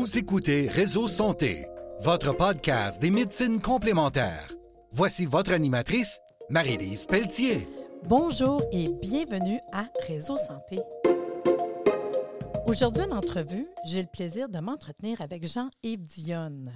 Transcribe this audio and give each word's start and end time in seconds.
Vous 0.00 0.16
écoutez 0.16 0.66
Réseau 0.66 1.08
Santé, 1.08 1.66
votre 2.00 2.34
podcast 2.34 3.02
des 3.02 3.10
médecines 3.10 3.60
complémentaires. 3.60 4.50
Voici 4.92 5.26
votre 5.26 5.52
animatrice, 5.52 6.18
Marie-Lise 6.48 7.04
Pelletier. 7.04 7.68
Bonjour 8.04 8.62
et 8.72 8.88
bienvenue 8.88 9.60
à 9.74 9.88
Réseau 10.08 10.38
Santé. 10.38 10.78
Aujourd'hui, 12.66 13.02
en 13.02 13.18
entrevue, 13.18 13.66
j'ai 13.84 14.00
le 14.00 14.08
plaisir 14.10 14.48
de 14.48 14.58
m'entretenir 14.60 15.20
avec 15.20 15.46
Jean-Yves 15.46 16.06
Dionne 16.06 16.72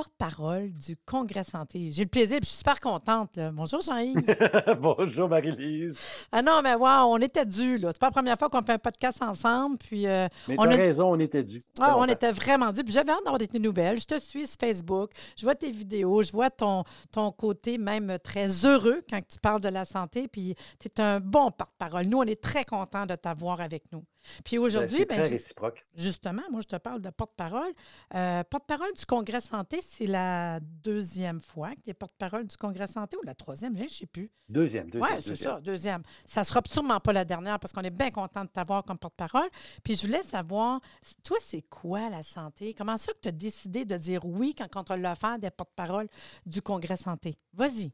porte-parole 0.00 0.72
du 0.72 0.96
Congrès 1.04 1.44
Santé. 1.44 1.90
J'ai 1.90 2.04
le 2.04 2.08
plaisir, 2.08 2.38
je 2.40 2.48
suis 2.48 2.56
super 2.56 2.80
contente. 2.80 3.38
Bonjour 3.52 3.82
Jean-Yves. 3.82 4.34
Bonjour 4.80 5.28
Marie-Lise. 5.28 5.98
Ah 6.32 6.40
non, 6.40 6.62
mais 6.64 6.74
wow, 6.74 7.04
on 7.04 7.18
était 7.18 7.44
dû. 7.44 7.78
C'est 7.78 7.98
pas 7.98 8.06
la 8.06 8.10
première 8.10 8.38
fois 8.38 8.48
qu'on 8.48 8.62
fait 8.62 8.72
un 8.72 8.78
podcast 8.78 9.20
ensemble. 9.20 9.76
Puis, 9.76 10.06
euh, 10.06 10.26
mais 10.48 10.56
tu 10.56 10.66
as 10.66 10.70
raison, 10.70 11.12
on 11.12 11.18
était 11.18 11.42
dû. 11.42 11.62
Ah, 11.78 11.98
on 11.98 12.06
était 12.06 12.32
vraiment 12.32 12.72
dû. 12.72 12.82
Puis 12.82 12.94
j'avais 12.94 13.12
hâte 13.12 13.24
d'avoir 13.24 13.36
des 13.36 13.58
nouvelles. 13.58 14.00
Je 14.00 14.06
te 14.06 14.18
suis 14.18 14.46
sur 14.46 14.56
Facebook, 14.58 15.10
je 15.36 15.44
vois 15.44 15.54
tes 15.54 15.70
vidéos, 15.70 16.22
je 16.22 16.32
vois 16.32 16.48
ton, 16.48 16.82
ton 17.12 17.30
côté 17.30 17.76
même 17.76 18.16
très 18.24 18.46
heureux 18.64 19.02
quand 19.10 19.20
tu 19.28 19.38
parles 19.38 19.60
de 19.60 19.68
la 19.68 19.84
santé. 19.84 20.28
Puis 20.28 20.54
tu 20.78 20.88
es 20.88 21.00
un 21.02 21.20
bon 21.20 21.50
porte-parole. 21.50 22.06
Nous, 22.06 22.16
on 22.16 22.24
est 22.24 22.40
très 22.40 22.64
contents 22.64 23.04
de 23.04 23.16
t'avoir 23.16 23.60
avec 23.60 23.82
nous. 23.92 24.02
Puis 24.44 24.56
ben, 24.56 24.64
aujourd'hui, 24.64 25.04
ben, 25.04 25.20
réciproque. 25.20 25.86
Justement, 25.96 26.42
moi, 26.50 26.60
je 26.62 26.68
te 26.68 26.76
parle 26.76 27.00
de 27.00 27.10
porte-parole. 27.10 27.72
Euh, 28.14 28.42
porte-parole 28.44 28.92
du 28.94 29.04
Congrès 29.06 29.40
Santé, 29.40 29.80
c'est 29.82 30.06
la 30.06 30.60
deuxième 30.60 31.40
fois 31.40 31.70
que 31.74 31.80
tu 31.82 31.90
es 31.90 31.94
porte-parole 31.94 32.46
du 32.46 32.56
Congrès 32.56 32.86
Santé 32.86 33.16
ou 33.16 33.24
la 33.24 33.34
troisième, 33.34 33.76
je 33.76 33.82
ne 33.82 33.88
sais 33.88 34.06
plus. 34.06 34.30
Deuxième, 34.48 34.90
deuxième. 34.90 35.16
Oui, 35.16 35.22
c'est 35.24 35.36
ça, 35.36 35.60
deuxième. 35.60 36.02
Ça 36.26 36.40
ne 36.40 36.44
sera 36.44 36.60
sûrement 36.68 36.98
pas 37.00 37.12
la 37.12 37.24
dernière 37.24 37.58
parce 37.60 37.72
qu'on 37.72 37.82
est 37.82 37.90
bien 37.90 38.10
content 38.10 38.44
de 38.44 38.50
t'avoir 38.50 38.84
comme 38.84 38.98
porte-parole. 38.98 39.48
Puis 39.84 39.94
je 39.94 40.06
voulais 40.06 40.22
savoir, 40.22 40.80
toi, 41.22 41.38
c'est 41.40 41.62
quoi 41.62 42.10
la 42.10 42.22
santé? 42.22 42.74
Comment 42.74 42.96
ça 42.96 43.12
que 43.12 43.18
tu 43.22 43.28
as 43.28 43.32
décidé 43.32 43.84
de 43.84 43.96
dire 43.96 44.24
oui 44.24 44.54
quand, 44.56 44.90
on 44.90 44.96
l'a 44.96 45.14
fait 45.14 45.38
des 45.40 45.50
porte-parole 45.50 46.08
du 46.46 46.62
Congrès 46.62 46.96
Santé? 46.96 47.38
Vas-y. 47.54 47.92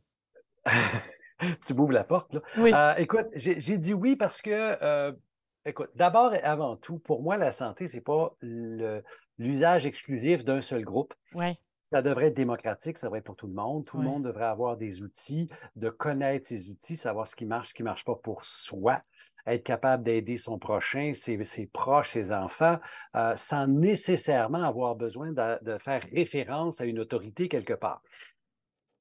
tu 1.67 1.75
m'ouvres 1.75 1.93
la 1.93 2.05
porte, 2.05 2.33
là. 2.33 2.41
Oui. 2.57 2.73
Euh, 2.73 2.95
écoute, 2.97 3.27
j'ai 3.35 3.79
dit 3.79 3.95
oui 3.95 4.17
parce 4.17 4.41
que 4.41 4.51
euh, 4.51 5.13
Écoute, 5.69 5.91
d'abord 5.97 6.33
et 6.33 6.43
avant 6.43 6.77
tout, 6.77 7.01
pour 7.01 7.23
moi, 7.23 7.37
la 7.37 7.51
santé, 7.51 7.89
ce 7.89 7.97
n'est 7.97 8.01
pas 8.01 8.37
l'usage 9.37 9.85
exclusif 9.85 10.45
d'un 10.45 10.61
seul 10.61 10.85
groupe. 10.85 11.13
Ouais. 11.35 11.59
Ça 11.83 12.03
devrait 12.03 12.29
être 12.29 12.37
démocratique, 12.37 12.99
ça 12.99 13.09
devrait 13.09 13.19
être 13.19 13.25
pour 13.25 13.37
tout 13.37 13.49
le 13.49 13.53
monde. 13.53 13.85
Tout 13.85 13.99
le 13.99 14.05
monde 14.05 14.25
devrait 14.25 14.47
avoir 14.47 14.77
des 14.77 15.03
outils, 15.03 15.49
de 15.75 15.89
connaître 15.89 16.47
ses 16.47 16.71
outils, 16.71 16.97
savoir 16.97 17.27
ce 17.27 17.35
qui 17.35 17.47
marche, 17.47 17.69
ce 17.69 17.75
qui 17.75 17.83
ne 17.83 17.89
marche 17.89 18.05
pas 18.05 18.15
pour 18.15 18.45
soi, 18.45 19.03
être 19.47 19.65
capable 19.65 20.05
d'aider 20.05 20.37
son 20.37 20.59
prochain, 20.59 21.13
ses, 21.15 21.67
proches, 21.73 22.11
ses 22.11 22.33
enfants, 22.33 22.79
euh, 23.17 23.37
sans 23.37 23.67
nécessairement 23.67 24.63
avoir 24.63 24.95
besoin 24.95 25.33
de, 25.33 25.79
faire 25.79 26.03
référence 26.13 26.81
à 26.81 26.87
une 26.87 27.01
autorité 27.01 27.49
quelque 27.49 27.75
part. 27.75 28.03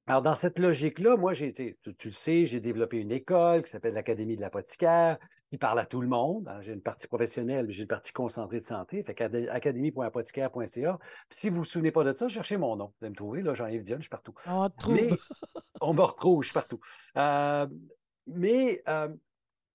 Alors, 0.08 0.22
dans 0.22 0.36
cette 0.36 0.60
logique-là, 0.60 1.16
moi, 1.16 1.32
j'ai 1.32 1.48
été, 1.48 1.78
tu, 1.98 2.08
le 2.08 2.14
sais, 2.14 2.46
j'ai 2.46 2.60
développé 2.60 2.98
une 2.98 3.10
école 3.10 3.62
qui 3.62 3.70
s'appelle 3.70 3.94
l'Académie 3.94 4.36
de 4.36 4.40
l'apothicaire, 4.40 5.18
qui 5.50 5.58
parle 5.58 5.78
à 5.78 5.86
tout 5.86 6.00
le 6.00 6.08
monde. 6.08 6.50
J'ai 6.60 6.72
une 6.72 6.82
partie 6.82 7.06
professionnelle, 7.06 7.66
mais 7.66 7.72
j'ai 7.72 7.82
une 7.82 7.88
partie 7.88 8.12
concentrée 8.12 8.60
de 8.60 8.64
santé. 8.64 9.02
Fait 9.02 9.20
académie.apothicaire.ca. 9.20 10.98
Si 11.30 11.48
vous 11.48 11.54
ne 11.54 11.58
vous 11.60 11.64
souvenez 11.64 11.92
pas 11.92 12.04
de 12.04 12.12
ça, 12.12 12.28
cherchez 12.28 12.56
mon 12.56 12.76
nom. 12.76 12.86
Vous 12.86 13.04
allez 13.04 13.10
me 13.10 13.16
trouver, 13.16 13.42
là, 13.42 13.54
Jean-Yves 13.54 13.82
Dion, 13.82 13.96
je 13.96 14.02
suis 14.02 14.10
partout. 14.10 14.34
On, 14.46 14.68
trouve. 14.70 15.18
on 15.80 15.94
me 15.94 16.02
retrouve, 16.02 16.42
je 16.42 16.48
suis 16.48 16.54
partout. 16.54 16.80
Euh, 17.16 17.66
mais 18.26 18.82
euh, 18.88 19.08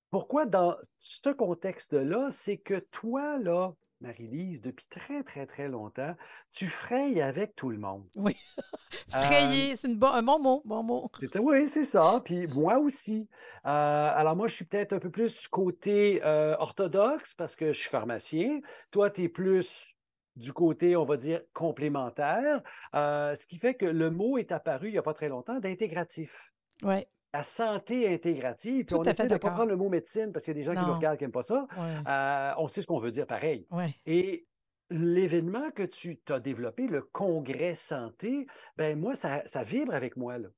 pourquoi 0.10 0.46
dans 0.46 0.76
ce 1.00 1.30
contexte-là, 1.30 2.28
c'est 2.32 2.58
que 2.58 2.80
toi, 2.92 3.40
là, 3.40 3.74
Marie-Lise, 4.02 4.62
depuis 4.62 4.86
très, 4.90 5.24
très, 5.24 5.46
très 5.46 5.68
longtemps, 5.68 6.16
tu 6.50 6.68
frayes 6.68 7.22
avec 7.22 7.56
tout 7.56 7.70
le 7.70 7.78
monde. 7.78 8.04
Oui. 8.16 8.36
Frayer, 9.10 9.76
c'est 9.76 9.90
un 9.90 10.24
bon 10.24 10.40
mot. 10.40 10.62
Bon 10.66 10.84
mot. 10.84 11.12
Oui, 11.40 11.70
c'est 11.70 11.84
ça. 11.84 12.22
Puis 12.24 12.48
moi 12.48 12.80
aussi. 12.80 13.30
Euh, 13.66 13.70
alors, 14.16 14.36
moi, 14.36 14.48
je 14.48 14.56
suis 14.56 14.66
peut-être 14.66 14.94
un 14.94 15.00
peu 15.00 15.10
plus 15.10 15.48
côté 15.48 16.22
euh, 16.24 16.56
orthodoxe 16.60 17.34
parce 17.36 17.56
que 17.56 17.72
je 17.72 17.80
suis 17.80 17.90
pharmacien. 17.90 18.60
Toi, 18.90 19.10
tu 19.10 19.24
es 19.24 19.30
plus 19.30 19.96
du 20.36 20.54
côté, 20.54 20.96
on 20.96 21.06
va 21.06 21.18
dire, 21.18 21.42
complémentaire. 21.54 22.62
Euh, 22.96 23.36
ce 23.36 23.46
qui 23.46 23.58
fait 23.58 23.76
que 23.76 23.86
le 23.86 24.10
mot 24.10 24.38
est 24.38 24.52
apparu 24.52 24.88
il 24.88 24.94
n'y 24.94 24.98
a 24.98 25.04
pas 25.04 25.14
très 25.14 25.30
longtemps 25.30 25.60
d'intégratif. 25.60 26.54
Oui 26.84 27.06
la 27.34 27.44
santé 27.44 28.14
intégrative. 28.14 28.86
Puis 28.86 28.96
on 28.96 29.04
essaie 29.04 29.28
de 29.28 29.38
comprendre 29.38 29.70
le 29.70 29.78
mot 29.78 29.90
médecine 29.90 30.32
parce 30.32 30.46
qu'il 30.46 30.54
y 30.54 30.58
a 30.58 30.60
des 30.60 30.64
gens 30.64 30.74
qui 30.74 30.88
nous 30.88 30.96
regardent 30.96 31.18
qui 31.18 31.24
n'aiment 31.24 31.32
pas 31.32 31.44
ça. 31.44 31.68
Euh, 32.08 32.54
on 32.58 32.68
sait 32.68 32.82
ce 32.82 32.88
qu'on 32.88 33.00
veut 33.00 33.12
dire 33.12 33.28
pareil. 33.28 33.68
Et 34.06 34.48
l'événement 34.90 35.72
que 35.72 35.84
tu 35.84 36.20
as 36.30 36.40
développé, 36.40 36.88
le 36.88 37.02
congrès 37.02 37.76
santé, 37.76 38.46
ben 38.76 39.00
moi, 39.00 39.16
ça, 39.16 39.64
vibre 39.64 39.94
avec 39.94 40.18
moi. 40.18 40.38
Là. 40.38 40.50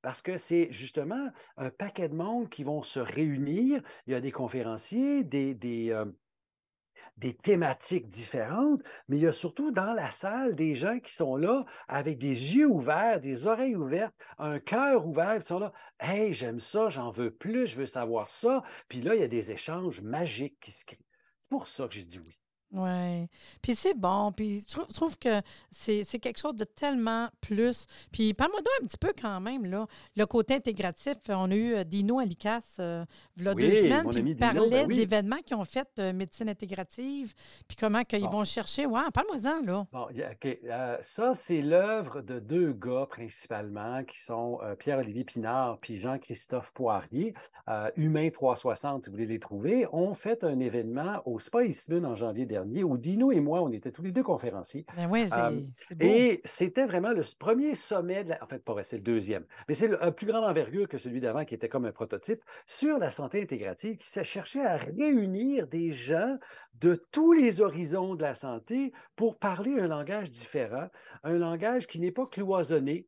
Parce 0.00 0.22
que 0.22 0.38
c'est 0.38 0.68
justement 0.70 1.30
un 1.56 1.70
paquet 1.70 2.08
de 2.08 2.14
monde 2.14 2.48
qui 2.48 2.64
vont 2.64 2.82
se 2.82 3.00
réunir. 3.00 3.82
Il 4.06 4.12
y 4.12 4.16
a 4.16 4.20
des 4.20 4.32
conférenciers, 4.32 5.24
des, 5.24 5.54
des, 5.54 5.90
euh, 5.90 6.06
des 7.16 7.34
thématiques 7.34 8.08
différentes, 8.08 8.82
mais 9.08 9.16
il 9.16 9.22
y 9.22 9.26
a 9.26 9.32
surtout 9.32 9.70
dans 9.70 9.92
la 9.92 10.10
salle 10.10 10.54
des 10.54 10.74
gens 10.74 10.98
qui 10.98 11.12
sont 11.14 11.36
là 11.36 11.64
avec 11.88 12.18
des 12.18 12.56
yeux 12.56 12.66
ouverts, 12.66 13.20
des 13.20 13.46
oreilles 13.46 13.76
ouvertes, 13.76 14.14
un 14.38 14.58
cœur 14.58 15.06
ouvert, 15.06 15.40
qui 15.40 15.46
sont 15.46 15.58
là. 15.58 15.72
Hey, 16.00 16.34
j'aime 16.34 16.60
ça, 16.60 16.88
j'en 16.88 17.10
veux 17.10 17.30
plus, 17.30 17.66
je 17.66 17.76
veux 17.76 17.86
savoir 17.86 18.28
ça. 18.28 18.62
Puis 18.88 19.00
là, 19.00 19.14
il 19.14 19.20
y 19.20 19.24
a 19.24 19.28
des 19.28 19.50
échanges 19.50 20.00
magiques 20.00 20.58
qui 20.60 20.72
se 20.72 20.84
créent. 20.84 20.98
C'est 21.38 21.50
pour 21.50 21.68
ça 21.68 21.86
que 21.86 21.94
j'ai 21.94 22.04
dit 22.04 22.18
oui. 22.18 22.38
Oui. 22.74 23.28
Puis 23.62 23.76
c'est 23.76 23.94
bon. 23.94 24.32
Puis 24.32 24.64
je 24.68 24.94
trouve 24.94 25.16
que 25.16 25.40
c'est 25.70 26.04
quelque 26.18 26.38
chose 26.38 26.56
de 26.56 26.64
tellement 26.64 27.28
plus. 27.40 27.86
Puis 28.10 28.34
parle-moi 28.34 28.60
d'un 28.60 28.86
petit 28.86 28.98
peu 28.98 29.12
quand 29.18 29.40
même, 29.40 29.64
là. 29.64 29.86
Le 30.16 30.26
côté 30.26 30.54
intégratif. 30.54 31.14
On 31.28 31.50
a 31.50 31.54
eu 31.54 31.74
euh, 31.74 31.84
Dino 31.84 32.18
Alicas 32.18 32.76
euh, 32.80 33.04
il 33.36 33.44
y 33.44 33.48
a 33.48 33.54
deux 33.54 33.70
semaines 33.70 34.10
qui 34.10 34.34
parlait 34.34 34.86
ben 34.86 34.88
de 34.88 34.92
l'événement 34.92 35.36
qu'ils 35.44 35.56
ont 35.56 35.64
fait 35.64 35.88
euh, 36.00 36.12
médecine 36.12 36.48
intégrative. 36.48 37.34
Puis 37.68 37.76
comment 37.76 38.02
qu'ils 38.02 38.28
vont 38.28 38.44
chercher. 38.44 38.86
Ouais, 38.86 39.02
parle-moi-en, 39.12 39.62
là. 39.64 39.86
Bon, 39.92 40.08
ça, 41.02 41.34
c'est 41.34 41.62
l'œuvre 41.62 42.22
de 42.22 42.40
deux 42.40 42.72
gars 42.72 43.06
principalement 43.08 44.02
qui 44.02 44.20
sont 44.20 44.58
Pierre-Olivier 44.78 45.24
Pinard 45.24 45.78
puis 45.80 45.96
Jean-Christophe 45.96 46.72
Poirier. 46.72 47.34
Humain 47.96 48.30
360, 48.30 49.04
si 49.04 49.10
vous 49.10 49.16
voulez 49.16 49.26
les 49.26 49.38
trouver, 49.38 49.86
ont 49.92 50.14
fait 50.14 50.42
un 50.42 50.58
événement 50.58 51.22
au 51.24 51.38
Spa 51.38 51.60
Moon 51.88 52.04
en 52.04 52.14
janvier 52.14 52.46
dernier 52.46 52.63
où 52.64 52.96
Dino 52.98 53.32
et 53.32 53.40
moi, 53.40 53.62
on 53.62 53.70
était 53.70 53.92
tous 53.92 54.02
les 54.02 54.12
deux 54.12 54.22
conférenciers. 54.22 54.86
Ben 54.96 55.08
oui, 55.10 55.26
euh, 55.32 55.60
Et 56.00 56.40
c'était 56.44 56.86
vraiment 56.86 57.12
le 57.12 57.22
premier 57.38 57.74
sommet, 57.74 58.26
en 58.40 58.46
fait, 58.46 58.64
pas 58.64 58.74
c'est 58.84 58.96
le 58.96 59.02
deuxième, 59.02 59.44
mais 59.68 59.74
c'est 59.74 60.00
un 60.00 60.10
plus 60.10 60.26
grande 60.26 60.44
envergure 60.44 60.88
que 60.88 60.98
celui 60.98 61.20
d'avant, 61.20 61.44
qui 61.44 61.54
était 61.54 61.68
comme 61.68 61.84
un 61.84 61.92
prototype, 61.92 62.42
sur 62.66 62.98
la 62.98 63.10
santé 63.10 63.42
intégrative, 63.42 63.96
qui 63.96 64.08
s'est 64.08 64.24
cherché 64.24 64.60
à 64.64 64.76
réunir 64.76 65.68
des 65.68 65.92
gens 65.92 66.38
de 66.80 67.04
tous 67.12 67.32
les 67.32 67.60
horizons 67.60 68.14
de 68.14 68.22
la 68.22 68.34
santé 68.34 68.92
pour 69.16 69.38
parler 69.38 69.78
un 69.78 69.86
langage 69.86 70.30
différent, 70.30 70.88
un 71.22 71.38
langage 71.38 71.86
qui 71.86 72.00
n'est 72.00 72.10
pas 72.10 72.26
cloisonné, 72.26 73.06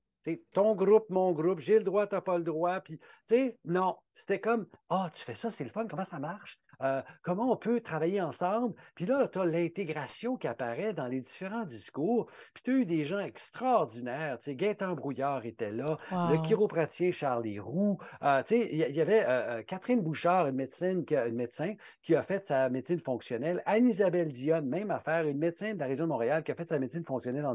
ton 0.53 0.75
groupe, 0.75 1.09
mon 1.11 1.33
groupe, 1.33 1.61
j'ai 1.61 1.78
le 1.78 1.84
droit, 1.84 2.06
tu 2.06 2.15
n'as 2.15 2.21
pas 2.21 2.38
le 2.38 2.44
droit. 2.44 2.81
Puis, 2.81 2.99
tu 2.99 3.06
sais, 3.27 3.59
non, 3.65 3.97
c'était 4.15 4.41
comme, 4.41 4.67
ah, 4.88 5.11
tu 5.15 5.23
fais 5.23 5.34
ça, 5.34 5.50
c'est 5.50 5.65
le 5.65 5.71
fun, 5.71 5.87
comment 5.87 6.05
ça 6.05 6.19
marche? 6.19 6.59
Euh, 6.82 7.03
comment 7.22 7.50
on 7.53 7.56
peut 7.56 7.81
travailler 7.81 8.20
ensemble? 8.20 8.75
Puis 8.94 9.06
là, 9.06 9.28
tu 9.28 9.38
as 9.38 9.44
l'intégration 9.44 10.37
qui 10.37 10.47
apparaît 10.47 10.92
dans 10.92 11.06
les 11.06 11.20
différents 11.20 11.64
discours. 11.64 12.26
Puis 12.54 12.62
tu 12.62 12.70
as 12.70 12.75
eu 12.75 12.84
des 12.84 13.04
gens 13.04 13.19
extraordinaires. 13.19 14.38
Tu 14.38 14.50
sais, 14.50 14.54
Gaëtan 14.54 14.94
Brouillard 14.94 15.47
était 15.47 15.72
là, 15.72 15.98
le 16.10 16.42
chiropraticien 16.42 17.12
Charlie 17.12 17.59
Roux. 17.59 17.98
Euh, 18.22 18.42
tu 18.42 18.56
sais, 18.56 18.69
il 18.70 18.78
y, 18.78 19.00
avait 19.00 19.25
euh, 19.26 19.62
Catherine 19.62 20.00
Bouchard, 20.00 20.46
une, 20.46 20.56
médecine 20.56 21.05
qui 21.05 21.17
a, 21.17 21.26
une 21.26 21.37
médecin 21.37 21.75
qui 22.02 22.14
a 22.14 22.23
fait 22.23 22.44
sa 22.44 22.69
médecine 22.69 23.00
fonctionnelle. 23.00 23.62
Anne-Isabelle 23.67 24.32
Dionne, 24.32 24.69
même 24.69 24.90
affaire, 24.90 25.26
une 25.26 25.38
médecin 25.38 25.75
de 25.75 25.78
la 25.78 25.87
région 25.87 26.05
de 26.05 26.11
Montréal 26.11 26.43
qui 26.43 26.52
a 26.52 26.55
fait 26.55 26.69
sa 26.69 26.78
médecine 26.78 27.05
fonctionnelle 27.05 27.46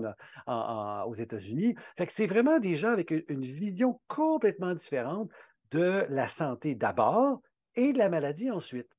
aux 0.48 1.14
États-Unis. 1.14 1.76
Fait 1.98 2.08
que 2.08 2.14
c'est 2.14 2.28
vraiment 2.28 2.60
des 2.60 2.76
gens 2.76 2.92
avec 2.92 3.12
une 3.12 3.42
vision 3.42 4.00
complètement 4.08 4.74
différente 4.74 5.30
de 5.72 6.06
la 6.10 6.28
santé 6.28 6.76
d'abord 6.76 7.42
et 7.76 7.94
de 7.94 7.98
la 7.98 8.10
maladie 8.10 8.52
ensuite. 8.52 8.90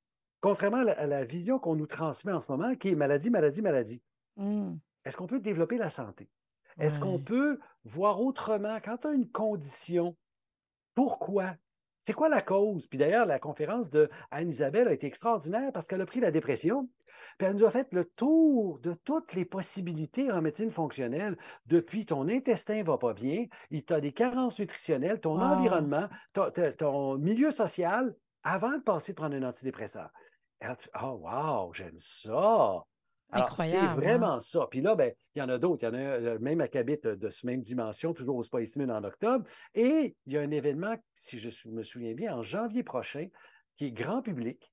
Contrairement 0.43 0.85
à 0.87 1.07
la, 1.07 1.25
vision 1.25 1.61
qu'on 1.61 1.77
nous 1.77 1.87
transmet 1.87 2.33
en 2.33 2.41
ce 2.41 2.51
moment, 2.51 2.75
qui 2.75 2.89
est 2.89 2.95
maladie, 2.97 3.31
maladie, 3.31 3.63
maladie. 3.63 4.03
Mmh. 4.37 4.75
Est-ce 5.05 5.17
qu'on 5.17 5.29
peut 5.29 5.39
développer 5.39 5.79
la 5.79 5.89
santé? 5.89 6.29
Est-ce 6.79 6.99
qu'on 6.99 7.19
peut 7.19 7.59
voir 7.85 8.21
autrement? 8.21 8.79
Quand 8.85 8.99
tu 8.99 9.07
as 9.07 9.13
une 9.13 9.31
condition? 9.31 10.17
Pourquoi? 10.95 11.55
C'est 12.01 12.13
quoi 12.13 12.29
la 12.29 12.43
cause? 12.43 12.89
Puis 12.89 12.99
d'ailleurs, 12.99 13.25
la 13.25 13.39
conférence 13.39 13.89
de 13.91 14.11
Anne-Isabelle 14.33 14.89
a 14.89 14.93
été 14.93 15.07
extraordinaire 15.07 15.71
parce 15.73 15.87
qu'elle 15.87 16.01
a 16.01 16.07
pris 16.07 16.19
la 16.19 16.33
dépression, 16.33 16.89
puis 17.39 17.47
elle 17.47 17.55
nous 17.55 17.65
a 17.65 17.71
fait 17.71 17.87
le 17.93 18.05
tour 18.05 18.81
de 18.81 18.95
toutes 19.05 19.35
les 19.35 19.45
possibilités 19.45 20.33
en 20.33 20.43
médecine 20.43 20.73
fonctionnelle. 20.73 21.37
Depuis 21.67 22.05
ton 22.05 22.29
intestin 22.29 22.79
ne 22.79 22.85
va 22.85 22.99
pas 22.99 23.15
bien, 23.15 23.47
il 23.71 23.85
t'a 23.85 24.01
des 24.01 24.13
carences 24.13 24.59
nutritionnelles, 24.59 25.21
ton 25.21 25.41
environnement, 25.41 26.09
ton 26.79 27.19
milieu 27.19 27.53
social, 27.53 28.17
avant 28.43 28.77
de 28.77 28.83
passer 28.83 29.15
prendre 29.15 29.37
un 29.37 29.45
antidépresseur. 29.45 30.11
Oh, 31.03 31.21
wow, 31.23 31.73
j'aime 31.73 31.99
ça. 31.99 32.85
Alors, 33.33 33.57
c'est 33.57 33.77
hein? 33.77 33.95
vraiment 33.95 34.41
ça. 34.41 34.67
Puis 34.71 34.83
là, 34.83 34.95
ben, 34.95 35.13
il 35.35 35.39
y 35.39 35.43
en 35.43 35.49
a 35.49 35.59
d'autres. 35.59 35.83
Il 35.83 35.87
y 35.87 35.89
en 35.89 35.95
a 35.95 35.99
un, 35.99 36.23
euh, 36.23 36.39
même 36.39 36.61
à 36.61 36.69
Cabit 36.69 36.99
euh, 37.07 37.17
de 37.17 37.31
ce 37.31 37.47
même 37.47 37.63
dimension, 37.63 38.13
toujours 38.13 38.37
au 38.37 38.43
Spice 38.43 38.77
Moon 38.77 38.91
en 38.91 39.03
octobre. 39.05 39.47
Et 39.75 40.15
il 40.27 40.33
y 40.33 40.37
a 40.37 40.43
un 40.43 40.51
événement, 40.51 40.95
si 41.15 41.39
je 41.39 41.69
me 41.71 41.83
souviens 41.83 42.13
bien, 42.13 42.37
en 42.37 42.43
janvier 42.43 42.83
prochain, 42.83 43.29
qui 43.77 43.87
est 43.87 43.91
grand 43.91 44.21
public, 44.21 44.73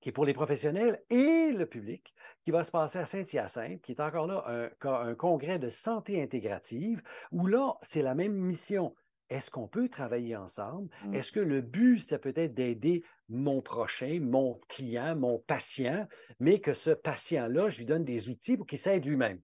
qui 0.00 0.08
est 0.08 0.12
pour 0.12 0.24
les 0.24 0.34
professionnels 0.34 1.00
et 1.08 1.52
le 1.52 1.66
public, 1.66 2.12
qui 2.44 2.50
va 2.50 2.64
se 2.64 2.72
passer 2.72 2.98
à 2.98 3.04
Saint-Hyacinthe, 3.04 3.80
qui 3.80 3.92
est 3.92 4.00
encore 4.00 4.26
là 4.26 4.70
un 4.82 5.14
congrès 5.14 5.58
de 5.58 5.68
santé 5.68 6.20
intégrative, 6.22 7.02
où 7.30 7.46
là, 7.46 7.74
c'est 7.82 8.02
la 8.02 8.14
même 8.14 8.32
mission. 8.32 8.94
Est-ce 9.30 9.50
qu'on 9.50 9.68
peut 9.68 9.88
travailler 9.88 10.36
ensemble? 10.36 10.88
Mm. 11.04 11.14
Est-ce 11.14 11.32
que 11.32 11.40
le 11.40 11.60
but, 11.60 11.98
ça 11.98 12.18
peut 12.18 12.32
être 12.36 12.54
d'aider 12.54 13.04
mon 13.28 13.60
prochain, 13.60 14.18
mon 14.22 14.60
client, 14.68 15.16
mon 15.16 15.38
patient, 15.38 16.06
mais 16.40 16.60
que 16.60 16.72
ce 16.72 16.90
patient-là, 16.90 17.68
je 17.68 17.78
lui 17.78 17.86
donne 17.86 18.04
des 18.04 18.30
outils 18.30 18.56
pour 18.56 18.66
qu'il 18.66 18.78
s'aide 18.78 19.04
lui-même? 19.04 19.40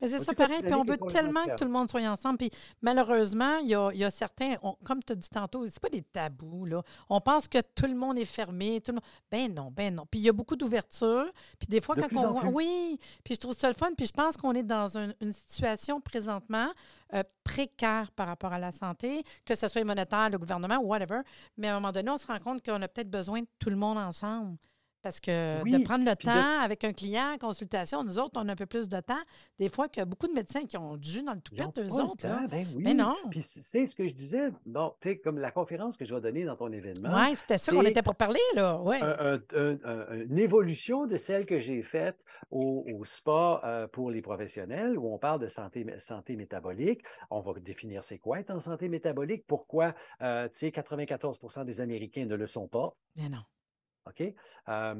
Mais 0.00 0.08
c'est 0.08 0.18
ça 0.20 0.32
pareil, 0.34 0.62
puis 0.62 0.74
on 0.74 0.84
veut 0.84 0.96
tellement 1.12 1.44
que 1.44 1.56
tout 1.56 1.64
le 1.64 1.70
monde 1.70 1.90
soit 1.90 2.00
ensemble. 2.08 2.38
Puis 2.38 2.50
malheureusement, 2.82 3.58
il 3.58 3.68
y 3.70 3.74
a, 3.74 3.90
il 3.92 3.98
y 3.98 4.04
a 4.04 4.10
certains, 4.10 4.54
on- 4.62 4.74
comme 4.84 5.02
tu 5.02 5.12
as 5.12 5.16
dit 5.16 5.28
tantôt, 5.28 5.66
c'est 5.66 5.80
pas 5.80 5.88
des 5.88 6.02
tabous, 6.02 6.64
là. 6.66 6.82
On 7.08 7.20
pense 7.20 7.48
que 7.48 7.58
tout 7.74 7.86
le 7.86 7.94
monde 7.94 8.16
est 8.18 8.24
fermé, 8.24 8.80
tout 8.80 8.92
le 8.92 8.96
monde. 8.96 9.04
Ben 9.30 9.52
non, 9.54 9.70
ben 9.70 9.94
non. 9.94 10.06
Puis 10.10 10.20
il 10.20 10.24
y 10.24 10.28
a 10.28 10.32
beaucoup 10.32 10.56
d'ouverture. 10.56 11.26
Puis 11.58 11.66
des 11.68 11.80
fois, 11.80 11.94
De 11.96 12.02
quand 12.02 12.08
on 12.16 12.30
voit. 12.30 12.40
plus. 12.42 12.50
Oui, 12.50 13.00
puis 13.24 13.34
je 13.34 13.40
trouve 13.40 13.54
ça 13.54 13.68
le 13.68 13.74
fun. 13.74 13.90
Puis 13.96 14.06
je 14.06 14.12
pense 14.12 14.36
qu'on 14.36 14.52
est 14.52 14.62
dans 14.62 14.96
un- 14.98 15.12
une 15.20 15.32
situation 15.32 16.00
présentement 16.00 16.68
euh, 17.14 17.22
précaire 17.42 18.10
par 18.12 18.26
rapport 18.26 18.52
à 18.52 18.58
la 18.58 18.70
santé, 18.70 19.22
que 19.46 19.54
ce 19.54 19.66
soit 19.68 19.82
monétaire, 19.82 20.28
le 20.30 20.38
gouvernement, 20.38 20.76
whatever. 20.78 21.20
Mais 21.56 21.68
à 21.68 21.72
un 21.76 21.80
moment 21.80 21.90
donné, 21.90 22.10
on 22.10 22.18
se 22.18 22.26
rend 22.26 22.38
compte 22.38 22.62
qu'on 22.64 22.80
a 22.82 22.86
peut-être 22.88 23.10
besoin 23.10 23.40
de 23.40 23.46
tout 23.58 23.70
le 23.70 23.76
monde 23.76 23.96
ensemble. 23.96 24.56
Parce 25.02 25.20
que 25.20 25.62
de 25.62 25.82
prendre 25.84 26.04
le 26.04 26.10
de- 26.10 26.22
temps 26.22 26.60
avec 26.60 26.82
un 26.82 26.92
client, 26.92 27.36
consultation, 27.40 28.02
nous 28.02 28.18
autres, 28.18 28.32
on 28.42 28.48
a 28.48 28.52
un 28.52 28.56
peu 28.56 28.66
plus 28.66 28.88
de 28.88 28.98
temps. 29.00 29.20
Des 29.58 29.68
fois 29.68 29.88
que 29.88 30.02
beaucoup 30.04 30.26
de 30.26 30.32
médecins 30.32 30.66
qui 30.66 30.76
ont 30.76 30.96
dû 30.96 31.22
dans 31.22 31.32
le 31.32 31.38
ont 31.38 31.40
toupette, 31.40 31.78
eux 31.78 31.92
autres. 32.02 32.26
Là. 32.26 32.40
ben 32.50 32.66
oui. 32.74 32.82
Mais 32.84 32.94
non. 32.94 33.14
Puis 33.30 33.42
c'est 33.42 33.86
ce 33.86 33.94
que 33.94 34.06
je 34.08 34.12
disais, 34.14 34.50
bon, 34.66 34.92
tu 35.00 35.10
sais, 35.10 35.18
comme 35.18 35.38
la 35.38 35.52
conférence 35.52 35.96
que 35.96 36.04
je 36.04 36.14
vais 36.14 36.20
donner 36.20 36.44
dans 36.44 36.56
ton 36.56 36.72
événement, 36.72 37.10
Oui, 37.14 37.36
c'était 37.36 37.58
ça 37.58 37.70
qu'on 37.72 37.82
était 37.82 38.02
pour 38.02 38.16
parler, 38.16 38.40
là. 38.54 38.80
Ouais. 38.80 39.00
un- 39.00 39.34
un- 39.34 39.40
un- 39.54 39.78
un- 39.84 40.20
une 40.20 40.38
évolution 40.38 41.06
de 41.06 41.16
celle 41.16 41.46
que 41.46 41.60
j'ai 41.60 41.82
faite 41.82 42.18
au, 42.50 42.84
au 42.92 43.04
spa 43.04 43.60
euh, 43.64 43.86
pour 43.86 44.10
les 44.10 44.20
professionnels, 44.20 44.98
où 44.98 45.12
on 45.12 45.18
parle 45.18 45.40
de 45.40 45.48
santé, 45.48 45.86
santé 46.00 46.34
métabolique. 46.36 47.02
On 47.30 47.40
va 47.40 47.52
définir 47.60 48.02
c'est 48.04 48.18
quoi 48.18 48.40
être 48.40 48.50
en 48.50 48.60
santé 48.60 48.88
métabolique, 48.88 49.44
pourquoi, 49.46 49.94
euh, 50.22 50.48
tu 50.48 50.58
sais, 50.58 50.70
94% 50.70 51.64
des 51.64 51.80
Américains 51.80 52.26
ne 52.26 52.34
le 52.34 52.46
sont 52.46 52.66
pas. 52.66 52.94
Mais 53.16 53.28
non. 53.28 53.42
OK? 54.08 54.34
Euh, 54.68 54.94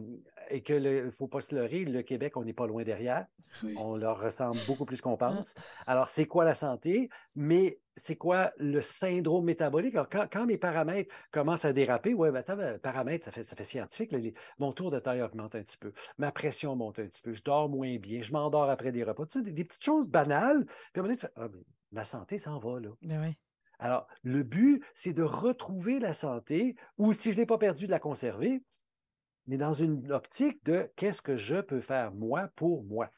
et 0.51 0.63
que 0.63 0.75
ne 0.75 1.11
faut 1.11 1.29
pas 1.29 1.41
se 1.41 1.55
leurrer, 1.55 1.85
le 1.85 2.03
Québec, 2.03 2.37
on 2.37 2.45
n'est 2.45 2.53
pas 2.53 2.67
loin 2.67 2.83
derrière. 2.85 3.27
Oui. 3.63 3.75
On 3.79 3.97
leur 3.97 4.21
ressemble 4.21 4.59
beaucoup 4.67 4.85
plus 4.85 5.01
qu'on 5.01 5.17
pense. 5.17 5.55
Alors, 5.87 6.09
c'est 6.09 6.27
quoi 6.27 6.45
la 6.45 6.55
santé? 6.55 7.09
Mais 7.35 7.81
c'est 7.97 8.17
quoi 8.17 8.53
le 8.59 8.81
syndrome 8.81 9.45
métabolique? 9.45 9.95
Alors, 9.95 10.09
quand, 10.09 10.27
quand 10.31 10.47
mes 10.47 10.59
paramètres 10.59 11.15
commencent 11.31 11.65
à 11.65 11.73
déraper, 11.73 12.15
ouais, 12.15 12.31
ben, 12.31 12.39
attends, 12.41 12.57
ben, 12.57 12.79
paramètres, 12.79 13.25
ça 13.25 13.33
fait, 13.33 13.45
ça 13.45 13.57
fait 13.57 13.65
scientifique. 13.65 14.13
là, 14.13 14.19
les- 14.19 14.35
mon 14.59 14.73
tour 14.73 14.91
de 14.91 14.99
taille 14.99 15.23
augmente 15.23 15.55
un 15.55 15.63
petit 15.63 15.79
peu. 15.79 15.93
Ma 16.19 16.31
pression 16.33 16.77
monte 16.77 16.99
un 16.99 17.07
petit 17.07 17.23
peu. 17.23 17.33
Je 17.35 17.43
dors 17.43 17.69
moins 17.69 17.97
bien. 17.97 18.23
Je 18.23 18.33
m'endors 18.33 18.69
après 18.69 18.93
des 18.93 19.03
repas. 19.05 19.25
Tu 19.27 19.39
sais, 19.39 19.45
des, 19.45 19.53
des 19.53 19.65
petites 19.65 19.85
choses 19.85 20.09
banales. 20.09 20.65
Puis 20.67 20.75
à 20.97 21.01
un 21.01 21.03
moment 21.03 21.09
donné, 21.09 21.17
tu 21.17 21.27
fais, 21.27 21.33
Ah, 21.37 21.49
ben, 21.49 21.61
la 21.93 22.05
santé 22.05 22.39
s'en 22.39 22.59
va, 22.59 22.81
là. 22.81 22.91
Oui. 23.03 23.35
Alors, 23.81 24.09
le 24.25 24.43
but, 24.43 24.85
c'est 24.95 25.13
de 25.13 25.23
retrouver 25.23 26.01
la 26.01 26.13
santé, 26.13 26.75
ou 26.99 27.13
si 27.13 27.31
je 27.31 27.37
ne 27.37 27.43
l'ai 27.43 27.47
pas 27.47 27.59
perdue, 27.59 27.87
de 27.87 27.93
la 27.93 28.01
conserver, 28.01 28.63
mais 29.49 29.57
dans 29.57 29.75
une 29.75 30.13
optique 30.13 30.65
de 30.65 30.89
qu'est-ce 30.95 31.23
que 31.23 31.37
je 31.37 31.57
peux 31.57 31.81
faire 31.81 32.13
moi 32.13 32.49
pour 32.55 32.85
moi. 32.85 33.11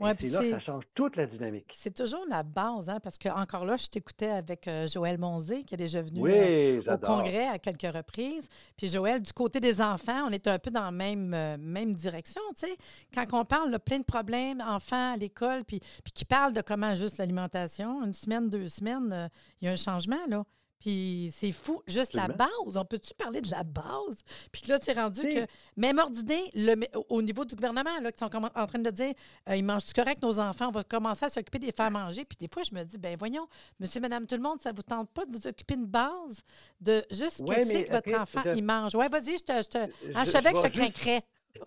Ouais, 0.00 0.14
c'est 0.14 0.30
là 0.30 0.40
que 0.40 0.46
ça 0.48 0.58
change 0.58 0.84
toute 0.94 1.16
la 1.16 1.26
dynamique. 1.26 1.74
C'est 1.76 1.94
toujours 1.94 2.24
la 2.26 2.42
base, 2.42 2.88
hein, 2.88 3.00
parce 3.02 3.18
que 3.18 3.28
encore 3.28 3.66
là, 3.66 3.76
je 3.76 3.86
t'écoutais 3.86 4.30
avec 4.30 4.66
euh, 4.66 4.86
Joël 4.86 5.18
Monzé, 5.18 5.62
qui 5.62 5.74
est 5.74 5.76
déjà 5.76 6.00
venu 6.00 6.22
euh, 6.24 6.80
au 6.90 6.96
congrès 6.96 7.46
à 7.46 7.58
quelques 7.58 7.94
reprises. 7.94 8.48
Puis 8.78 8.88
Joël, 8.88 9.20
du 9.20 9.30
côté 9.34 9.60
des 9.60 9.82
enfants, 9.82 10.24
on 10.26 10.30
est 10.30 10.46
un 10.46 10.58
peu 10.58 10.70
dans 10.70 10.84
la 10.84 10.90
même, 10.90 11.34
euh, 11.34 11.58
même 11.58 11.94
direction, 11.94 12.40
sais. 12.56 12.78
Quand 13.12 13.26
on 13.34 13.44
parle 13.44 13.70
de 13.70 13.76
plein 13.76 13.98
de 13.98 14.04
problèmes, 14.04 14.62
enfants 14.62 15.12
à 15.12 15.16
l'école, 15.18 15.64
puis, 15.66 15.80
puis 15.80 16.12
qui 16.14 16.24
parlent 16.24 16.54
de 16.54 16.62
comment 16.62 16.94
juste 16.94 17.18
l'alimentation, 17.18 18.02
une 18.02 18.14
semaine, 18.14 18.48
deux 18.48 18.68
semaines, 18.68 19.28
il 19.60 19.66
y 19.66 19.68
a 19.68 19.72
un 19.72 19.76
changement, 19.76 20.26
là. 20.28 20.44
Puis 20.80 21.32
c'est 21.36 21.52
fou, 21.52 21.82
juste 21.86 22.14
la 22.14 22.26
base. 22.28 22.76
On 22.76 22.84
peut-tu 22.86 23.12
parler 23.14 23.40
de 23.42 23.50
la 23.50 23.62
base? 23.62 24.22
Puis 24.50 24.62
là, 24.66 24.78
c'est 24.80 24.94
rendu 24.94 25.20
Si. 25.20 25.28
que, 25.28 25.46
même 25.76 25.98
ordre 25.98 26.12
d'idée, 26.16 26.42
le, 26.54 26.74
au- 26.96 27.06
au 27.10 27.22
niveau 27.22 27.44
du 27.44 27.54
gouvernement, 27.54 28.00
là, 28.00 28.10
qui 28.10 28.18
sont 28.18 28.34
en 28.34 28.66
train 28.66 28.78
de 28.78 28.90
dire, 28.90 29.12
euh, 29.48 29.56
ils 29.56 29.64
mangent-tu 29.64 29.92
correct, 29.92 30.22
nos 30.22 30.38
enfants? 30.40 30.68
On 30.68 30.72
va 30.72 30.82
commencer 30.82 31.26
à 31.26 31.28
s'occuper 31.28 31.58
des 31.58 31.70
faire 31.72 31.90
manger. 31.90 32.24
Puis 32.24 32.36
des 32.40 32.48
fois, 32.52 32.62
je 32.62 32.74
me 32.74 32.82
dis, 32.82 32.96
ben 32.98 33.14
voyons, 33.18 33.46
monsieur, 33.78 34.00
madame, 34.00 34.26
tout 34.26 34.36
le 34.36 34.42
monde, 34.42 34.58
ça 34.62 34.72
vous 34.72 34.82
tente 34.82 35.10
pas 35.10 35.26
de 35.26 35.36
vous 35.36 35.46
occuper 35.46 35.74
une 35.74 35.86
base? 35.86 36.42
De 36.80 37.04
juste 37.10 37.40
Ouais, 37.40 37.56
qu'est-ce 37.56 37.72
que 37.72 37.78
votre 37.92 37.96
après, 37.96 38.14
enfant, 38.16 38.42
je- 38.44 38.56
il 38.56 38.64
mange? 38.64 38.94
Ouais, 38.94 39.08
vas-y, 39.08 39.36
je 39.38 39.44
te... 39.44 39.52
Je, 39.56 39.68
te... 39.68 39.78
Je 40.02 40.24
je- 40.24 40.32
te 40.32 40.68
craquerais. 40.78 41.22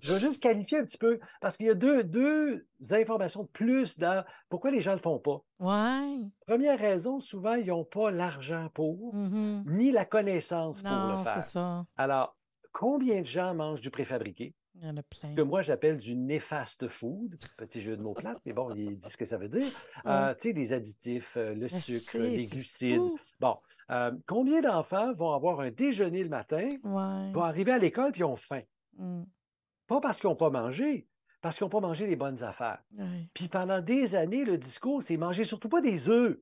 je 0.00 0.12
vais 0.14 0.20
juste 0.20 0.42
qualifier 0.42 0.78
un 0.78 0.84
petit 0.84 0.98
peu, 0.98 1.18
parce 1.40 1.56
qu'il 1.56 1.66
y 1.66 1.70
a 1.70 1.74
deux, 1.74 2.04
deux 2.04 2.66
informations 2.90 3.42
de 3.42 3.48
plus 3.48 3.98
dans 3.98 4.24
pourquoi 4.48 4.70
les 4.70 4.80
gens 4.80 4.92
ne 4.92 4.96
le 4.96 5.02
font 5.02 5.18
pas. 5.18 5.42
Ouais. 5.60 6.18
Première 6.46 6.78
raison, 6.78 7.20
souvent, 7.20 7.54
ils 7.54 7.66
n'ont 7.68 7.84
pas 7.84 8.10
l'argent 8.10 8.68
pour, 8.74 9.14
Mhm. 9.14 9.64
ni 9.66 9.90
la 9.90 10.04
connaissance 10.04 10.82
pour 10.82 10.90
le 10.92 11.18
c'est 11.24 11.30
faire. 11.30 11.42
ça. 11.42 11.86
Alors, 11.96 12.36
combien 12.72 13.20
de 13.20 13.26
gens 13.26 13.54
mangent 13.54 13.80
du 13.80 13.90
préfabriqué? 13.90 14.54
Il 14.82 14.88
y 14.88 14.90
en 14.90 14.96
a 14.96 15.02
plein. 15.02 15.34
que 15.34 15.40
moi 15.40 15.62
j'appelle 15.62 15.96
du 15.98 16.14
néfaste 16.16 16.88
food, 16.88 17.36
petit 17.56 17.80
jeu 17.80 17.96
de 17.96 18.02
mots 18.02 18.12
plate, 18.14 18.38
mais 18.44 18.52
bon, 18.52 18.68
il 18.74 18.96
dit 18.96 19.10
ce 19.10 19.16
que 19.16 19.24
ça 19.24 19.38
veut 19.38 19.48
dire. 19.48 19.72
Euh, 20.06 20.34
tu 20.34 20.48
sais, 20.48 20.52
les 20.52 20.72
additifs, 20.72 21.36
euh, 21.36 21.54
le 21.54 21.66
Je 21.66 21.76
sucre, 21.76 22.18
les 22.18 22.44
glucides. 22.46 22.96
fou. 22.98 23.18
Bon, 23.40 23.56
euh, 23.90 24.12
combien 24.26 24.60
d'enfants 24.60 25.12
vont 25.14 25.32
avoir 25.32 25.60
un 25.60 25.70
déjeuner 25.70 26.22
le 26.22 26.28
matin, 26.28 26.68
Ouais. 26.84 27.32
vont 27.32 27.42
arriver 27.42 27.72
à 27.72 27.78
l'école 27.78 28.12
puis 28.12 28.22
ont 28.24 28.36
faim? 28.36 28.62
Mm. 28.98 29.22
Pas 29.86 30.00
parce 30.00 30.20
qu'ils 30.20 30.28
n'ont 30.28 30.36
pas 30.36 30.50
mangé, 30.50 31.06
parce 31.40 31.56
qu'ils 31.56 31.64
n'ont 31.64 31.70
pas 31.70 31.80
mangé 31.80 32.06
les 32.06 32.16
bonnes 32.16 32.42
affaires. 32.42 32.82
Ouais. 32.98 33.28
Puis 33.32 33.48
pendant 33.48 33.80
des 33.80 34.14
années, 34.14 34.44
le 34.44 34.58
discours, 34.58 35.02
c'est 35.02 35.16
manger 35.16 35.44
surtout 35.44 35.68
pas 35.68 35.80
des 35.80 36.10
œufs. 36.10 36.38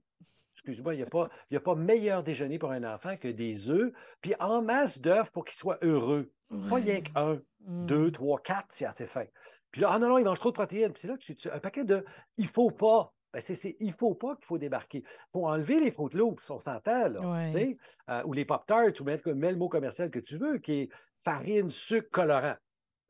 Excuse-moi, 0.54 0.94
il 0.94 0.98
n'y 0.98 1.02
a, 1.02 1.06
pas- 1.06 1.28
y 1.50 1.56
a 1.56 1.60
pas 1.60 1.74
meilleur 1.74 2.22
déjeuner 2.22 2.58
pour 2.58 2.70
un 2.70 2.84
enfant 2.84 3.16
que 3.16 3.28
des 3.28 3.70
œufs, 3.70 3.92
puis 4.20 4.34
en 4.38 4.62
masse 4.62 5.00
d'œufs 5.00 5.31
pour 5.32 5.44
qu'il 5.44 5.56
soit 5.56 5.79
heureux. 5.84 6.31
Pas 6.70 6.76
rien 6.76 7.00
qu'un 7.00 7.40
Mm. 7.67 7.86
deux, 7.86 8.10
trois, 8.12 8.38
quatre, 8.40 8.69
c'est 8.70 8.84
assez 8.84 9.06
fin. 9.06 9.24
Puis 9.70 9.81
là, 9.81 9.88
ah 9.93 9.98
non, 9.98 10.08
non, 10.10 10.19
il 10.19 10.24
mange 10.24 10.38
trop 10.38 10.50
de 10.50 10.55
protéines. 10.55 10.93
Puis 10.93 11.00
c'est 11.02 11.08
là 11.08 11.14
que 11.17 11.22
tu, 11.22 11.34
tu- 11.34 11.50
un 11.50 11.58
paquet 11.58 11.84
de 11.84 12.05
il 12.36 12.46
faut 12.46 12.70
pas. 12.70 13.12
Ben, 13.32 13.40
c'est, 13.40 13.76
il 13.81 13.93
faut 13.93 14.14
pas 14.14 14.36
qu'il 14.36 14.44
faut 14.44 14.58
débarquer. 14.58 14.98
Il 14.98 15.31
faut 15.32 15.48
enlever 15.48 15.81
les 15.81 15.90
Fruit 15.90 16.14
Loops, 16.14 16.48
on 16.50 16.58
s'entend, 16.60 17.08
là. 17.08 17.20
Ouais. 17.20 17.46
tu 17.48 17.52
sais, 17.52 17.76
euh, 18.10 18.22
ou 18.26 18.32
les 18.32 18.44
Pop-Tarts, 18.44 18.93
ou 19.00 19.05
mets, 19.05 19.20
mets 19.26 19.50
le 19.50 19.56
mot 19.56 19.69
commercial 19.69 20.08
que 20.10 20.20
tu 20.20 20.36
veux, 20.36 20.58
qui 20.58 20.72
est 20.82 20.88
farine, 21.19 21.69
sucre, 21.70 22.08
colorant. 22.12 22.55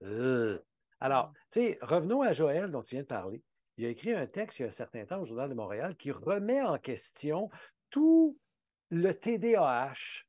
Euh. 0.02 0.58
Alors, 1.00 1.32
tu 1.50 1.60
sais, 1.60 1.78
revenons 1.82 2.22
à 2.22 2.32
Joël 2.32 2.70
dont 2.70 2.82
tu 2.82 2.94
viens 2.94 3.02
de 3.02 3.06
parler. 3.08 3.42
Il 3.76 3.86
a 3.86 3.88
écrit 3.88 4.12
un 4.12 4.26
texte 4.26 4.58
il 4.58 4.62
y 4.62 4.64
a 4.64 4.68
un 4.68 4.70
certain 4.70 5.04
temps 5.04 5.20
au 5.20 5.24
Journal 5.24 5.48
de 5.48 5.54
Montréal 5.54 5.96
qui 5.96 6.10
remet 6.10 6.62
en 6.62 6.78
question 6.78 7.50
tout 7.90 8.38
le 8.90 9.12
TDAH 9.12 10.24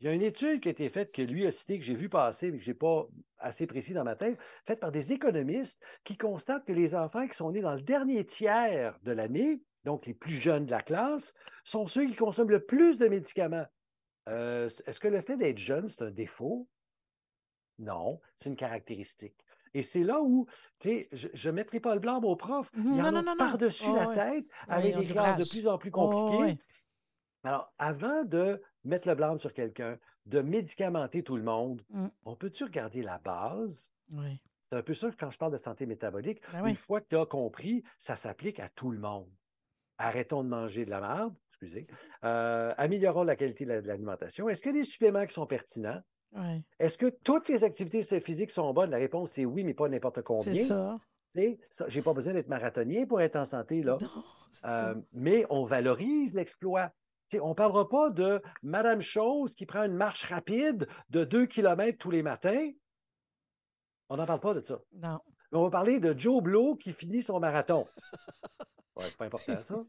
il 0.00 0.08
y 0.08 0.10
a 0.10 0.12
une 0.12 0.22
étude 0.22 0.60
qui 0.60 0.68
a 0.68 0.72
été 0.72 0.90
faite, 0.90 1.12
que 1.12 1.22
lui 1.22 1.46
a 1.46 1.50
citée, 1.50 1.78
que 1.78 1.84
j'ai 1.84 1.94
vu 1.94 2.10
passer, 2.10 2.50
mais 2.50 2.58
que 2.58 2.64
je 2.64 2.70
n'ai 2.70 2.76
pas 2.76 3.06
assez 3.38 3.66
précis 3.66 3.94
dans 3.94 4.04
ma 4.04 4.16
tête, 4.16 4.38
faite 4.66 4.80
par 4.80 4.92
des 4.92 5.14
économistes 5.14 5.82
qui 6.04 6.18
constatent 6.18 6.66
que 6.66 6.72
les 6.72 6.94
enfants 6.94 7.26
qui 7.26 7.34
sont 7.34 7.52
nés 7.52 7.62
dans 7.62 7.74
le 7.74 7.80
dernier 7.80 8.26
tiers 8.26 8.98
de 9.02 9.12
l'année, 9.12 9.62
donc 9.84 10.04
les 10.04 10.12
plus 10.12 10.34
jeunes 10.34 10.66
de 10.66 10.70
la 10.70 10.82
classe, 10.82 11.32
sont 11.62 11.86
ceux 11.86 12.06
qui 12.06 12.16
consomment 12.16 12.50
le 12.50 12.64
plus 12.64 12.98
de 12.98 13.08
médicaments. 13.08 13.64
Euh, 14.28 14.68
Est-ce 14.84 15.00
que 15.00 15.08
le 15.08 15.22
fait 15.22 15.38
d'être 15.38 15.56
jeune, 15.56 15.88
c'est 15.88 16.02
un 16.02 16.10
défaut? 16.10 16.68
Non, 17.78 18.20
c'est 18.36 18.50
une 18.50 18.56
caractéristique. 18.56 19.36
Et 19.74 19.82
c'est 19.82 20.04
là 20.04 20.20
où, 20.22 20.46
tu 20.78 20.88
sais, 20.88 21.08
je 21.12 21.50
ne 21.50 21.54
mettrai 21.56 21.80
pas 21.80 21.94
le 21.94 22.00
blâme 22.00 22.24
aux 22.24 22.36
profs. 22.36 22.70
Il 22.76 22.82
y 22.84 22.98
non, 22.98 23.06
en 23.16 23.22
non, 23.22 23.36
par-dessus 23.36 23.84
Oh, 23.88 23.96
la 23.96 24.06
tête, 24.14 24.46
avec 24.68 24.94
ils 24.94 25.00
des 25.00 25.06
de 25.06 25.12
classes 25.12 25.38
de 25.38 25.50
plus 25.50 25.66
en 25.66 25.78
plus 25.78 25.90
Oh, 25.92 26.08
compliquées. 26.08 26.58
Alors, 27.42 27.72
avant 27.78 28.24
de 28.24 28.62
mettre 28.84 29.08
le 29.08 29.14
blâme 29.16 29.38
sur 29.38 29.52
quelqu'un, 29.52 29.98
de 30.26 30.40
médicamenter 30.40 31.22
tout 31.22 31.36
le 31.36 31.42
monde, 31.42 31.82
Mm. 31.90 32.06
on 32.24 32.36
peut-tu 32.36 32.64
regarder 32.64 33.02
la 33.02 33.18
base? 33.18 33.90
Ouais. 34.12 34.40
C'est 34.62 34.76
un 34.76 34.82
peu 34.82 34.94
ça 34.94 35.10
que 35.10 35.16
quand 35.16 35.30
je 35.30 35.36
parle 35.38 35.52
de 35.52 35.58
santé 35.58 35.84
métabolique. 35.86 36.40
Ben 36.52 36.62
oui. 36.62 36.70
Une 36.70 36.76
fois 36.76 37.00
que 37.02 37.08
tu 37.08 37.16
as 37.18 37.26
compris, 37.26 37.82
ça 37.98 38.16
s'applique 38.16 38.60
à 38.60 38.68
tout 38.70 38.90
le 38.90 38.98
monde. 38.98 39.28
Arrêtons 39.98 40.42
de 40.42 40.48
manger 40.48 40.84
de 40.86 40.90
la 40.90 41.00
merde, 41.00 41.34
excusez. 41.50 41.86
Euh, 42.24 42.72
améliorons 42.78 43.24
la 43.24 43.36
qualité 43.36 43.66
de 43.66 43.72
l'alimentation. 43.72 44.48
Est-ce 44.48 44.60
qu'il 44.62 44.72
y 44.74 44.78
a 44.78 44.80
des 44.80 44.84
suppléments 44.88 45.26
qui 45.26 45.34
sont 45.34 45.46
pertinents? 45.46 46.00
Ouais. 46.34 46.62
Est-ce 46.78 46.98
que 46.98 47.06
toutes 47.06 47.48
les 47.48 47.62
activités 47.64 48.02
physiques 48.20 48.50
sont 48.50 48.72
bonnes? 48.72 48.90
La 48.90 48.96
réponse, 48.98 49.32
c'est 49.32 49.44
oui, 49.44 49.64
mais 49.64 49.74
pas 49.74 49.88
n'importe 49.88 50.16
C'est 50.16 50.22
combien. 50.24 50.98
sais, 51.28 51.58
ça, 51.70 51.88
j'ai 51.88 52.02
pas 52.02 52.12
besoin 52.12 52.34
d'être 52.34 52.48
marathonien 52.48 53.06
pour 53.06 53.20
être 53.20 53.36
en 53.36 53.44
santé, 53.44 53.82
là. 53.82 53.98
Non, 54.00 54.08
c'est. 54.52 54.66
Euh, 54.66 54.94
mais 55.12 55.46
on 55.50 55.64
valorise 55.64 56.34
l'exploit. 56.34 56.90
On 57.40 57.50
ne 57.50 57.54
parlera 57.54 57.88
pas 57.88 58.10
de 58.10 58.40
Madame 58.62 59.00
Chose 59.00 59.54
qui 59.54 59.66
prend 59.66 59.82
une 59.84 59.94
marche 59.94 60.24
rapide 60.24 60.86
de 61.10 61.24
2 61.24 61.46
km 61.46 61.98
tous 61.98 62.10
les 62.10 62.22
matins. 62.22 62.70
On 64.08 64.16
n'en 64.16 64.26
parle 64.26 64.40
pas 64.40 64.54
de 64.54 64.60
ça. 64.60 64.78
Non. 64.92 65.18
Mais 65.50 65.58
on 65.58 65.62
va 65.62 65.70
parler 65.70 65.98
de 66.00 66.16
Joe 66.16 66.42
Blow 66.42 66.76
qui 66.76 66.92
finit 66.92 67.22
son 67.22 67.40
marathon. 67.40 67.86
Ouais, 68.96 69.04
c'est 69.06 69.16
pas 69.16 69.24
important, 69.24 69.60
ça. 69.62 69.84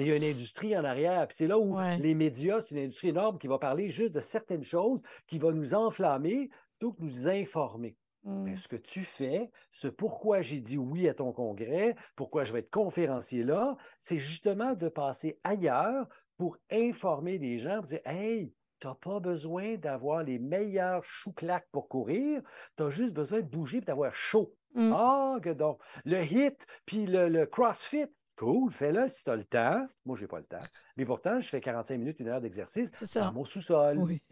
Mais 0.00 0.06
il 0.06 0.08
y 0.08 0.12
a 0.12 0.16
une 0.16 0.24
industrie 0.24 0.74
en 0.78 0.84
arrière. 0.84 1.28
Puis 1.28 1.36
c'est 1.36 1.46
là 1.46 1.58
où 1.58 1.76
Ouais. 1.76 1.98
les 1.98 2.14
médias, 2.14 2.62
c'est 2.62 2.74
une 2.74 2.84
industrie 2.84 3.08
énorme 3.08 3.38
qui 3.38 3.48
va 3.48 3.58
parler 3.58 3.90
juste 3.90 4.14
de 4.14 4.20
certaines 4.20 4.62
choses, 4.62 5.02
qui 5.26 5.38
va 5.38 5.52
nous 5.52 5.74
enflammer 5.74 6.48
plutôt 6.78 6.94
que 6.94 7.02
nous 7.02 7.28
informer. 7.28 7.98
Mm. 8.24 8.44
Mais 8.44 8.56
ce 8.56 8.66
que 8.66 8.76
tu 8.76 9.00
fais, 9.00 9.50
ce 9.70 9.88
pourquoi 9.88 10.40
j'ai 10.40 10.60
dit 10.60 10.78
oui 10.78 11.06
à 11.06 11.12
ton 11.12 11.32
congrès, 11.32 11.96
pourquoi 12.16 12.44
je 12.44 12.54
vais 12.54 12.60
être 12.60 12.70
conférencier 12.70 13.44
là, 13.44 13.76
c'est 13.98 14.18
justement 14.18 14.72
de 14.72 14.88
passer 14.88 15.38
ailleurs 15.44 16.08
pour 16.38 16.56
informer 16.70 17.36
les 17.36 17.58
gens, 17.58 17.80
pour 17.80 17.86
dire 17.88 18.00
Hey, 18.06 18.54
tu 18.78 18.86
n'as 18.86 18.94
pas 18.94 19.20
besoin 19.20 19.76
d'avoir 19.76 20.22
les 20.22 20.38
meilleurs 20.38 21.04
chou-claques 21.04 21.68
pour 21.72 21.88
courir, 21.90 22.40
tu 22.78 22.84
as 22.84 22.88
juste 22.88 23.12
besoin 23.12 23.40
de 23.40 23.46
bouger 23.46 23.78
et 23.78 23.82
d'avoir 23.82 24.14
chaud. 24.14 24.54
Mm. 24.74 24.92
Ah, 24.94 25.36
que 25.42 25.50
donc. 25.50 25.78
Le 26.06 26.22
hit 26.24 26.56
puis 26.86 27.04
le, 27.04 27.28
le 27.28 27.44
CrossFit, 27.44 28.06
cool, 28.40 28.72
fais-le 28.72 29.06
si 29.08 29.22
tu 29.24 29.30
as 29.30 29.36
le 29.36 29.44
temps. 29.44 29.86
Moi, 30.06 30.16
je 30.16 30.22
n'ai 30.22 30.28
pas 30.28 30.38
le 30.38 30.44
temps. 30.46 30.62
Mais 30.96 31.04
pourtant, 31.04 31.40
je 31.40 31.48
fais 31.48 31.60
45 31.60 31.98
minutes, 31.98 32.20
une 32.20 32.28
heure 32.28 32.40
d'exercice 32.40 32.90
dans 33.14 33.32
mon 33.32 33.44
sous-sol 33.44 33.98
Oui. 33.98 34.22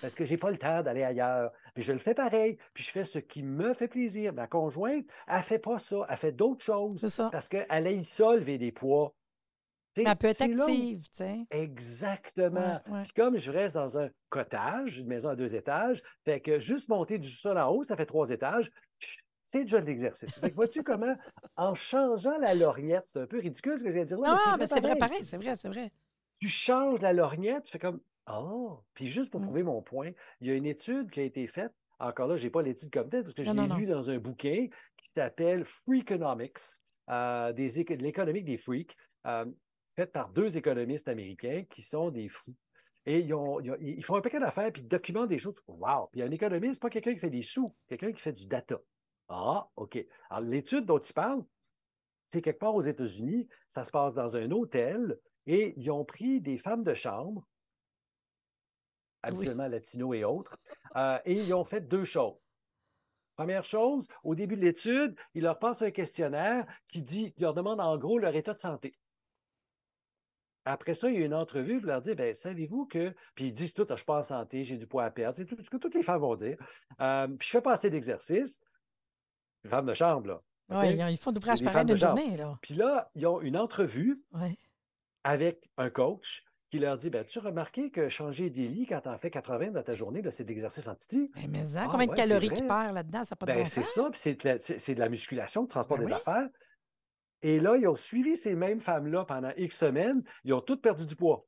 parce 0.00 0.14
que 0.16 0.24
j'ai 0.24 0.36
pas 0.36 0.50
le 0.50 0.58
temps 0.58 0.82
d'aller 0.82 1.04
ailleurs. 1.04 1.52
Puis 1.74 1.84
je 1.84 1.92
le 1.92 1.98
fais 1.98 2.14
pareil, 2.14 2.58
puis 2.74 2.82
je 2.82 2.90
fais 2.90 3.04
ce 3.04 3.18
qui 3.20 3.42
me 3.44 3.72
fait 3.72 3.88
plaisir. 3.88 4.32
Ma 4.32 4.46
conjointe, 4.48 5.06
elle 5.28 5.42
fait 5.42 5.60
pas 5.60 5.78
ça, 5.78 6.04
elle 6.08 6.16
fait 6.16 6.32
d'autres 6.32 6.62
choses 6.64 7.00
C'est 7.00 7.08
ça. 7.08 7.28
parce 7.30 7.48
qu'elle 7.48 7.66
a 7.86 8.04
ça 8.04 8.34
lever 8.34 8.58
des 8.58 8.72
poids. 8.72 9.14
Elle 9.98 10.14
peut 10.16 10.26
être 10.26 10.42
active, 10.42 11.04
tu 11.04 11.14
sais. 11.14 11.46
Exactement. 11.50 12.80
Ouais, 12.86 12.92
ouais. 12.92 13.02
Puis 13.04 13.12
comme 13.12 13.38
je 13.38 13.50
reste 13.50 13.74
dans 13.76 13.98
un 13.98 14.10
cottage, 14.28 14.98
une 14.98 15.06
maison 15.06 15.30
à 15.30 15.36
deux 15.36 15.54
étages, 15.54 16.02
fait 16.24 16.40
que 16.42 16.58
juste 16.58 16.90
monter 16.90 17.18
du 17.18 17.30
sol 17.30 17.56
en 17.56 17.70
haut, 17.70 17.82
ça 17.82 17.96
fait 17.96 18.04
trois 18.04 18.28
étages, 18.28 18.70
c'est 19.48 19.62
déjà 19.62 19.80
de 19.80 19.86
l'exercice. 19.86 20.38
Vois-tu 20.54 20.82
comment, 20.82 21.14
en 21.56 21.74
changeant 21.74 22.38
la 22.38 22.54
lorgnette, 22.54 23.06
c'est 23.06 23.20
un 23.20 23.26
peu 23.26 23.38
ridicule 23.38 23.78
ce 23.78 23.84
que 23.84 23.90
je 23.90 23.94
viens 23.94 24.02
de 24.04 24.08
dire 24.08 24.18
là, 24.18 24.30
Non, 24.46 24.56
mais 24.58 24.66
c'est 24.66 24.80
vrai, 24.80 24.96
pareil 24.96 25.22
c'est 25.24 25.36
vrai, 25.36 25.54
c'est 25.56 25.68
vrai. 25.68 25.92
tu 26.40 26.48
changes 26.48 27.00
la 27.00 27.12
lorgnette, 27.12 27.64
tu 27.64 27.72
fais 27.72 27.78
comme 27.78 28.00
Oh! 28.28 28.80
Puis 28.94 29.06
juste 29.06 29.30
pour 29.30 29.40
Mm. 29.40 29.44
prouver 29.44 29.62
mon 29.62 29.82
point, 29.82 30.10
il 30.40 30.48
y 30.48 30.50
a 30.50 30.54
une 30.54 30.66
étude 30.66 31.10
qui 31.12 31.20
a 31.20 31.22
été 31.22 31.46
faite. 31.46 31.72
Encore 32.00 32.26
là, 32.26 32.36
je 32.36 32.42
n'ai 32.44 32.50
pas 32.50 32.60
l'étude 32.60 32.90
comme 32.92 33.08
telle 33.08 33.22
parce 33.22 33.34
que 33.34 33.44
je 33.44 33.50
Non, 33.52 33.62
l'ai 33.62 33.68
non. 33.68 33.76
lu 33.76 33.86
dans 33.86 34.10
un 34.10 34.18
bouquin 34.18 34.66
qui 34.96 35.10
s'appelle 35.14 35.64
Freakonomics, 35.64 36.58
euh, 37.08 37.52
des 37.52 37.78
éco- 37.80 37.94
de 37.96 38.02
l'économique 38.02 38.44
des 38.44 38.56
freaks, 38.56 38.96
euh, 39.26 39.44
faite 39.94 40.10
par 40.12 40.28
deux 40.30 40.56
économistes 40.58 41.06
américains 41.08 41.62
qui 41.70 41.82
sont 41.82 42.10
des 42.10 42.28
fous. 42.28 42.54
Et 43.06 43.20
ils, 43.20 43.32
ont- 43.32 43.60
ils 43.60 43.70
ont- 43.70 43.76
ils 43.80 44.04
font 44.04 44.16
un 44.16 44.20
paquet 44.20 44.40
d'affaires, 44.40 44.72
puis 44.72 44.82
ils 44.82 44.88
documentent 44.88 45.28
des 45.28 45.38
choses. 45.38 45.54
Wow! 45.68 46.08
Puis 46.10 46.20
un 46.22 46.30
économiste, 46.32 46.82
pas 46.82 46.90
quelqu'un 46.90 47.14
qui 47.14 47.20
fait 47.20 47.30
des 47.30 47.42
sous, 47.42 47.72
quelqu'un 47.86 48.10
qui 48.12 48.20
fait 48.20 48.32
du 48.32 48.46
data. 48.48 48.80
Ah, 49.28 49.68
OK. 49.76 49.98
Alors, 50.30 50.48
l'étude 50.48 50.86
dont 50.86 50.98
ils 50.98 51.12
parlent, 51.12 51.44
c'est 52.24 52.42
quelque 52.42 52.58
part 52.58 52.74
aux 52.74 52.80
États-Unis, 52.80 53.48
ça 53.68 53.84
se 53.84 53.90
passe 53.90 54.14
dans 54.14 54.36
un 54.36 54.50
hôtel, 54.50 55.18
et 55.46 55.74
ils 55.76 55.90
ont 55.90 56.04
pris 56.04 56.40
des 56.40 56.58
femmes 56.58 56.82
de 56.82 56.94
chambre, 56.94 57.46
habituellement 59.22 59.68
latino 59.68 60.12
et 60.14 60.24
autres, 60.24 60.56
euh, 60.96 61.18
et 61.24 61.34
ils 61.34 61.54
ont 61.54 61.64
fait 61.64 61.80
deux 61.80 62.04
choses. 62.04 62.36
Première 63.36 63.64
chose, 63.64 64.08
au 64.24 64.34
début 64.34 64.56
de 64.56 64.62
l'étude, 64.62 65.14
ils 65.34 65.42
leur 65.42 65.58
passent 65.58 65.82
un 65.82 65.90
questionnaire 65.90 66.66
qui 66.88 67.02
dit, 67.02 67.32
qui 67.32 67.42
leur 67.42 67.54
demande 67.54 67.80
en 67.80 67.98
gros 67.98 68.18
leur 68.18 68.34
état 68.34 68.54
de 68.54 68.58
santé. 68.58 68.92
Après 70.64 70.94
ça, 70.94 71.08
il 71.08 71.20
y 71.20 71.22
a 71.22 71.26
une 71.26 71.34
entrevue, 71.34 71.78
vous 71.78 71.86
leur 71.86 72.00
dites, 72.00 72.16
ben, 72.16 72.34
savez-vous 72.34 72.86
que. 72.86 73.14
Puis 73.36 73.46
ils 73.46 73.52
disent 73.52 73.72
tout, 73.72 73.82
Ah, 73.82 73.90
je 73.90 73.92
ne 73.92 73.96
suis 73.98 74.06
pas 74.06 74.18
en 74.18 74.22
santé, 74.24 74.64
j'ai 74.64 74.76
du 74.76 74.86
poids 74.86 75.04
à 75.04 75.10
perdre, 75.10 75.36
c'est 75.36 75.44
tout 75.44 75.62
ce 75.62 75.70
que 75.70 75.76
toutes 75.76 75.94
les 75.94 76.02
femmes 76.02 76.20
vont 76.20 76.34
dire. 76.34 76.56
Euh, 77.00 77.28
puis 77.28 77.46
je 77.46 77.52
fais 77.52 77.60
pas 77.60 77.74
assez 77.74 77.90
d'exercice. 77.90 78.60
Une 79.66 79.70
femme 79.70 79.86
de 79.86 79.94
chambre, 79.94 80.28
là. 80.28 80.42
Oui, 80.68 80.96
ils 81.10 81.16
font 81.16 81.32
d'ouvrage 81.32 81.60
pareil 81.60 81.78
femmes 81.78 81.86
de 81.88 81.94
d'une 81.94 82.00
journée, 82.00 82.36
là. 82.36 82.56
Puis 82.62 82.74
là, 82.74 83.10
ils 83.16 83.26
ont 83.26 83.40
une 83.40 83.56
entrevue 83.56 84.16
avec 85.24 85.68
un 85.76 85.90
coach 85.90 86.44
qui 86.70 86.78
leur 86.78 86.96
dit 86.98 87.10
ben, 87.10 87.24
Tu 87.24 87.40
as 87.40 87.42
remarqué 87.42 87.90
que 87.90 88.08
changer 88.08 88.48
des 88.48 88.68
lits 88.68 88.86
quand 88.86 89.00
tu 89.00 89.08
en 89.08 89.18
fais 89.18 89.30
80 89.30 89.72
dans 89.72 89.82
ta 89.82 89.92
journée, 89.92 90.22
c'est 90.30 90.44
de 90.44 90.48
l'exercice 90.48 90.86
en 90.86 90.94
titi? 90.94 91.32
Mais, 91.34 91.48
mais 91.48 91.64
ça, 91.64 91.82
Ah, 91.84 91.88
combien 91.90 92.06
de 92.06 92.10
ouais, 92.12 92.16
calories 92.16 92.50
tu 92.50 92.64
perds 92.64 92.92
là-dedans? 92.92 93.24
Ça 93.24 93.34
n'a 93.34 93.36
pas 93.36 93.46
de 93.46 93.52
Ben, 93.52 93.58
bon 93.58 93.64
c'est 93.68 93.84
ça, 93.84 94.08
puis 94.10 94.20
c'est 94.20 94.34
de, 94.34 94.94
de 94.94 95.00
la 95.00 95.08
musculation, 95.08 95.64
de 95.64 95.68
transport 95.68 95.98
Ben 95.98 96.04
des 96.04 96.12
oui. 96.12 96.16
affaires. 96.16 96.48
Et 97.42 97.58
là, 97.58 97.76
ils 97.76 97.88
ont 97.88 97.96
suivi 97.96 98.36
ces 98.36 98.54
mêmes 98.54 98.80
femmes-là 98.80 99.24
pendant 99.24 99.50
X 99.56 99.76
semaines. 99.76 100.22
Ils 100.44 100.54
ont 100.54 100.60
toutes 100.60 100.80
perdu 100.82 101.06
du 101.06 101.16
poids. 101.16 101.44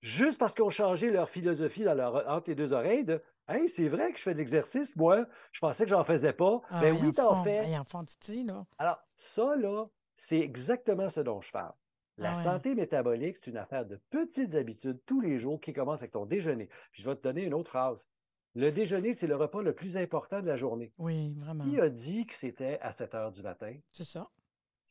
Juste 0.00 0.38
parce 0.38 0.52
qu'ils 0.52 0.64
ont 0.64 0.70
changé 0.70 1.10
leur 1.10 1.30
philosophie 1.30 1.84
dans 1.84 1.94
leur, 1.94 2.28
entre 2.28 2.50
les 2.50 2.56
deux 2.56 2.72
oreilles 2.72 3.04
de 3.04 3.22
Hey, 3.48 3.68
c'est 3.68 3.88
vrai 3.88 4.12
que 4.12 4.18
je 4.18 4.22
fais 4.22 4.32
de 4.34 4.38
l'exercice, 4.38 4.94
moi. 4.96 5.26
Je 5.50 5.60
pensais 5.60 5.84
que 5.84 5.90
j'en 5.90 6.04
faisais 6.04 6.32
pas. 6.32 6.60
Ah, 6.70 6.80
ben 6.80 6.96
oui, 7.00 7.08
en 7.08 7.12
t'en 7.12 7.42
fais. 7.42 7.60
En 7.76 8.04
là. 8.46 8.66
Alors, 8.78 8.98
ça, 9.16 9.56
là, 9.56 9.86
c'est 10.16 10.38
exactement 10.38 11.08
ce 11.08 11.20
dont 11.20 11.40
je 11.40 11.50
parle. 11.50 11.72
La 12.18 12.32
Ah 12.32 12.36
ouais. 12.36 12.42
santé 12.44 12.74
métabolique, 12.74 13.36
c'est 13.40 13.50
une 13.50 13.56
affaire 13.56 13.86
de 13.86 13.96
petites 14.10 14.54
habitudes 14.54 15.00
tous 15.06 15.20
les 15.20 15.38
jours 15.38 15.60
qui 15.60 15.72
commencent 15.72 16.00
avec 16.00 16.12
ton 16.12 16.26
déjeuner. 16.26 16.68
Puis 16.92 17.02
je 17.02 17.08
vais 17.10 17.16
te 17.16 17.22
donner 17.22 17.42
une 17.42 17.54
autre 17.54 17.70
phrase. 17.70 18.06
Le 18.54 18.70
déjeuner, 18.70 19.14
c'est 19.14 19.26
le 19.26 19.34
repas 19.34 19.62
le 19.62 19.74
plus 19.74 19.96
important 19.96 20.40
de 20.42 20.46
la 20.46 20.56
journée. 20.56 20.92
Oui, 20.98 21.34
vraiment. 21.38 21.64
Qui 21.64 21.80
a 21.80 21.88
dit 21.88 22.26
que 22.26 22.34
c'était 22.34 22.78
à 22.80 22.92
7 22.92 23.14
heures 23.14 23.32
du 23.32 23.42
matin? 23.42 23.74
C'est 23.90 24.04
ça. 24.04 24.28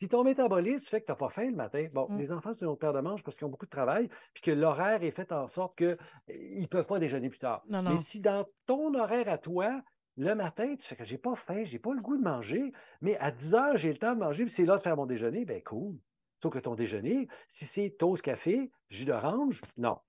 Si 0.01 0.07
ton 0.09 0.23
métabolisme 0.23 0.87
fait 0.89 1.01
que 1.01 1.05
tu 1.05 1.11
n'as 1.11 1.15
pas 1.15 1.29
faim 1.29 1.45
le 1.51 1.55
matin, 1.55 1.87
bon, 1.93 2.07
Mm. 2.09 2.17
les 2.17 2.31
enfants, 2.31 2.53
c'est 2.53 2.61
une 2.61 2.69
autre 2.71 2.79
paire 2.79 2.91
de 2.93 3.01
manches 3.01 3.21
parce 3.23 3.37
qu'ils 3.37 3.45
ont 3.45 3.51
beaucoup 3.51 3.67
de 3.67 3.71
travail, 3.71 4.09
puis 4.33 4.41
que 4.41 4.49
l'horaire 4.49 5.03
est 5.03 5.11
fait 5.11 5.31
en 5.31 5.45
sorte 5.45 5.77
qu'ils 5.77 5.97
ne 6.27 6.65
peuvent 6.65 6.87
pas 6.87 6.97
déjeuner 6.97 7.29
plus 7.29 7.37
tard. 7.37 7.61
Non, 7.69 7.83
Mais 7.83 7.97
si 7.97 8.19
dans 8.19 8.45
ton 8.65 8.95
horaire 8.95 9.29
à 9.29 9.37
toi, 9.37 9.79
le 10.17 10.33
matin, 10.33 10.75
tu 10.75 10.87
fais 10.87 10.95
que 10.95 11.05
j'ai 11.05 11.19
pas 11.19 11.35
faim, 11.35 11.63
j'ai 11.65 11.77
pas 11.77 11.93
le 11.93 12.01
goût 12.01 12.17
de 12.17 12.23
manger, 12.23 12.71
mais 13.01 13.15
à 13.19 13.29
10 13.29 13.53
heures, 13.53 13.77
j'ai 13.77 13.91
le 13.91 13.99
temps 13.99 14.15
de 14.15 14.19
manger, 14.19 14.43
puis 14.45 14.51
c'est 14.53 14.65
là 14.65 14.75
de 14.77 14.81
faire 14.81 14.95
mon 14.97 15.05
déjeuner, 15.05 15.45
ben 15.45 15.61
cool. 15.61 15.95
Sauf 16.41 16.51
que 16.51 16.57
ton 16.59 16.73
déjeuner, 16.73 17.27
si 17.47 17.65
c'est 17.65 17.91
toast 17.99 18.23
café, 18.23 18.71
jus 18.89 19.05
d'orange, 19.05 19.61
non. 19.77 19.99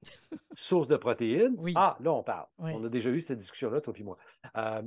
Source 0.55 0.89
de 0.89 0.97
protéines, 0.97 1.55
Oui. 1.59 1.75
ah, 1.77 1.99
là, 2.01 2.13
on 2.15 2.23
parle. 2.23 2.47
Oui. 2.57 2.73
On 2.75 2.83
a 2.83 2.89
déjà 2.89 3.11
eu 3.11 3.21
cette 3.21 3.39
discussion-là, 3.39 3.83
toi 3.83 3.93
et 3.95 4.03
moi. 4.03 4.17
Euh, 4.57 4.81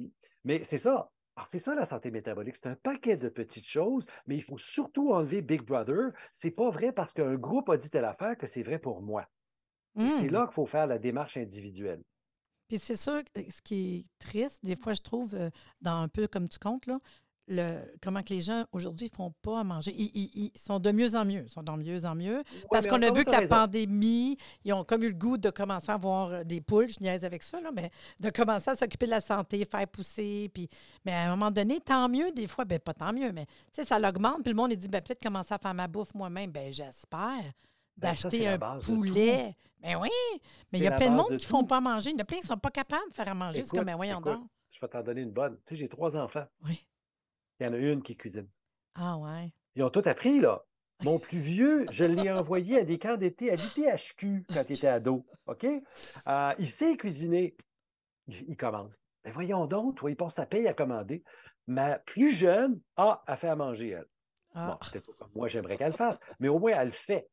mais 0.44 0.64
c'est 0.64 0.80
ça. 0.80 1.12
Alors, 1.36 1.48
c'est 1.48 1.60
ça 1.60 1.76
la 1.76 1.86
santé 1.86 2.12
métabolique. 2.12 2.56
C'est 2.56 2.68
un 2.70 2.76
paquet 2.76 3.18
de 3.18 3.28
petites 3.30 3.68
choses, 3.68 4.06
mais 4.26 4.36
il 4.38 4.42
faut 4.44 4.58
surtout 4.58 5.12
enlever 5.12 5.42
Big 5.42 5.62
Brother. 5.62 6.12
C'est 6.32 6.52
pas 6.52 6.70
vrai 6.70 6.94
parce 6.94 7.14
qu'un 7.14 7.36
groupe 7.36 7.70
a 7.70 7.78
dit 7.78 7.90
telle 7.90 8.06
affaire 8.06 8.38
que 8.38 8.48
c'est 8.48 8.64
vrai 8.64 8.80
pour 8.80 9.02
moi. 9.02 9.28
C'est 9.98 10.02
Hum. 10.26 10.28
là 10.32 10.46
qu'il 10.46 10.54
faut 10.54 10.66
faire 10.66 10.88
la 10.88 10.98
démarche 10.98 11.38
individuelle. 11.38 12.04
Puis 12.68 12.80
c'est 12.80 12.96
sûr, 12.96 13.22
ce 13.36 13.62
qui 13.62 13.96
est 13.98 14.06
triste, 14.20 14.60
des 14.66 14.76
fois, 14.76 14.94
je 14.94 15.02
trouve, 15.02 15.36
euh, 15.36 15.50
dans 15.82 16.02
un 16.02 16.08
peu 16.08 16.28
comme 16.28 16.50
tu 16.50 16.58
comptes, 16.58 16.86
là, 16.88 17.00
le, 17.48 17.80
comment 18.02 18.24
que 18.24 18.30
les 18.34 18.42
gens 18.42 18.66
aujourd'hui 18.72 19.10
ne 19.12 19.16
font 19.16 19.34
pas 19.42 19.60
à 19.60 19.64
manger. 19.64 19.94
Ils, 19.96 20.12
ils- 20.16 20.52
ils 20.54 20.60
sont 20.60 20.80
de 20.80 20.92
mieux 20.92 21.16
en 21.16 21.26
mieux. 21.26 21.44
Ils 21.44 21.50
sont 21.50 21.62
de 21.64 21.72
mieux 21.72 22.06
en 22.06 22.16
mieux. 22.16 22.44
Parce 22.72 22.86
mais 22.86 22.92
qu'on 22.92 23.02
a 23.04 23.12
vu 23.12 23.24
que 23.24 23.32
la 23.32 23.40
raison. 23.40 23.56
pandémie, 23.56 24.38
ils 24.64 24.74
ont 24.74 24.84
comme 24.84 25.04
eu 25.04 25.10
le 25.10 25.14
goût 25.16 25.38
de 25.38 25.50
commencer 25.52 25.92
à 25.92 25.96
avoir 25.96 26.30
euh, 26.32 26.44
des 26.44 26.62
poules, 26.62 26.90
je 26.90 27.00
niaise 27.02 27.24
avec 27.24 27.44
ça, 27.44 27.62
là, 27.62 27.72
mais 27.74 27.92
de 28.20 28.30
commencer 28.30 28.72
à 28.72 28.76
s'occuper 28.76 29.06
de 29.06 29.12
la 29.12 29.22
santé, 29.22 29.64
faire 29.70 29.88
pousser. 29.88 30.50
Puis, 30.54 30.68
mais 31.06 31.12
à 31.14 31.28
un 31.28 31.36
moment 31.36 31.52
donné, 31.52 31.80
tant 31.80 32.10
mieux, 32.10 32.32
des 32.32 32.48
fois, 32.48 32.66
ben 32.66 32.80
pas 32.80 32.94
tant 32.94 33.14
mieux, 33.14 33.32
mais 33.32 33.46
ça 33.72 34.00
l'augmente. 34.00 34.42
Puis 34.44 34.52
le 34.52 34.56
monde, 34.56 34.74
dit, 34.74 34.88
ben, 34.88 35.02
peut-être 35.02 35.22
commencer 35.22 35.54
à 35.54 35.58
faire 35.58 35.74
ma 35.74 35.88
bouffe 35.88 36.14
moi-même. 36.16 36.52
Ben 36.52 36.72
j'espère. 36.72 37.44
Ben, 37.98 38.10
D'acheter 38.10 38.48
un 38.48 38.58
poulet. 38.80 39.56
Ben 39.82 39.98
oui, 40.02 40.10
mais 40.74 40.80
il 40.80 40.84
y 40.84 40.88
a 40.88 40.92
plein 40.92 41.12
de 41.12 41.16
monde 41.16 41.30
de 41.30 41.36
qui 41.36 41.46
ne 41.46 41.50
font 41.50 41.64
pas 41.64 41.80
manger. 41.80 42.10
Il 42.10 42.14
y 42.14 42.16
en 42.16 42.20
a 42.20 42.26
plein 42.26 42.38
qui 42.40 42.44
ne 42.46 42.48
sont 42.48 42.58
pas 42.58 42.72
capables 42.72 43.08
de 43.10 43.14
faire 43.16 43.28
à 43.28 43.34
manger. 43.36 43.64
C'est 43.64 43.68
Écoute, 43.76 43.86
comme, 43.88 43.96
voyons 43.96 44.20
écoute, 44.20 44.34
donc. 44.34 44.48
Je 44.72 44.80
vais 44.82 44.88
t'en 44.88 45.04
donner 45.04 45.22
une 45.22 45.32
bonne. 45.32 45.58
Tu 45.66 45.76
sais, 45.76 45.76
j'ai 45.82 45.88
trois 45.88 46.16
enfants. 46.18 46.46
Oui. 46.66 46.84
Il 47.60 47.66
y 47.66 47.70
en 47.70 47.74
a 47.74 47.78
une 47.78 48.02
qui 48.02 48.16
cuisine. 48.16 48.48
Ah 48.96 49.18
ouais. 49.18 49.54
Ils 49.76 49.84
ont 49.84 49.90
tout 49.90 50.04
appris, 50.06 50.40
là. 50.40 50.64
Mon 51.04 51.20
plus 51.20 51.40
vieux, 51.40 51.86
je 51.92 52.06
l'ai 52.06 52.32
envoyé 52.32 52.80
à 52.80 52.84
des 52.84 52.98
camps 52.98 53.18
d'été 53.18 53.52
à 53.52 53.56
l'ITHQ 53.56 54.46
quand 54.54 54.64
il 54.70 54.74
était 54.74 54.88
ado. 54.88 55.26
OK? 55.48 55.66
Euh, 55.66 56.54
il 56.58 56.70
sait 56.70 56.96
cuisiner. 56.98 57.56
Il, 58.28 58.50
il 58.50 58.58
commande. 58.58 58.96
Mais 59.24 59.32
voyons 59.32 59.66
donc, 59.66 59.96
toi, 59.96 60.10
il 60.10 60.16
passe 60.16 60.36
sa 60.36 60.46
paye 60.46 60.68
à 60.68 60.74
commander. 60.74 61.24
Ma 61.68 61.98
plus 62.00 62.32
jeune, 62.32 62.80
ah, 62.96 63.24
a 63.26 63.38
fait 63.38 63.48
à 63.48 63.56
manger, 63.56 63.90
elle. 63.90 64.08
Ah. 64.54 64.68
Bon, 64.72 64.78
peut-être 64.78 65.06
pas 65.08 65.14
comme 65.20 65.32
moi, 65.36 65.48
j'aimerais 65.48 65.78
qu'elle 65.78 65.92
le 65.92 65.98
fasse, 65.98 66.20
mais 66.40 66.48
au 66.48 66.60
moins, 66.60 66.74
elle 66.76 66.88
le 66.88 66.94
fait. 66.94 67.28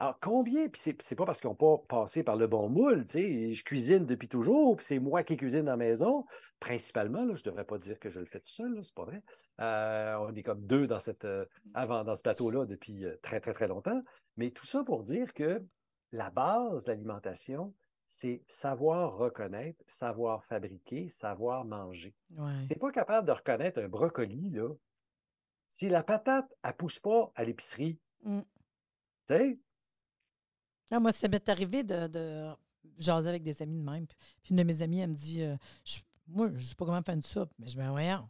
Alors, 0.00 0.18
combien, 0.20 0.68
puis 0.68 0.80
c'est, 0.80 1.02
c'est 1.02 1.16
pas 1.16 1.26
parce 1.26 1.40
qu'ils 1.40 1.50
n'ont 1.50 1.56
pas 1.56 1.78
passé 1.88 2.22
par 2.22 2.36
le 2.36 2.46
bon 2.46 2.68
moule, 2.68 3.04
tu 3.06 3.12
sais, 3.14 3.52
je 3.52 3.64
cuisine 3.64 4.06
depuis 4.06 4.28
toujours, 4.28 4.76
puis 4.76 4.86
c'est 4.86 5.00
moi 5.00 5.24
qui 5.24 5.36
cuisine 5.36 5.64
dans 5.64 5.72
la 5.72 5.76
maison, 5.76 6.24
principalement, 6.60 7.24
là, 7.24 7.34
je 7.34 7.42
devrais 7.42 7.64
pas 7.64 7.78
dire 7.78 7.98
que 7.98 8.08
je 8.08 8.20
le 8.20 8.26
fais 8.26 8.38
tout 8.38 8.50
seul, 8.50 8.78
c'est 8.84 8.94
pas 8.94 9.04
vrai. 9.04 9.22
Euh, 9.60 10.16
on 10.20 10.34
est 10.34 10.44
comme 10.44 10.64
deux 10.64 10.86
dans, 10.86 11.00
cette, 11.00 11.24
euh, 11.24 11.44
avant, 11.74 12.04
dans 12.04 12.14
ce 12.14 12.22
plateau-là 12.22 12.64
depuis 12.64 13.04
euh, 13.04 13.16
très, 13.22 13.40
très, 13.40 13.52
très 13.52 13.66
longtemps, 13.66 14.00
mais 14.36 14.50
tout 14.52 14.66
ça 14.66 14.84
pour 14.84 15.02
dire 15.02 15.34
que 15.34 15.64
la 16.12 16.30
base 16.30 16.84
de 16.84 16.90
l'alimentation, 16.90 17.74
c'est 18.06 18.42
savoir 18.46 19.16
reconnaître, 19.16 19.82
savoir 19.88 20.44
fabriquer, 20.44 21.08
savoir 21.08 21.64
manger. 21.64 22.14
Ouais. 22.36 22.62
Tu 22.62 22.68
n'es 22.68 22.76
pas 22.76 22.92
capable 22.92 23.26
de 23.26 23.32
reconnaître 23.32 23.80
un 23.80 23.88
brocoli, 23.88 24.50
là, 24.50 24.68
si 25.68 25.88
la 25.88 26.02
patate, 26.02 26.46
elle 26.62 26.72
pousse 26.74 27.00
pas 27.00 27.32
à 27.34 27.44
l'épicerie, 27.44 27.98
Mm. 28.24 28.40
tu 28.40 28.46
sais, 29.26 29.58
Moi, 30.90 31.12
ça 31.12 31.28
m'est 31.28 31.48
arrivé 31.48 31.82
de, 31.82 32.06
de 32.06 32.48
jaser 32.98 33.28
avec 33.28 33.42
des 33.42 33.60
amis 33.62 33.78
de 33.78 33.90
même. 33.90 34.06
Puis 34.42 34.50
une 34.50 34.56
de 34.56 34.62
mes 34.64 34.82
amies, 34.82 35.00
elle 35.00 35.10
me 35.10 35.14
dit 35.14 35.42
euh, 35.42 35.56
Je- 35.84 36.00
Moi, 36.26 36.50
je 36.54 36.66
sais 36.66 36.74
pas 36.74 36.84
comment 36.86 37.02
faire 37.02 37.14
une 37.14 37.22
soupe, 37.22 37.50
mais 37.58 37.68
je 37.68 37.76
me 37.76 37.82
dis, 37.82 37.88
voyons. 37.88 38.28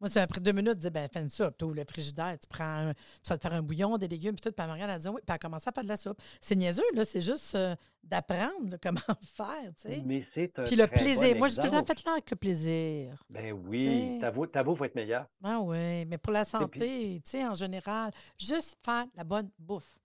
Moi, 0.00 0.10
c'est 0.10 0.20
après 0.20 0.40
deux 0.40 0.52
minutes, 0.52 0.74
je 0.74 0.78
dis, 0.88 0.90
ben, 0.90 1.08
fais 1.10 1.20
une 1.22 1.30
soupe. 1.30 1.56
Tu 1.56 1.64
ouvres 1.64 1.76
le 1.76 1.84
frigidaire, 1.88 2.36
tu 2.38 2.46
prends 2.48 2.88
un- 2.88 2.92
tu 2.94 3.28
vas 3.28 3.38
te 3.38 3.42
faire 3.42 3.54
un 3.56 3.62
bouillon, 3.62 3.96
des 3.96 4.08
légumes, 4.08 4.34
puis 4.34 4.42
tout. 4.42 4.52
Puis 4.52 4.66
regarde, 4.70 4.90
elle 4.90 5.00
dit, 5.00 5.08
oui, 5.08 5.20
puis 5.24 5.32
elle 5.32 5.38
commence 5.38 5.66
à 5.66 5.72
faire 5.72 5.84
de 5.84 5.88
la 5.88 5.96
soupe. 5.96 6.20
C'est 6.40 6.56
niaiseux, 6.56 6.82
là. 6.94 7.04
C'est 7.04 7.20
juste 7.20 7.54
euh, 7.54 7.74
d'apprendre 8.02 8.70
là, 8.72 8.76
comment 8.82 9.00
faire, 9.24 9.72
tu 9.80 9.88
sais. 9.88 10.02
Mais 10.04 10.20
c'est 10.20 10.58
un 10.58 10.64
Puis 10.64 10.76
le 10.76 10.86
très 10.88 10.96
bon 10.96 11.02
plaisir. 11.20 11.36
Moi, 11.38 11.48
j'ai 11.48 11.54
tout 11.56 11.62
le 11.62 11.70
temps 11.70 11.84
fait 11.86 12.04
là 12.04 12.12
avec 12.12 12.30
le 12.30 12.36
plaisir. 12.36 13.24
Ben 13.30 13.52
oui, 13.52 14.18
ta 14.20 14.30
beau, 14.30 14.46
ta 14.46 14.62
beau 14.62 14.74
faut 14.74 14.84
être 14.84 14.94
meilleur. 14.96 15.26
Ah 15.42 15.60
oui, 15.60 16.04
mais 16.04 16.18
pour 16.18 16.32
la 16.32 16.44
santé, 16.44 17.22
tu 17.24 17.30
sais, 17.30 17.46
en 17.46 17.54
général, 17.54 18.10
juste 18.38 18.76
faire 18.84 19.06
la 19.16 19.24
bonne 19.24 19.48
bouffe. 19.58 19.98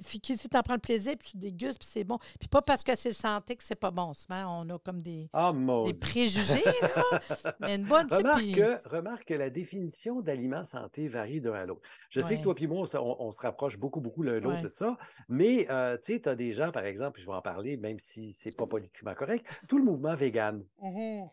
Puis 0.00 0.20
si, 0.22 0.36
si 0.36 0.48
tu 0.48 0.56
en 0.56 0.62
prends 0.62 0.74
le 0.74 0.80
plaisir, 0.80 1.14
puis 1.18 1.30
tu 1.32 1.36
dégustes, 1.36 1.78
puis 1.78 1.88
c'est 1.90 2.04
bon. 2.04 2.18
Puis 2.38 2.48
pas 2.48 2.62
parce 2.62 2.82
que 2.84 2.94
c'est 2.96 3.12
santé 3.12 3.56
que 3.56 3.62
c'est 3.62 3.78
pas 3.78 3.90
bon. 3.90 4.12
Souvent, 4.12 4.62
on 4.64 4.68
a 4.74 4.78
comme 4.78 5.00
des, 5.02 5.28
Ah, 5.32 5.52
des 5.84 5.94
préjugés, 5.94 6.62
là. 6.82 7.20
Mais 7.60 7.76
une 7.76 7.84
bonne, 7.84 8.06
Remarque 8.10 8.38
puis- 8.38 8.52
que, 8.52 8.88
remarque 8.88 9.24
que 9.26 9.34
la 9.34 9.50
définition 9.50 10.20
d'aliments 10.20 10.64
santé 10.64 11.08
varie 11.08 11.40
d'un 11.40 11.54
à 11.54 11.66
l'autre. 11.66 11.82
Je 12.10 12.20
sais 12.20 12.36
que 12.38 12.42
toi 12.42 12.54
et 12.58 12.66
moi, 12.66 12.80
on, 12.80 12.86
se- 12.86 12.96
on- 12.96 13.22
on 13.22 13.30
se 13.30 13.40
rapproche 13.40 13.76
beaucoup, 13.78 14.00
beaucoup 14.00 14.22
l'un 14.22 14.34
de 14.34 14.38
l'autre 14.38 14.56
Ouais. 14.56 14.62
de 14.62 14.72
ça, 14.72 14.96
mais 15.28 15.66
euh, 15.70 15.96
tu 15.98 16.14
sais, 16.14 16.20
tu 16.20 16.28
as 16.28 16.34
des 16.36 16.52
gens, 16.52 16.70
par 16.72 16.84
exemple, 16.84 17.12
puis 17.14 17.22
je 17.22 17.26
vais 17.26 17.34
en 17.34 17.42
parler, 17.42 17.76
même 17.76 17.98
si 18.00 18.32
c'est 18.32 18.56
pas 18.56 18.66
politiquement 18.66 19.14
correct, 19.14 19.44
tout 19.68 19.78
le 19.78 19.84
mouvement 19.84 20.14
vegan, 20.14 20.62
Mhm. 20.82 21.28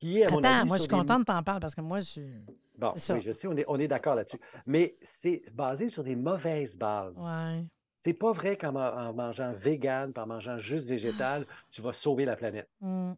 Qui 0.00 0.18
est, 0.18 0.24
à 0.24 0.30
mon 0.30 0.38
Attends, 0.38 0.58
avis, 0.60 0.68
moi, 0.68 0.76
je 0.76 0.82
suis 0.82 0.88
contente 0.90 1.20
de 1.20 1.24
t'en 1.24 1.42
parler 1.42 1.60
parce 1.60 1.74
que 1.74 1.80
moi, 1.82 1.98
je 2.00 2.04
suis. 2.04 2.34
Bon, 2.78 2.92
oui, 2.94 3.20
je 3.20 3.32
sais, 3.32 3.46
on 3.46 3.56
est, 3.56 3.64
on 3.68 3.78
est 3.78 3.88
d'accord 3.88 4.14
là-dessus. 4.14 4.40
Mais 4.66 4.96
c'est 5.02 5.42
basé 5.52 5.88
sur 5.90 6.02
des 6.02 6.16
mauvaises 6.16 6.76
bases. 6.78 7.18
Ouais. 7.18 7.64
C'est 7.98 8.14
pas 8.14 8.32
vrai 8.32 8.56
qu'en 8.56 8.72
ma- 8.72 9.08
en 9.08 9.12
mangeant 9.12 9.52
vegan, 9.52 10.12
en 10.16 10.26
mangeant 10.26 10.56
juste 10.58 10.88
végétal, 10.88 11.46
tu 11.70 11.82
vas 11.82 11.92
sauver 11.92 12.24
la 12.24 12.36
planète. 12.36 12.70
Mm. 12.80 13.12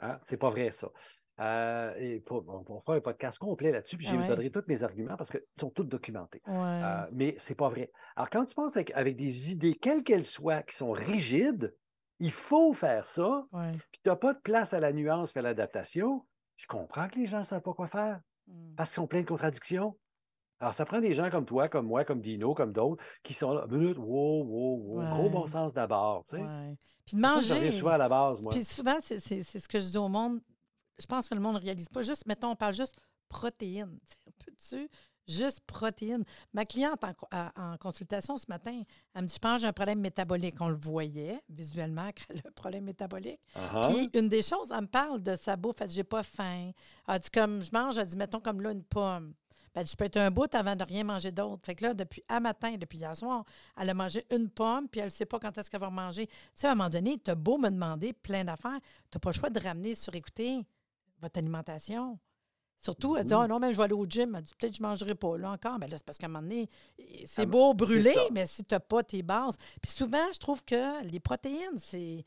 Hein? 0.00 0.18
C'est 0.22 0.38
pas 0.38 0.48
vrai, 0.48 0.70
ça. 0.70 0.88
Euh, 1.38 1.94
et 1.98 2.20
pour- 2.20 2.42
on, 2.48 2.64
on 2.74 2.80
fera 2.80 2.96
un 2.96 3.00
podcast 3.02 3.36
complet 3.38 3.70
là-dessus, 3.70 3.98
puis 3.98 4.06
Ah 4.08 4.12
je 4.12 4.16
vous 4.16 4.22
ouais. 4.22 4.28
donnerai 4.28 4.50
tous 4.50 4.64
mes 4.66 4.82
arguments 4.82 5.18
parce 5.18 5.30
qu'ils 5.30 5.42
sont 5.60 5.68
tous 5.68 5.84
documentés. 5.84 6.40
Ouais. 6.46 6.54
Euh, 6.56 7.04
mais 7.12 7.34
c'est 7.38 7.54
pas 7.54 7.68
vrai. 7.68 7.92
Alors, 8.16 8.30
quand 8.30 8.46
tu 8.46 8.54
penses 8.54 8.74
avec, 8.74 8.90
avec 8.92 9.16
des 9.16 9.52
idées, 9.52 9.74
quelles 9.74 10.02
qu'elles 10.02 10.24
soient, 10.24 10.62
qui 10.62 10.74
sont 10.76 10.92
rigides, 10.92 11.74
il 12.18 12.32
faut 12.32 12.72
faire 12.72 13.06
ça, 13.06 13.46
ouais. 13.52 13.72
puis 13.92 14.00
tu 14.02 14.08
n'as 14.08 14.16
pas 14.16 14.34
de 14.34 14.40
place 14.40 14.74
à 14.74 14.80
la 14.80 14.92
nuance 14.92 15.34
et 15.34 15.38
à 15.38 15.42
l'adaptation, 15.42 16.24
je 16.56 16.66
comprends 16.66 17.08
que 17.08 17.18
les 17.18 17.26
gens 17.26 17.38
ne 17.38 17.44
savent 17.44 17.62
pas 17.62 17.74
quoi 17.74 17.88
faire 17.88 18.20
Mm. 18.46 18.74
parce 18.76 18.90
qu'ils 18.90 18.94
sont 18.96 19.06
pleins 19.06 19.22
de 19.22 19.26
contradictions. 19.26 19.96
Alors, 20.58 20.72
ça 20.72 20.86
prend 20.86 21.00
des 21.00 21.12
gens 21.12 21.30
comme 21.30 21.44
toi, 21.44 21.68
comme 21.68 21.86
moi, 21.86 22.04
comme 22.04 22.20
Dino, 22.20 22.54
comme 22.54 22.72
d'autres, 22.72 23.02
qui 23.22 23.34
sont 23.34 23.52
là, 23.52 23.66
minute, 23.66 23.98
wow, 23.98 24.42
wow, 24.42 24.76
wow, 24.78 25.14
gros 25.14 25.28
bon 25.28 25.46
sens 25.46 25.74
d'abord, 25.74 26.24
tu 26.24 26.36
sais. 26.36 26.42
Ouais. 26.42 26.74
Puis 27.04 27.16
de 27.16 27.20
manger. 27.20 27.70
souvent 27.72 27.90
à 27.90 27.98
la 27.98 28.08
base, 28.08 28.40
moi. 28.40 28.52
Puis 28.52 28.64
souvent, 28.64 28.96
c'est 29.00 29.20
ce 29.20 29.68
que 29.68 29.78
je 29.78 29.90
dis 29.90 29.98
au 29.98 30.08
monde. 30.08 30.40
Je 30.98 31.04
pense 31.04 31.28
que 31.28 31.34
le 31.34 31.40
monde 31.40 31.56
ne 31.56 31.60
réalise 31.60 31.90
pas. 31.90 32.00
Juste, 32.00 32.26
mettons, 32.26 32.50
on 32.52 32.56
parle 32.56 32.72
juste 32.72 32.96
protéines. 33.28 33.98
Peux-tu? 34.44 34.88
Juste 35.28 35.60
protéines. 35.66 36.24
Ma 36.52 36.64
cliente 36.64 37.02
en, 37.32 37.76
consultation 37.78 38.36
ce 38.36 38.46
matin, 38.48 38.82
elle 39.14 39.22
me 39.22 39.26
dit 39.26 39.34
Je 39.34 39.38
pense 39.38 39.56
que 39.56 39.60
j'ai 39.62 39.66
un 39.66 39.72
problème 39.72 40.00
métabolique. 40.00 40.60
On 40.60 40.68
le 40.68 40.76
voyait 40.76 41.42
visuellement 41.48 42.10
qu'elle 42.14 42.38
a 42.38 42.48
un 42.48 42.52
problème 42.52 42.84
métabolique. 42.84 43.40
Ah, 43.54 43.90
Puis 43.90 44.10
une 44.14 44.28
des 44.28 44.42
choses, 44.42 44.70
elle 44.70 44.82
me 44.82 44.86
parle 44.86 45.22
de 45.22 45.34
sa 45.36 45.56
bouffe. 45.56 45.76
Elle 45.80 45.88
dit 45.88 45.96
J'ai 45.96 46.04
pas 46.04 46.22
faim. 46.22 46.70
Elle 47.08 47.18
dit 47.18 47.30
Comme 47.30 47.62
je 47.62 47.70
mange, 47.72 47.98
elle 47.98 48.06
dit 48.06 48.16
Mettons 48.16 48.40
comme 48.40 48.60
là 48.60 48.70
une 48.70 48.84
pomme. 48.84 49.34
Ben, 49.76 49.80
elle 49.80 49.84
dit, 49.84 49.92
je 49.92 49.96
peux 49.96 50.04
être 50.04 50.16
un 50.16 50.30
bout 50.30 50.54
avant 50.54 50.74
de 50.74 50.84
rien 50.84 51.04
manger 51.04 51.32
d'autre. 51.32 51.60
Fait 51.66 51.74
que 51.74 51.84
là, 51.84 51.92
depuis 51.92 52.24
un 52.30 52.40
matin, 52.40 52.76
depuis 52.78 52.96
hier 52.96 53.14
soir, 53.14 53.44
elle 53.78 53.90
a 53.90 53.94
mangé 53.94 54.24
une 54.30 54.48
pomme, 54.48 54.88
puis 54.88 55.00
elle 55.00 55.08
ne 55.08 55.10
sait 55.10 55.26
pas 55.26 55.38
quand 55.38 55.56
est-ce 55.58 55.68
qu'elle 55.68 55.80
va 55.80 55.90
manger. 55.90 56.26
Tu 56.26 56.34
sais, 56.54 56.66
à 56.66 56.72
un 56.72 56.74
moment 56.74 56.88
donné, 56.88 57.18
tu 57.18 57.30
as 57.30 57.34
beau 57.34 57.58
me 57.58 57.68
demander 57.68 58.14
plein 58.14 58.42
d'affaires, 58.42 58.80
tu 59.10 59.16
n'as 59.16 59.20
pas 59.20 59.30
le 59.30 59.34
choix 59.34 59.50
de 59.50 59.60
ramener 59.60 59.94
sur 59.94 60.14
écouter 60.14 60.64
votre 61.20 61.38
alimentation. 61.38 62.18
Surtout, 62.80 63.16
elle 63.16 63.24
dit. 63.24 63.34
Ah 63.34 63.48
non, 63.48 63.58
mais 63.58 63.72
je 63.72 63.76
vais 63.78 63.84
aller 63.84 63.94
au 63.94 64.06
gym. 64.06 64.34
Elle 64.36 64.42
dit 64.42 64.52
Peut-être 64.58 64.72
que 64.72 64.78
je 64.78 64.82
ne 64.82 64.88
mangerai 64.88 65.14
pas 65.14 65.36
là 65.38 65.50
encore. 65.50 65.78
Mais 65.78 65.88
là, 65.88 65.96
c'est 65.96 66.04
parce 66.06 66.18
qu'à 66.18 66.26
un 66.26 66.28
moment 66.28 66.42
donné, 66.42 66.68
c'est 67.24 67.42
Ah, 67.42 67.46
beau 67.46 67.74
brûler, 67.74 68.14
mais 68.32 68.46
si 68.46 68.64
tu 68.64 68.74
n'as 68.74 68.80
pas 68.80 69.02
tes 69.02 69.22
bases. 69.22 69.56
Puis 69.82 69.90
souvent, 69.90 70.30
je 70.32 70.38
trouve 70.38 70.64
que 70.64 71.02
les 71.04 71.18
protéines, 71.20 71.78
c'est. 71.78 72.24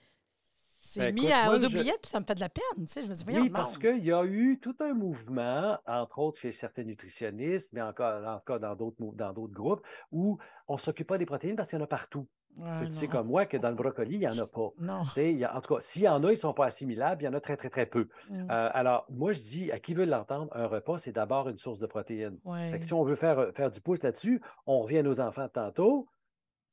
C'est 0.81 1.11
Ben, 1.11 1.13
mis 1.13 1.31
à, 1.31 1.51
aux 1.51 1.61
je- 1.61 1.67
oubliettes, 1.67 2.01
puis 2.01 2.09
ça 2.09 2.19
me 2.19 2.25
fait 2.25 2.33
de 2.33 2.39
la 2.39 2.49
peine. 2.49 2.63
Tu 2.79 2.87
sais, 2.87 3.03
je 3.03 3.09
me 3.09 3.13
dis, 3.13 3.23
voyons, 3.23 3.41
Oui, 3.41 3.49
parce 3.51 3.77
qu'il 3.77 4.03
y 4.03 4.11
a 4.11 4.25
eu 4.25 4.59
tout 4.59 4.75
un 4.79 4.93
mouvement, 4.95 5.77
entre 5.85 6.17
autres 6.17 6.39
chez 6.39 6.51
certains 6.51 6.83
nutritionnistes, 6.83 7.71
mais 7.73 7.81
encore, 7.83 8.25
encore 8.27 8.59
dans 8.59 8.75
d'autres 8.75 8.95
mou- 8.99 9.13
dans 9.13 9.31
d'autres 9.31 9.53
groupes, 9.53 9.85
où 10.11 10.39
on 10.67 10.73
ne 10.73 10.79
s'occupe 10.79 11.05
pas 11.05 11.19
des 11.19 11.27
protéines 11.27 11.55
parce 11.55 11.69
qu'il 11.69 11.77
y 11.77 11.81
en 11.81 11.85
a 11.85 11.87
partout. 11.87 12.25
Ouais, 12.59 12.85
tu 12.87 12.91
sais 12.93 13.05
non. 13.05 13.11
comme 13.11 13.27
moi 13.27 13.45
que 13.45 13.57
dans 13.57 13.69
le 13.69 13.75
brocoli, 13.75 14.15
il 14.15 14.19
n'y 14.19 14.27
en 14.27 14.37
a 14.37 14.45
pas. 14.45 14.69
Non. 14.79 15.01
Y 15.15 15.43
a- 15.43 15.55
en 15.55 15.61
tout 15.61 15.75
cas, 15.75 15.81
s'il 15.81 16.03
y 16.03 16.07
en 16.07 16.23
a, 16.23 16.27
ils 16.27 16.35
ne 16.35 16.39
sont 16.39 16.53
pas 16.53 16.65
assimilables, 16.65 17.21
il 17.21 17.25
y 17.25 17.27
en 17.29 17.33
a 17.33 17.39
très, 17.41 17.57
très, 17.57 17.69
très 17.69 17.85
peu. 17.85 18.07
Mm. 18.29 18.47
Euh, 18.51 18.69
alors, 18.73 19.05
moi, 19.09 19.31
je 19.31 19.39
dis, 19.39 19.71
à 19.71 19.79
qui 19.79 19.93
veut 19.93 20.05
l'entendre, 20.05 20.47
un 20.55 20.67
repas, 20.67 20.97
c'est 20.97 21.11
d'abord 21.11 21.49
une 21.49 21.57
source 21.57 21.79
de 21.79 21.85
protéines. 21.87 22.37
Ouais. 22.45 22.71
Fait 22.71 22.79
que 22.79 22.85
si 22.85 22.93
on 22.93 23.03
veut 23.03 23.15
faire, 23.15 23.47
faire 23.53 23.71
du 23.71 23.81
pouce 23.81 24.03
là-dessus, 24.03 24.41
on 24.67 24.79
revient 24.81 24.99
à 24.99 25.03
nos 25.03 25.19
enfants 25.21 25.47
tantôt. 25.47 26.07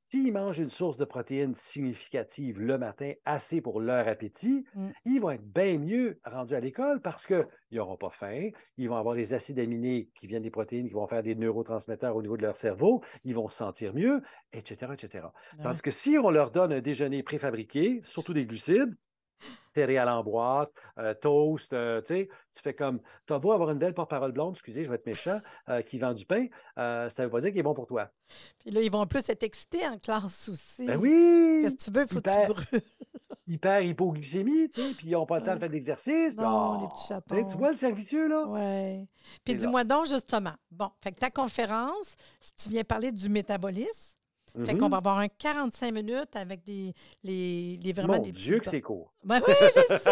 S'ils 0.09 0.33
mangent 0.33 0.61
une 0.61 0.71
source 0.71 0.97
de 0.99 1.05
protéines 1.05 1.57
significative 1.57 2.61
le 2.61 2.79
matin, 2.79 3.15
assez 3.25 3.61
pour 3.61 3.81
leur 3.81 4.07
appétit, 4.07 4.65
Mm. 4.77 4.91
ils 5.05 5.21
vont 5.21 5.31
être 5.33 5.43
bien 5.45 5.79
mieux 5.79 6.21
rendus 6.25 6.55
à 6.55 6.61
l'école 6.61 7.03
parce 7.03 7.27
qu'ils 7.27 7.45
n'auront 7.73 7.97
pas 7.97 8.11
faim, 8.11 8.51
ils 8.77 8.89
vont 8.89 8.95
avoir 8.95 9.17
des 9.17 9.35
acides 9.35 9.59
aminés 9.59 10.09
qui 10.15 10.29
viennent 10.29 10.45
des 10.45 10.51
protéines, 10.53 10.87
qui 10.87 10.95
vont 10.95 11.09
faire 11.09 11.25
des 11.25 11.35
neurotransmetteurs 11.35 12.15
au 12.15 12.23
niveau 12.23 12.37
de 12.37 12.43
leur 12.43 12.55
cerveau, 12.55 13.03
ils 13.25 13.35
vont 13.35 13.49
se 13.49 13.57
sentir 13.57 13.95
mieux, 13.95 14.23
etc., 14.53 14.93
etc. 14.93 15.25
Ouais. 15.59 15.65
Tandis 15.65 15.83
que 15.83 15.91
si 15.91 16.17
on 16.23 16.31
leur 16.31 16.53
donne 16.53 16.73
un 16.73 16.81
déjeuner 16.81 17.25
préfabriqué, 17.25 18.01
surtout 18.05 18.33
des 18.33 18.47
glucides, 18.47 18.95
céréales 19.75 20.09
en 20.09 20.23
boîte, 20.23 20.71
euh, 20.99 21.13
toast, 21.15 21.73
euh, 21.75 22.01
tu 22.01 22.07
sais, 22.15 22.29
tu 22.55 22.63
fais 22.63 22.73
comme, 22.75 23.01
tu 23.27 23.33
as 23.35 23.39
beau 23.39 23.53
avoir 23.53 23.71
une 23.71 23.79
belle 23.79 23.93
porte-parole 23.95 24.33
blonde, 24.33 24.55
excusez, 24.55 24.85
je 24.85 24.89
vais 24.89 24.95
être 24.97 25.07
méchant, 25.07 25.41
euh, 25.69 25.83
qui 25.83 25.99
vend 25.99 26.15
du 26.15 26.25
pain, 26.25 26.47
ça 26.77 27.09
ne 27.19 27.25
veut 27.25 27.31
pas 27.31 27.41
dire 27.43 27.51
qu'il 27.51 27.59
est 27.59 27.63
bon 27.63 27.75
pour 27.75 27.87
toi. 27.87 28.11
Puis 28.59 28.71
là, 28.71 28.81
ils 28.81 28.91
vont 28.91 29.07
plus 29.07 29.29
être 29.29 29.43
excités 29.43 29.87
en 29.87 29.99
classe 29.99 30.49
aussi. 30.49 30.87
Ben 30.87 30.99
oui! 30.99 31.61
Qu'est-ce 31.63 31.75
que 31.87 31.91
tu 31.93 31.99
veux? 31.99 32.07
Faut 32.07 32.21
que 32.21 32.31
Hyper- 32.31 32.47
tu 32.47 32.53
brûles? 32.55 32.83
Hyper 33.49 33.81
hypoglycémie, 33.83 34.69
tu 34.71 34.81
sais, 34.83 34.95
puis 34.95 35.07
ils 35.09 35.13
n'ont 35.13 35.25
pas 35.27 35.39
le 35.39 35.45
temps 35.45 35.55
de 35.55 35.61
faire 35.61 35.69
de 35.69 35.75
l'exercice. 35.75 36.37
Non, 36.37 36.73
Ah, 36.73 36.79
les 36.81 36.89
petits 36.89 37.07
chatons. 37.07 37.45
Tu 37.45 37.57
vois 37.57 37.71
le 37.71 37.77
servicieux, 37.77 38.27
là? 38.27 38.45
Oui. 38.49 39.07
Puis 39.45 39.55
dis-moi 39.55 39.85
donc, 39.85 40.07
justement, 40.07 40.55
bon, 40.71 40.89
fait 41.01 41.13
que 41.13 41.21
ta 41.21 41.31
conférence, 41.31 42.17
si 42.41 42.53
tu 42.57 42.69
viens 42.71 42.83
parler 42.83 43.13
du 43.13 43.29
métabolisme, 43.29 44.17
fait 44.65 44.73
Mhm. 44.73 44.79
qu'on 44.81 44.89
va 44.89 44.97
avoir 44.97 45.19
un 45.19 45.29
45 45.29 45.93
minutes 45.93 46.35
avec 46.35 46.65
des, 46.65 46.93
les, 47.23 47.79
les 47.81 47.93
vraiment 47.93 48.15
Mon 48.17 48.23
des 48.23 48.33
Dieu 48.33 48.59
que 48.59 48.67
c'est 48.69 48.81
court. 48.81 49.13
Ben 49.27 49.41
oui, 49.47 49.55
je 49.61 49.81
sais. 49.99 50.11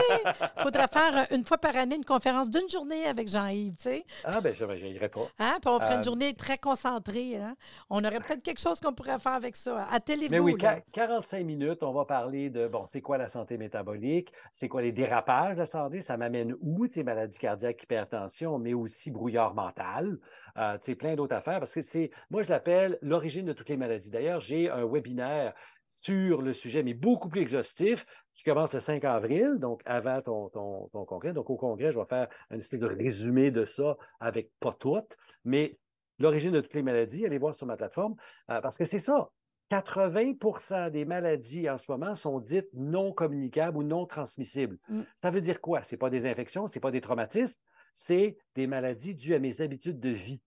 Il 0.56 0.62
faudrait 0.62 0.88
faire 0.92 1.16
euh, 1.30 1.34
une 1.36 1.44
fois 1.44 1.56
par 1.58 1.76
année 1.76 1.96
une 1.96 2.04
conférence 2.04 2.50
d'une 2.50 2.68
journée 2.68 3.06
avec 3.06 3.28
Jean-Yves, 3.28 3.76
tu 3.76 3.82
sais. 3.84 4.04
Ah, 4.24 4.40
ben, 4.40 4.52
je 4.54 4.64
n'irai 4.64 5.08
pas. 5.08 5.28
Hein? 5.38 5.58
Puis 5.62 5.70
on 5.70 5.78
ferait 5.78 5.94
Euh, 5.94 5.98
une 5.98 6.04
journée 6.04 6.34
très 6.34 6.58
concentrée. 6.58 7.36
Hein? 7.36 7.54
On 7.90 8.04
aurait 8.04 8.18
peut-être 8.20 8.42
quelque 8.42 8.60
chose 8.60 8.80
qu'on 8.80 8.92
pourrait 8.92 9.18
faire 9.20 9.32
avec 9.34 9.54
ça. 9.56 9.86
À 9.90 10.00
télé 10.00 10.28
Mais 10.28 10.40
oui, 10.40 10.56
qua- 10.56 10.80
45 10.92 11.44
minutes, 11.44 11.82
on 11.82 11.92
va 11.92 12.04
parler 12.04 12.50
de, 12.50 12.66
bon, 12.66 12.86
c'est 12.86 13.00
quoi 13.00 13.16
la 13.18 13.28
santé 13.28 13.56
métabolique? 13.56 14.32
C'est 14.52 14.68
quoi 14.68 14.82
les 14.82 14.92
dérapages 14.92 15.54
de 15.54 15.60
la 15.60 15.66
santé? 15.66 16.00
Ça 16.00 16.16
m'amène 16.16 16.54
où? 16.60 16.86
Tu 16.88 16.94
sais, 16.94 17.02
maladies 17.04 17.38
cardiaques, 17.38 17.82
hypertension, 17.84 18.58
mais 18.58 18.74
aussi 18.74 19.10
brouillard 19.12 19.54
mental? 19.54 20.18
Euh, 20.56 20.74
tu 20.74 20.86
sais, 20.86 20.94
plein 20.96 21.14
d'autres 21.14 21.36
affaires. 21.36 21.60
Parce 21.60 21.74
que 21.74 21.82
c'est, 21.82 22.10
moi, 22.30 22.42
je 22.42 22.50
l'appelle 22.50 22.98
l'origine 23.02 23.46
de 23.46 23.52
toutes 23.52 23.68
les 23.68 23.76
maladies. 23.76 24.10
D'ailleurs, 24.10 24.40
j'ai 24.40 24.68
un 24.70 24.84
webinaire 24.86 25.52
sur 25.86 26.40
le 26.42 26.52
sujet, 26.54 26.82
mais 26.82 26.94
beaucoup 26.94 27.28
plus 27.28 27.42
exhaustif, 27.42 28.06
qui 28.44 28.50
commence 28.50 28.74
le 28.74 28.80
5 28.80 29.02
avril, 29.04 29.56
donc 29.58 29.80
avant 29.86 30.20
ton, 30.20 30.50
ton, 30.50 30.88
ton 30.88 31.04
congrès. 31.06 31.32
Donc, 31.32 31.48
au 31.48 31.56
congrès, 31.56 31.92
je 31.92 31.98
vais 31.98 32.04
faire 32.04 32.28
un 32.50 32.58
espèce 32.58 32.80
de 32.80 32.86
résumé 32.86 33.50
de 33.50 33.64
ça 33.64 33.96
avec 34.20 34.50
pas 34.60 34.76
toutes, 34.78 35.16
mais 35.44 35.78
l'origine 36.18 36.52
de 36.52 36.60
toutes 36.60 36.74
les 36.74 36.82
maladies. 36.82 37.24
Allez 37.24 37.38
voir 37.38 37.54
sur 37.54 37.66
ma 37.66 37.76
plateforme, 37.76 38.14
euh, 38.50 38.60
parce 38.60 38.76
que 38.76 38.84
c'est 38.84 38.98
ça. 38.98 39.30
80% 39.70 40.90
des 40.90 41.06
maladies 41.06 41.70
en 41.70 41.78
ce 41.78 41.90
moment 41.90 42.14
sont 42.14 42.38
dites 42.38 42.68
non 42.74 43.14
communicables 43.14 43.78
ou 43.78 43.82
non 43.82 44.04
transmissibles. 44.04 44.78
Mm. 44.88 45.00
Ça 45.16 45.30
veut 45.30 45.40
dire 45.40 45.62
quoi? 45.62 45.82
Ce 45.82 45.94
n'est 45.94 45.98
pas 45.98 46.10
des 46.10 46.26
infections, 46.26 46.66
ce 46.66 46.76
n'est 46.76 46.82
pas 46.82 46.90
des 46.90 47.00
traumatismes, 47.00 47.60
c'est 47.94 48.36
des 48.54 48.66
maladies 48.66 49.14
dues 49.14 49.34
à 49.34 49.38
mes 49.38 49.62
habitudes 49.62 49.98
de 49.98 50.10
vie. 50.10 50.42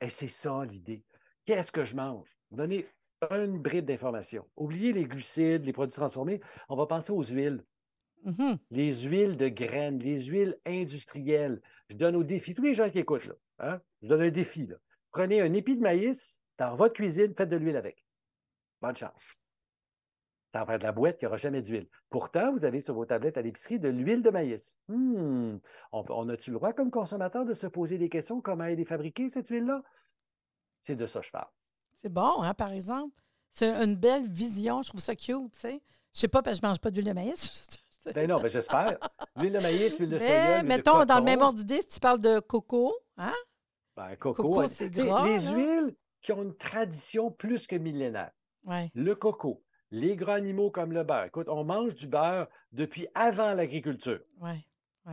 Et 0.00 0.08
c'est 0.08 0.28
ça 0.28 0.64
l'idée. 0.64 1.02
Qu'est-ce 1.44 1.72
que 1.72 1.84
je 1.84 1.96
mange? 1.96 2.38
Donnez 2.52 2.86
une 3.30 3.58
bribe 3.58 3.84
d'information. 3.84 4.46
Oubliez 4.56 4.92
les 4.92 5.04
glucides, 5.04 5.64
les 5.64 5.72
produits 5.72 5.94
transformés. 5.94 6.40
On 6.68 6.76
va 6.76 6.86
penser 6.86 7.12
aux 7.12 7.22
huiles. 7.22 7.64
Mhm. 8.24 8.58
Les 8.70 8.92
huiles 9.02 9.36
de 9.36 9.48
graines, 9.48 9.98
les 9.98 10.24
huiles 10.26 10.58
industrielles. 10.66 11.60
Je 11.88 11.96
donne 11.96 12.16
au 12.16 12.24
défi, 12.24 12.54
tous 12.54 12.62
les 12.62 12.74
gens 12.74 12.90
qui 12.90 12.98
écoutent, 12.98 13.26
là, 13.26 13.34
hein, 13.60 13.80
je 14.02 14.08
donne 14.08 14.22
un 14.22 14.30
défi. 14.30 14.66
là. 14.66 14.76
Prenez 15.10 15.40
un 15.40 15.52
épi 15.52 15.76
de 15.76 15.80
maïs 15.80 16.40
dans 16.58 16.74
votre 16.74 16.94
cuisine, 16.94 17.34
faites 17.36 17.48
de 17.48 17.56
l'huile 17.56 17.76
avec. 17.76 18.04
Bonne 18.80 18.96
chance. 18.96 19.34
Ça 20.52 20.60
va 20.60 20.66
faire 20.66 20.78
de 20.78 20.84
la 20.84 20.92
boîte 20.92 21.18
qui 21.18 21.24
n'aura 21.24 21.36
jamais 21.36 21.62
d'huile. 21.62 21.88
Pourtant, 22.08 22.52
vous 22.52 22.64
avez 22.64 22.80
sur 22.80 22.94
vos 22.94 23.04
tablettes 23.04 23.36
à 23.36 23.42
l'épicerie 23.42 23.78
de 23.78 23.88
l'huile 23.88 24.22
de 24.22 24.30
maïs. 24.30 24.78
Hmm. 24.88 25.58
On, 25.92 26.04
on 26.08 26.28
a-tu 26.28 26.50
le 26.50 26.56
droit, 26.56 26.72
comme 26.72 26.90
consommateur, 26.90 27.44
de 27.44 27.52
se 27.52 27.66
poser 27.66 27.98
des 27.98 28.08
questions 28.08 28.40
comment 28.40 28.64
elle 28.64 28.80
est 28.80 28.84
fabriquée, 28.84 29.28
cette 29.28 29.48
huile-là? 29.48 29.82
C'est 30.80 30.96
de 30.96 31.06
ça 31.06 31.20
que 31.20 31.26
je 31.26 31.32
parle. 31.32 31.48
C'est 32.02 32.12
bon, 32.12 32.42
hein, 32.42 32.54
par 32.54 32.72
exemple. 32.72 33.14
C'est 33.52 33.70
une 33.82 33.96
belle 33.96 34.28
vision. 34.28 34.82
Je 34.82 34.90
trouve 34.90 35.00
ça 35.00 35.16
cute, 35.16 35.52
tu 35.52 35.58
sais. 35.58 35.82
Je 36.14 36.20
sais 36.20 36.28
pas, 36.28 36.42
parce 36.42 36.58
que 36.58 36.64
je 36.64 36.68
mange 36.68 36.80
pas 36.80 36.90
d'huile 36.90 37.06
de 37.06 37.12
maïs. 37.12 37.78
Ben 38.14 38.26
non, 38.26 38.40
ben 38.40 38.48
j'espère. 38.48 38.96
L'huile 39.36 39.52
de 39.52 39.58
maïs, 39.58 39.98
l'huile 39.98 40.08
de 40.08 40.18
soya, 40.18 40.62
de 40.62 40.66
mettons, 40.66 41.04
dans 41.04 41.18
le 41.18 41.24
même 41.24 41.42
ordre 41.42 41.58
d'idée, 41.58 41.82
si 41.82 41.88
tu 41.88 42.00
parles 42.00 42.20
de 42.20 42.38
coco, 42.38 42.94
hein? 43.18 43.34
Ben, 43.96 44.16
coco. 44.16 44.44
Coco, 44.44 44.64
c'est 44.64 44.88
gras, 44.88 45.26
Les 45.26 45.40
huiles 45.50 45.94
qui 46.22 46.32
ont 46.32 46.42
une 46.42 46.56
tradition 46.56 47.30
plus 47.30 47.66
que 47.66 47.76
millénaire. 47.76 48.30
Ouais. 48.64 48.90
Le 48.94 49.14
coco, 49.14 49.62
les 49.90 50.16
gras 50.16 50.34
animaux 50.34 50.70
comme 50.70 50.92
le 50.92 51.02
beurre. 51.02 51.24
Écoute, 51.24 51.48
on 51.50 51.64
mange 51.64 51.94
du 51.96 52.06
beurre 52.06 52.48
depuis 52.72 53.08
avant 53.14 53.52
l'agriculture. 53.52 54.20
Ouais. 54.40 54.64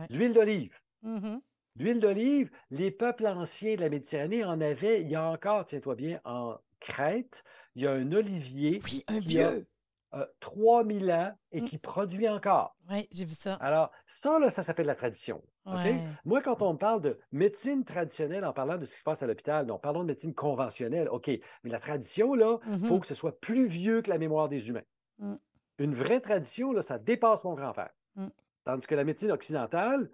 L'huile 0.08 0.32
d'olive. 0.32 0.78
Mhm. 1.02 1.40
L'huile 1.76 2.00
d'olive, 2.00 2.50
les 2.70 2.90
peuples 2.90 3.26
anciens 3.26 3.74
de 3.74 3.80
la 3.80 3.90
Méditerranée 3.90 4.44
en 4.44 4.60
avaient, 4.60 5.02
il 5.02 5.08
y 5.08 5.14
a 5.14 5.28
encore, 5.28 5.66
tiens-toi 5.66 5.94
bien, 5.94 6.20
en 6.24 6.56
Crète, 6.86 7.42
il 7.74 7.82
y 7.82 7.86
a 7.86 7.90
un 7.92 8.12
olivier 8.12 8.80
Oui, 8.84 9.04
un 9.08 9.18
qui 9.20 9.40
a 9.40 9.50
vieux. 9.50 9.66
euh, 10.14 10.24
3000 10.40 11.10
ans 11.10 11.32
et 11.50 11.60
Mm. 11.60 11.64
qui 11.64 11.78
produit 11.78 12.28
encore. 12.28 12.76
Oui, 12.88 13.08
j'ai 13.10 13.24
vu 13.24 13.34
ça. 13.34 13.54
Alors, 13.54 13.90
ça, 14.06 14.38
là, 14.38 14.50
ça 14.50 14.62
s'appelle 14.62 14.86
la 14.86 14.94
tradition. 14.94 15.42
Ouais. 15.66 16.00
Moi, 16.24 16.40
quand 16.42 16.62
on 16.62 16.76
parle 16.76 17.00
de 17.02 17.18
médecine 17.32 17.84
traditionnelle 17.84 18.44
en 18.44 18.52
parlant 18.52 18.78
de 18.78 18.84
ce 18.84 18.92
qui 18.92 18.98
se 19.00 19.04
passe 19.04 19.24
à 19.24 19.26
l'hôpital, 19.26 19.66
non, 19.66 19.78
parlons 19.80 20.02
de 20.02 20.06
médecine 20.06 20.32
conventionnelle, 20.32 21.08
OK. 21.08 21.26
Mais 21.64 21.70
la 21.70 21.80
tradition, 21.80 22.34
là, 22.34 22.58
il 22.66 22.78
Mhm. 22.78 22.86
faut 22.86 23.00
que 23.00 23.06
ce 23.08 23.16
soit 23.16 23.38
plus 23.40 23.66
vieux 23.66 24.00
que 24.00 24.08
la 24.10 24.18
mémoire 24.18 24.48
des 24.48 24.68
humains. 24.68 24.84
Mm. 25.18 25.34
Une 25.78 25.94
vraie 25.94 26.20
tradition, 26.20 26.72
là, 26.72 26.82
ça 26.82 26.98
dépasse 27.00 27.42
mon 27.42 27.54
grand-père. 27.54 27.90
Mm. 28.14 28.28
Tandis 28.64 28.86
que 28.86 28.94
la 28.94 29.02
médecine 29.04 29.32
occidentale, 29.32 30.08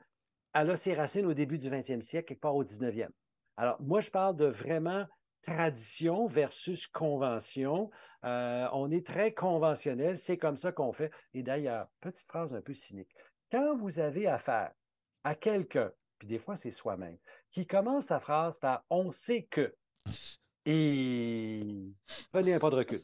elle 0.55 0.71
a 0.71 0.77
ses 0.77 0.95
racines 0.95 1.27
au 1.27 1.35
début 1.35 1.59
du 1.59 1.69
20e 1.69 2.01
siècle, 2.03 2.29
quelque 2.29 2.41
part 2.41 2.57
au 2.57 2.65
19e. 2.65 3.13
Alors, 3.59 3.81
moi, 3.83 4.01
je 4.01 4.11
parle 4.11 4.37
de 4.37 4.47
vraiment 4.47 5.05
tradition 5.43 6.27
versus 6.27 6.87
convention. 6.87 7.91
Euh, 8.25 8.69
on 8.73 8.91
est 8.91 9.07
très 9.07 9.33
conventionnel, 9.33 10.19
c'est 10.19 10.39
comme 10.39 10.57
ça 10.57 10.73
qu'on 10.73 10.93
fait. 10.93 11.11
Et 11.35 11.43
d'ailleurs, 11.43 11.89
petite 12.01 12.27
phrase 12.29 12.55
un 12.55 12.61
peu 12.61 12.73
cynique. 12.73 13.15
Quand 13.51 13.77
vous 13.77 13.99
avez 13.99 14.27
affaire 14.27 14.73
à 15.25 15.35
quelqu'un, 15.35 15.93
puis 16.19 16.29
des 16.29 16.39
fois 16.39 16.57
c'est 16.57 16.71
soi-même, 16.71 17.19
qui 17.51 17.67
commence 17.67 18.07
sa 18.07 18.21
phrase 18.21 18.59
par 18.59 18.85
on 18.91 19.11
sait 19.11 19.43
que, 19.51 19.75
et 20.65 21.93
prenez 22.33 22.55
un 22.55 22.59
pas 22.59 22.71
de 22.71 22.77
recul. 22.77 23.03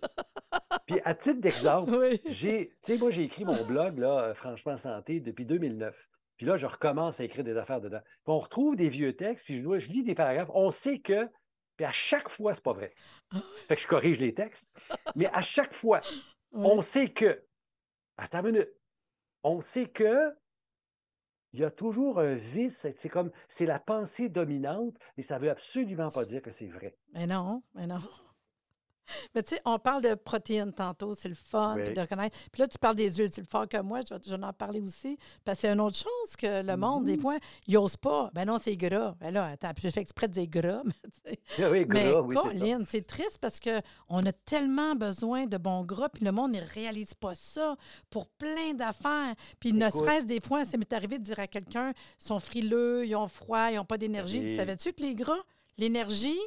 Puis 0.87 1.01
à 1.05 1.15
titre 1.15 1.41
d'exemple, 1.41 1.91
Oui. 1.95 2.21
j'ai, 2.27 2.71
tu 2.83 2.93
sais, 2.95 2.99
moi, 2.99 3.11
j'ai 3.11 3.25
écrit 3.25 3.45
mon 3.45 3.63
blog, 3.65 3.99
là, 3.99 4.21
euh, 4.21 4.35
Franchement 4.35 4.77
Santé, 4.79 5.21
depuis 5.21 5.45
2009. 5.45 6.09
Puis 6.39 6.47
là, 6.47 6.57
je 6.57 6.67
recommence 6.67 7.21
à 7.21 7.25
écrire 7.25 7.45
des 7.45 7.57
affaires 7.57 7.81
dedans. 7.81 8.01
Puis 8.01 8.33
on 8.33 8.39
retrouve 8.39 8.77
des 8.77 8.89
vieux 8.89 9.15
textes, 9.17 9.45
puis 9.45 9.61
je 9.61 9.89
lis 9.91 10.05
des 10.05 10.15
paragraphes. 10.15 10.51
On 10.55 10.71
sait 10.71 11.01
que, 11.01 11.29
puis 11.79 11.87
à 11.87 11.93
chaque 11.93 12.29
fois, 12.29 12.53
c'est 12.53 12.63
pas 12.63 12.73
vrai. 12.75 12.93
Fait 13.69 13.77
que 13.77 13.81
je 13.81 13.87
corrige 13.87 14.19
les 14.19 14.35
textes. 14.35 14.69
Mais 15.15 15.31
à 15.33 15.41
chaque 15.41 15.73
fois, 15.73 16.01
on 16.53 16.83
sait 16.83 17.09
que. 17.11 17.43
Attends 18.17 18.41
une 18.41 18.53
minute. 18.53 18.75
On 19.45 19.61
sait 19.63 19.87
que. 19.89 20.35
Il 21.53 21.61
y 21.61 21.65
a 21.65 21.71
toujours 21.71 22.19
un 22.19 22.35
vice. 22.35 22.77
c'est- 22.97 23.09
comme. 23.09 23.31
C'est 23.49 23.65
la 23.65 23.79
pensée 23.79 24.29
dominante, 24.29 24.99
mais 25.17 25.23
ça 25.23 25.39
veut 25.39 25.51
absolument 25.51 26.11
pas 26.11 26.25
dire 26.25 26.43
que 26.43 26.51
c'est 26.51 26.67
vrai. 26.67 26.97
Mais 27.15 27.27
non, 27.27 27.63
mais 27.75 27.87
non. 27.87 27.99
Mais 29.35 29.43
tu 29.43 29.55
sais, 29.55 29.61
on 29.65 29.79
parle 29.79 30.03
de 30.03 30.15
protéines 30.15 30.73
tantôt, 30.73 31.15
c'est 31.15 31.29
le 31.29 31.35
fun 31.35 31.75
Oui. 31.77 31.85
puis 31.85 31.95
de 31.95 32.01
reconnaître. 32.01 32.37
Puis 32.53 32.61
là, 32.61 32.69
tu 32.69 32.79
parles 32.79 32.97
des 32.97 33.11
huiles, 33.15 33.31
c'est 33.33 33.41
le 33.41 33.47
fort 33.47 33.69
que 33.69 33.81
moi, 33.81 34.01
je 34.09 34.15
vais, 34.15 34.21
je 34.27 34.35
vais 34.35 34.45
en 34.45 34.53
parler 34.53 34.81
aussi. 34.81 35.19
Parce 35.45 35.59
que 35.59 35.63
c'est 35.63 35.73
une 35.73 35.81
autre 35.81 35.97
chose 35.97 36.37
que 36.37 36.63
le 36.63 36.77
monde, 36.77 37.05
des 37.05 37.19
fois, 37.19 37.39
ils 37.67 37.75
n'osent 37.75 37.97
pas. 37.97 38.31
Ben 38.35 38.45
non, 38.45 38.59
c'est 38.61 38.77
gras. 38.77 39.15
Ben 39.21 39.33
là, 39.33 39.47
attends, 39.53 39.73
j'ai 39.79 39.91
fait 39.91 40.01
exprès 40.01 40.29
de 40.29 40.33
dire 40.33 40.47
gras. 40.47 40.83
Mais, 40.85 40.93
tu 41.35 41.39
sais. 41.57 41.69
Oui, 41.69 41.85
mais 41.89 42.11
gras, 42.11 42.21
oui, 42.23 42.37
c'est 42.87 43.07
triste 43.07 43.39
parce 43.41 43.61
qu'on 43.61 44.27
a 44.27 44.33
tellement 44.33 44.95
besoin 44.95 45.47
de 45.47 45.57
bons 45.57 45.85
gras, 45.85 46.09
puis 46.09 46.25
le 46.25 46.33
monde 46.33 46.53
ne 46.53 46.61
réalise 46.75 47.15
pas 47.15 47.35
ça 47.35 47.77
pour 48.11 48.27
plein 48.29 48.75
d'affaires. 48.75 49.35
Puis 49.61 49.73
ne 49.73 49.89
serait-ce 49.91 50.27
des 50.27 50.41
fois, 50.41 50.65
ça 50.65 50.77
m'est 50.77 50.93
arrivé 50.93 51.19
de 51.19 51.25
dire 51.25 51.39
à 51.39 51.47
quelqu'un, 51.47 51.93
ils 52.21 52.25
sont 52.25 52.39
frileux, 52.39 53.07
ils 53.07 53.17
ont 53.17 53.29
froid, 53.29 53.71
ils 53.71 53.77
n'ont 53.77 53.85
pas 53.85 53.99
d'énergie. 53.99 54.41
Tu 54.41 54.57
savais-tu 54.57 54.93
que 54.93 55.03
les 55.03 55.15
gras, 55.15 55.39
l'énergie, 55.77 56.39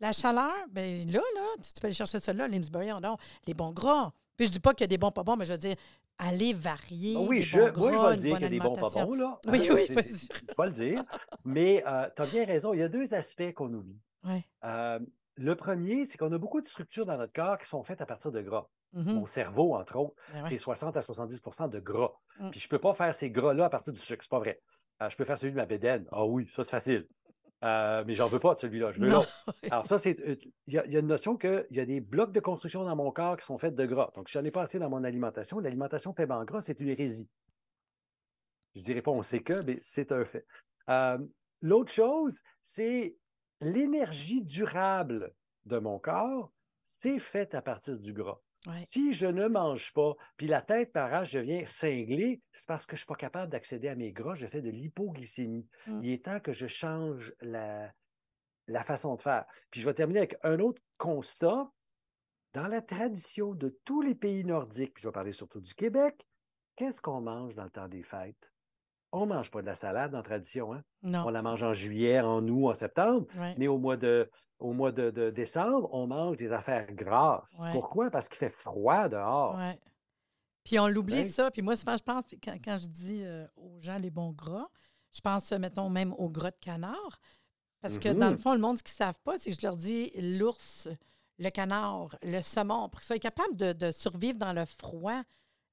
la 0.00 0.12
chaleur, 0.12 0.52
ben 0.70 1.06
là, 1.10 1.20
là, 1.34 1.42
tu, 1.62 1.72
tu 1.72 1.80
peux 1.80 1.86
aller 1.86 1.94
chercher 1.94 2.18
ça 2.18 2.32
là, 2.32 2.48
Limsbury, 2.48 2.88
non, 3.00 3.16
les 3.46 3.54
bons 3.54 3.72
gras. 3.72 4.12
Puis 4.36 4.46
je 4.46 4.52
dis 4.52 4.60
pas 4.60 4.74
qu'il 4.74 4.82
y 4.82 4.84
a 4.84 4.88
des 4.88 4.98
bons 4.98 5.10
pas 5.10 5.22
bons, 5.22 5.36
mais 5.36 5.44
je 5.46 5.52
veux 5.52 5.58
dire, 5.58 5.76
aller 6.18 6.52
varier. 6.52 7.14
Ah 7.16 7.20
oui, 7.22 7.42
je, 7.42 7.58
bons 7.58 7.80
moi, 7.80 7.90
je 7.92 7.96
gras, 7.96 8.10
vais 8.10 8.16
dire 8.18 8.32
qu'il 8.34 8.42
y 8.42 8.46
a 8.46 8.48
des 8.50 8.58
bons 8.58 8.74
pas 8.76 8.88
bons, 8.90 9.14
là. 9.14 9.38
Oui, 9.48 9.68
Hein, 9.70 9.74
oui, 9.74 9.86
vas-y. 9.94 10.28
Je 10.28 10.62
vais 10.62 10.66
le 10.66 10.70
dire. 10.70 11.04
Mais 11.44 11.82
tu 12.14 12.22
as 12.22 12.26
bien 12.26 12.44
raison. 12.44 12.74
Il 12.74 12.80
y 12.80 12.82
a 12.82 12.88
deux 12.88 13.14
aspects 13.14 13.52
qu'on 13.54 13.72
oublie. 13.72 13.98
Ouais. 14.24 14.44
Euh, 14.64 14.98
le 15.36 15.54
premier, 15.54 16.04
c'est 16.04 16.18
qu'on 16.18 16.32
a 16.32 16.38
beaucoup 16.38 16.60
de 16.60 16.66
structures 16.66 17.06
dans 17.06 17.16
notre 17.16 17.32
corps 17.32 17.58
qui 17.58 17.68
sont 17.68 17.82
faites 17.82 18.00
à 18.00 18.06
partir 18.06 18.30
de 18.32 18.40
gras. 18.42 18.66
Mhm. 18.92 19.14
Mon 19.14 19.26
cerveau, 19.26 19.74
entre 19.74 19.96
autres, 19.96 20.14
Ben 20.32 20.42
ouais. 20.42 20.48
c'est 20.48 20.58
60 20.58 20.96
à 20.96 21.00
70% 21.00 21.68
de 21.68 21.80
gras. 21.80 22.12
Mm. 22.40 22.50
Puis 22.50 22.60
je 22.60 22.66
ne 22.66 22.70
peux 22.70 22.78
pas 22.78 22.94
faire 22.94 23.14
ces 23.14 23.30
gras-là 23.30 23.66
à 23.66 23.68
partir 23.68 23.92
du 23.92 24.00
sucre, 24.00 24.22
c'est 24.22 24.30
pas 24.30 24.38
vrai. 24.38 24.60
Euh, 25.02 25.10
je 25.10 25.16
peux 25.16 25.24
faire 25.26 25.36
celui 25.38 25.52
de 25.52 25.56
ma 25.56 25.66
bédaine. 25.66 26.06
Ah 26.10 26.24
oui, 26.24 26.48
ça 26.54 26.64
c'est 26.64 26.70
facile. 26.70 27.06
Euh, 27.64 28.04
mais 28.06 28.14
j'en 28.14 28.28
veux 28.28 28.38
pas 28.38 28.54
de 28.54 28.58
celui-là, 28.60 28.92
je 28.92 29.00
veux 29.00 29.08
l'autre. 29.08 29.28
Alors 29.70 29.86
ça, 29.86 29.98
c'est. 29.98 30.20
euh, 30.20 30.36
Il 30.66 30.74
y, 30.74 30.78
a 30.78 30.84
il 30.86 30.92
y 30.92 30.96
a 30.96 31.00
une 31.00 31.06
notion 31.06 31.36
qu'il 31.36 31.66
y 31.70 31.80
a 31.80 31.86
des 31.86 32.00
blocs 32.00 32.32
de 32.32 32.40
construction 32.40 32.84
dans 32.84 32.94
mon 32.96 33.10
corps 33.10 33.36
qui 33.36 33.46
sont 33.46 33.56
faits 33.58 33.74
de 33.74 33.86
gras. 33.86 34.10
Donc, 34.14 34.28
si 34.28 34.34
j'en 34.34 34.44
ai 34.44 34.50
pas 34.50 34.62
assez 34.62 34.78
dans 34.78 34.90
mon 34.90 35.04
alimentation, 35.04 35.58
l'alimentation 35.58 36.12
faible 36.12 36.32
en 36.32 36.44
gras, 36.44 36.60
c'est 36.60 36.78
une 36.80 36.88
hérésie. 36.88 37.30
Je 38.74 38.82
dirais 38.82 39.00
pas 39.00 39.10
on 39.10 39.22
sait 39.22 39.40
que, 39.40 39.64
mais 39.64 39.78
c'est 39.80 40.12
un 40.12 40.24
fait. 40.24 40.46
Euh, 40.90 41.18
L'autre 41.62 41.90
chose, 41.90 42.40
c'est 42.62 43.16
l'énergie 43.62 44.42
durable 44.42 45.32
de 45.64 45.78
mon 45.78 45.98
corps, 45.98 46.52
c'est 46.84 47.18
fait 47.18 47.54
à 47.54 47.62
partir 47.62 47.98
du 47.98 48.12
gras. 48.12 48.38
Ouais. 48.66 48.80
Si 48.80 49.12
je 49.12 49.26
ne 49.26 49.46
mange 49.46 49.92
pas, 49.92 50.14
puis 50.36 50.48
la 50.48 50.60
tête 50.60 50.92
m'arrache, 50.94 51.30
je 51.30 51.38
viens 51.38 51.64
cinglé, 51.66 52.42
c'est 52.52 52.66
parce 52.66 52.84
que 52.84 52.96
je 52.96 52.96
ne 52.96 53.04
suis 53.04 53.06
pas 53.06 53.14
capable 53.14 53.52
d'accéder 53.52 53.88
à 53.88 53.94
mes 53.94 54.12
gras, 54.12 54.34
je 54.34 54.46
fais 54.46 54.60
de 54.60 54.70
l'hypoglycémie. 54.70 55.68
Mm. 55.86 56.00
Il 56.02 56.10
est 56.10 56.24
temps 56.24 56.40
que 56.40 56.52
je 56.52 56.66
change 56.66 57.32
la, 57.40 57.92
la 58.66 58.82
façon 58.82 59.14
de 59.14 59.20
faire. 59.20 59.46
Puis 59.70 59.80
je 59.80 59.86
vais 59.86 59.94
terminer 59.94 60.20
avec 60.20 60.36
un 60.42 60.58
autre 60.58 60.82
constat. 60.98 61.70
Dans 62.54 62.68
la 62.68 62.80
tradition 62.80 63.54
de 63.54 63.78
tous 63.84 64.00
les 64.00 64.14
pays 64.14 64.42
nordiques, 64.42 64.94
puis 64.94 65.02
je 65.02 65.08
vais 65.08 65.12
parler 65.12 65.32
surtout 65.32 65.60
du 65.60 65.74
Québec, 65.74 66.26
qu'est-ce 66.74 67.02
qu'on 67.02 67.20
mange 67.20 67.54
dans 67.54 67.64
le 67.64 67.70
temps 67.70 67.86
des 67.86 68.02
fêtes? 68.02 68.50
On 69.12 69.26
ne 69.26 69.34
mange 69.34 69.50
pas 69.50 69.60
de 69.62 69.66
la 69.66 69.74
salade 69.74 70.14
en 70.14 70.22
tradition. 70.22 70.72
Hein? 70.74 70.82
On 71.02 71.08
Non. 71.10 71.28
la 71.30 71.42
mange 71.42 71.62
en 71.62 71.72
juillet, 71.72 72.20
en 72.20 72.46
août, 72.48 72.68
en 72.68 72.74
septembre. 72.74 73.26
Ouais. 73.38 73.54
Mais 73.56 73.68
au 73.68 73.78
mois 73.78 73.96
de, 73.96 74.28
au 74.58 74.72
mois 74.72 74.92
de, 74.92 75.10
de 75.10 75.30
décembre, 75.30 75.88
on 75.92 76.06
mange 76.06 76.36
des 76.36 76.52
affaires 76.52 76.92
grasses. 76.92 77.62
Ouais. 77.64 77.72
Pourquoi? 77.72 78.10
Parce 78.10 78.28
qu'il 78.28 78.38
fait 78.38 78.48
froid 78.48 79.08
dehors. 79.08 79.56
Ouais. 79.56 79.78
Puis 80.64 80.78
on 80.80 80.88
l'oublie 80.88 81.14
Ouais. 81.22 81.28
ça. 81.28 81.50
Puis 81.50 81.62
moi, 81.62 81.76
souvent, 81.76 81.96
je 81.96 82.02
pense, 82.02 82.24
quand, 82.42 82.56
quand 82.64 82.76
je 82.78 82.88
dis 82.88 83.22
euh, 83.24 83.46
aux 83.56 83.80
gens 83.80 83.98
les 83.98 84.10
bons 84.10 84.32
gras, 84.32 84.66
je 85.12 85.20
pense, 85.20 85.50
euh, 85.52 85.58
mettons, 85.58 85.88
même 85.88 86.12
au 86.18 86.28
gras 86.28 86.50
de 86.50 86.58
canard. 86.60 87.20
Parce 87.80 87.98
que 87.98 88.08
dans 88.08 88.26
le 88.30 88.32
Mhm. 88.36 88.38
fond, 88.40 88.52
le 88.54 88.58
monde, 88.60 88.78
ce 88.78 88.82
qu'ils 88.82 88.94
ne 88.94 89.06
savent 89.06 89.20
pas, 89.22 89.38
c'est 89.38 89.50
que 89.50 89.56
je 89.56 89.62
leur 89.64 89.76
dis 89.76 90.10
l'ours, 90.16 90.88
le 91.38 91.50
canard, 91.50 92.16
le 92.22 92.40
saumon, 92.42 92.88
pour 92.88 93.00
qu'ils 93.00 93.06
soient 93.06 93.18
capables 93.18 93.54
de, 93.56 93.72
de 93.72 93.92
survivre 93.92 94.38
dans 94.38 94.52
le 94.52 94.64
froid. 94.64 95.22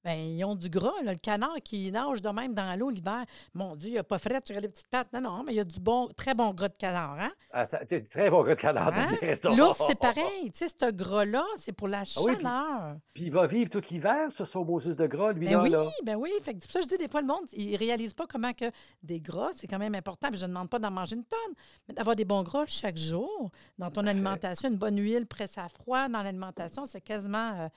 Ben, 0.04 0.20
ils 0.20 0.44
ont 0.44 0.56
du 0.56 0.70
gras. 0.70 0.92
là. 1.04 1.14
Le 1.14 1.18
canard 1.18 1.56
qui 1.64 1.92
nage 1.92 2.22
de 2.22 2.30
même 2.30 2.54
dans 2.54 2.78
l'eau 2.78 2.90
l'hiver. 2.90 3.24
Mon 3.54 3.76
Dieu, 3.76 3.90
il 3.92 3.94
n'a 3.96 4.04
pas 4.04 4.18
frais 4.18 4.42
sur 4.44 4.60
les 4.60 4.68
petites 4.68 4.88
pattes. 4.90 5.08
Non, 5.14 5.22
non, 5.22 5.44
mais 5.46 5.54
il 5.54 5.56
y 5.56 5.60
a 5.60 5.64
du 5.64 5.80
bon, 5.80 6.08
très 6.16 6.34
bon 6.34 6.54
gras 6.54 6.68
de 6.68 6.76
canard. 6.76 7.18
Hein? 7.20 7.32
Ah, 7.52 7.66
ça- 7.68 7.80
très 8.10 8.30
bon 8.30 8.44
gars 8.44 8.56
de 8.56 8.60
canard, 8.62 8.90
Hein? 8.94 9.08
bien 9.08 9.18
raison. 9.30 9.56
L'ours, 9.56 9.82
c'est 9.88 9.98
pareil. 9.98 10.52
Tu 10.52 10.68
sais, 10.68 10.68
ce 10.70 10.92
gras-là, 10.92 11.46
c'est 11.58 11.72
pour 11.72 11.88
la 11.88 12.00
Ah 12.00 12.04
oui, 12.24 12.34
puis- 12.36 12.44
chaleur. 12.44 12.98
Puis 13.14 13.24
il 13.26 13.32
va 13.32 13.48
vivre 13.48 13.70
tout 13.70 13.82
l'hiver 13.92 14.32
sur 14.32 14.46
son 14.46 14.66
Moses 14.66 14.96
de 14.96 15.08
gras, 15.08 15.32
lui 15.34 15.48
Ben 15.48 15.62
oui, 15.62 15.70
là? 15.70 15.86
ben 16.04 16.16
oui. 16.16 16.32
Fait 16.44 16.54
que 16.54 16.60
ça 16.70 16.82
je 16.82 16.88
dis 16.88 16.98
des 16.98 17.08
fois, 17.08 17.22
le 17.22 17.28
monde, 17.28 17.46
il 17.54 17.76
réalise 17.78 18.14
pas 18.14 18.26
comment 18.28 18.52
que 18.54 18.66
des 19.04 19.20
gras, 19.22 19.52
c'est 19.56 19.68
quand 19.68 19.80
même 19.80 19.96
important. 19.96 20.30
Puis 20.30 20.38
je 20.40 20.46
ne 20.46 20.50
demande 20.50 20.70
pas 20.70 20.80
d'en 20.80 20.92
manger 20.92 21.16
une 21.16 21.24
tonne, 21.26 21.54
mais 21.88 21.94
d'avoir 21.94 22.16
des 22.16 22.26
bons 22.26 22.44
gras 22.44 22.66
chaque 22.68 22.98
jour 22.98 23.52
dans 23.78 23.90
ton 23.90 24.06
alimentation. 24.06 24.70
Une 24.70 24.78
bonne 24.78 25.00
huile 25.00 25.26
presse 25.28 25.58
à 25.58 25.70
froid 25.70 26.10
dans 26.10 26.22
l'alimentation, 26.24 26.84
c'est 26.86 27.02
quasiment 27.02 27.54
euh, 27.62 27.68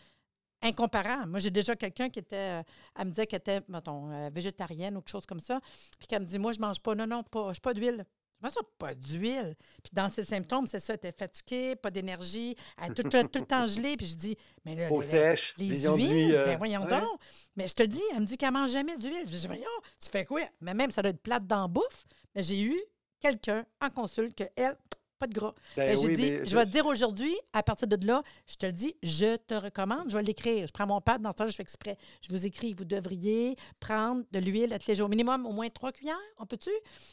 incomparable. 0.63 1.31
Moi, 1.31 1.39
j'ai 1.41 1.51
déjà 1.51 1.77
quelqu'un 1.77 2.09
qui 2.09 2.19
était, 2.19 2.37
euh, 2.37 2.63
elle 2.99 3.05
me 3.07 3.11
disait 3.11 3.27
qu'elle 3.27 3.39
était, 3.41 3.61
mettons, 3.69 4.11
euh, 4.11 4.31
végétarienne 4.33 4.97
ou 4.97 5.01
quelque 5.01 5.11
chose 5.11 5.27
comme 5.27 5.41
ça, 5.41 5.61
puis 5.99 6.09
qu'elle 6.09 6.21
me 6.23 6.27
dit, 6.27 6.39
moi, 6.39 6.53
je 6.53 6.61
mange 6.61 6.81
pas, 6.81 6.95
non, 6.95 7.07
non, 7.07 7.23
pas, 7.23 7.53
je 7.53 7.61
pas 7.61 7.75
d'huile. 7.75 8.05
Comment 8.41 8.51
ça, 8.51 8.61
pas 8.79 8.95
d'huile? 8.95 9.55
Puis 9.83 9.91
dans 9.95 10.11
ses 10.11 10.23
symptômes, 10.23 10.67
c'est 10.67 10.79
ça, 10.79 10.93
elle 10.93 10.97
était 10.99 11.13
fatiguée, 11.13 11.75
pas 11.75 11.91
d'énergie, 11.91 12.55
elle 12.77 12.91
est 12.91 12.95
tout, 12.95 13.03
tout, 13.05 13.23
tout 13.29 13.39
le 13.39 13.47
temps 13.47 13.65
gelée. 13.67 13.97
Puis 13.97 14.07
je 14.09 14.15
dis, 14.17 14.37
mais 14.65 14.75
là, 14.75 14.91
les- 15.01 15.07
sèche, 15.07 15.55
les 15.57 15.69
huiles, 15.97 16.35
euh, 16.35 16.45
ben 16.45 16.59
voyons 16.59 16.85
donc. 17.01 17.21
Mais 17.57 17.67
je 17.67 17.73
te 17.75 17.83
dis, 17.83 18.03
elle 18.13 18.21
me 18.21 18.27
dit 18.27 18.37
qu'elle 18.37 18.53
mange 18.53 18.71
jamais 18.71 18.95
d'huile. 18.99 19.23
Je 19.27 19.37
dis, 19.39 19.47
voyons, 19.47 19.65
tu 19.99 20.11
fais 20.11 20.27
quoi? 20.27 20.43
Mais 20.61 20.75
même, 20.75 20.91
ça 20.91 21.01
doit 21.01 21.11
être 21.13 21.23
plate 21.23 21.47
dans 21.47 21.63
la 21.63 21.69
bouffe. 21.69 22.05
Mais 22.35 22.43
j'ai 22.43 22.61
eu 22.63 22.77
quelqu'un 23.21 23.65
en 23.81 23.89
consulte 23.89 24.35
que 24.37 24.45
elle, 24.55 24.77
pas 25.19 25.27
de 25.27 25.35
gras. 25.35 25.55
Ben 25.77 25.87
Ben, 25.89 25.97
j'ai 25.99 26.07
oui, 26.09 26.15
dit, 26.15 26.33
mais 26.33 26.47
je 26.47 26.57
vais 26.57 26.65
te 26.65 26.71
dire 26.71 26.87
aujourd'hui, 26.87 27.35
à 27.53 27.63
partir 27.63 27.89
de 27.89 28.07
là, 28.07 28.23
je 28.47 28.57
te 28.57 28.67
le 28.67 28.73
dis, 28.73 28.97
je 29.03 29.37
te 29.37 29.55
recommande, 29.55 30.11
je 30.11 30.17
vais 30.17 30.23
l'écrire. 30.23 30.67
Je 30.67 30.73
prends 30.73 30.87
mon 30.87 31.01
pad, 31.01 31.21
dans 31.23 31.31
ce 31.33 31.37
temps 31.37 31.47
je 31.47 31.55
fais 31.57 31.63
exprès. 31.63 31.97
Je 32.23 32.29
vous 32.33 32.47
écris, 32.47 32.75
vous 32.77 32.85
devriez 32.85 33.57
prendre 33.81 34.23
de 34.33 34.39
l'huile 34.39 34.73
à 34.73 34.79
tous 34.79 34.89
les 34.89 34.95
jours. 34.95 35.09
Minimum, 35.09 35.47
au 35.47 35.53
moins 35.53 35.69
trois 35.71 35.93
cuillères, 35.93 36.17
on 36.39 36.47
peut-tu? 36.47 36.71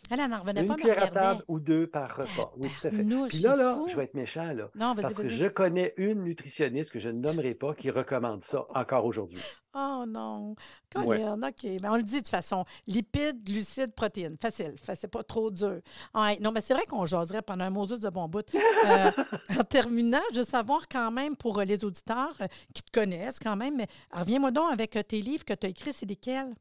Elle, 0.10 0.18
n'en 0.30 0.40
revenait 0.40 0.62
Une 0.62 0.68
pas, 0.68 0.76
me 0.76 0.82
cuillère 0.82 1.04
à 1.04 1.08
table 1.08 1.44
ou 1.48 1.60
deux 1.60 1.88
par 1.88 2.16
repas. 2.16 2.54
Oui, 2.58 2.70
tout 2.70 2.88
à 2.88 2.92
fait. 2.92 2.98
Tabarnouche, 2.98 3.30
Puis 3.30 3.40
là, 3.40 3.56
là, 3.56 3.76
fou. 3.76 3.88
je 3.88 3.96
vais 3.96 4.04
être 4.04 4.14
méchant, 4.14 4.52
là. 4.54 4.70
Non, 4.76 4.96
Parce 4.96 5.14
que 5.16 5.28
je 5.28 5.46
connais 5.48 5.94
une 5.98 6.24
nutritionniste 6.24 6.92
que 6.92 7.00
je 7.00 7.10
ne 7.10 7.20
nommerai 7.20 7.54
pas 7.54 7.74
qui 7.74 7.90
recommande 7.90 8.44
ça 8.44 8.66
encore 8.74 9.06
aujourd'hui. 9.06 9.42
Oh 9.76 10.04
non. 10.08 10.56
Ouais. 10.96 11.18
Colin, 11.20 11.42
OK. 11.42 11.64
Mais 11.64 11.90
on 11.90 11.96
le 11.96 12.04
dit 12.04 12.14
de 12.14 12.18
toute 12.20 12.30
façon. 12.30 12.64
Lipides, 12.86 13.44
glucides, 13.44 13.94
protéines. 13.94 14.38
Facile. 14.40 14.76
C'est 14.96 15.08
pas 15.08 15.24
trop 15.24 15.50
dur. 15.50 15.80
Ouais. 16.14 16.38
Non, 16.40 16.52
mais 16.52 16.62
c'est 16.62 16.74
vrai 16.76 16.86
qu'on 16.86 17.06
jaserait 17.06 17.42
pendant 17.42 17.66
un 17.66 17.70
Moses 17.72 18.00
de 18.00 18.10
bon 18.10 18.28
bout. 18.28 18.46
Euh, 18.54 19.12
en 19.60 19.64
terminant, 19.64 20.22
je 20.32 20.40
veux 20.40 20.46
savoir 20.46 20.88
quand 20.88 21.10
même 21.12 21.36
pour 21.36 21.60
euh, 21.60 21.64
les 21.64 21.84
auditeurs 21.84 22.36
euh, 22.42 22.48
qui 22.74 22.84
te 22.84 22.92
connaissent 22.92 23.40
quand 23.40 23.56
même, 23.56 23.76
mais 23.78 23.88
reviens-moi 24.12 24.52
donc 24.52 24.72
avec 24.72 24.92
tes 25.08 25.22
livres 25.22 25.44
que 25.46 25.54
tu 25.54 25.66
as 25.66 25.70
écrits, 25.70 25.94
c'est 25.94 26.06
lesquels? 26.06 26.54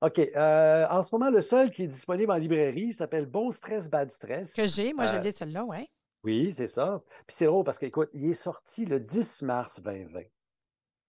OK. 0.00 0.18
euh, 0.18 0.86
en 0.90 1.02
ce 1.02 1.14
moment, 1.14 1.30
le 1.30 1.40
seul 1.40 1.70
qui 1.70 1.82
est 1.84 1.88
disponible 1.88 2.30
en 2.32 2.36
librairie 2.36 2.92
s'appelle 2.92 3.26
Bon 3.26 3.50
Stress, 3.52 3.88
Bad 3.88 4.10
Stress. 4.10 4.52
Que 4.54 4.66
j'ai. 4.66 4.92
Moi, 4.92 5.06
je 5.06 5.16
Euh, 5.16 5.20
l'ai, 5.20 5.32
celle-là, 5.32 5.64
oui. 5.64 5.88
Oui, 6.24 6.52
c'est 6.52 6.66
ça. 6.68 7.02
Puis 7.26 7.36
c'est 7.36 7.46
drôle 7.46 7.64
parce 7.64 7.78
que, 7.78 7.86
écoute, 7.86 8.08
il 8.12 8.30
est 8.30 8.34
sorti 8.34 8.84
le 8.84 9.00
10 9.00 9.42
mars 9.42 9.80
2020. 9.80 10.20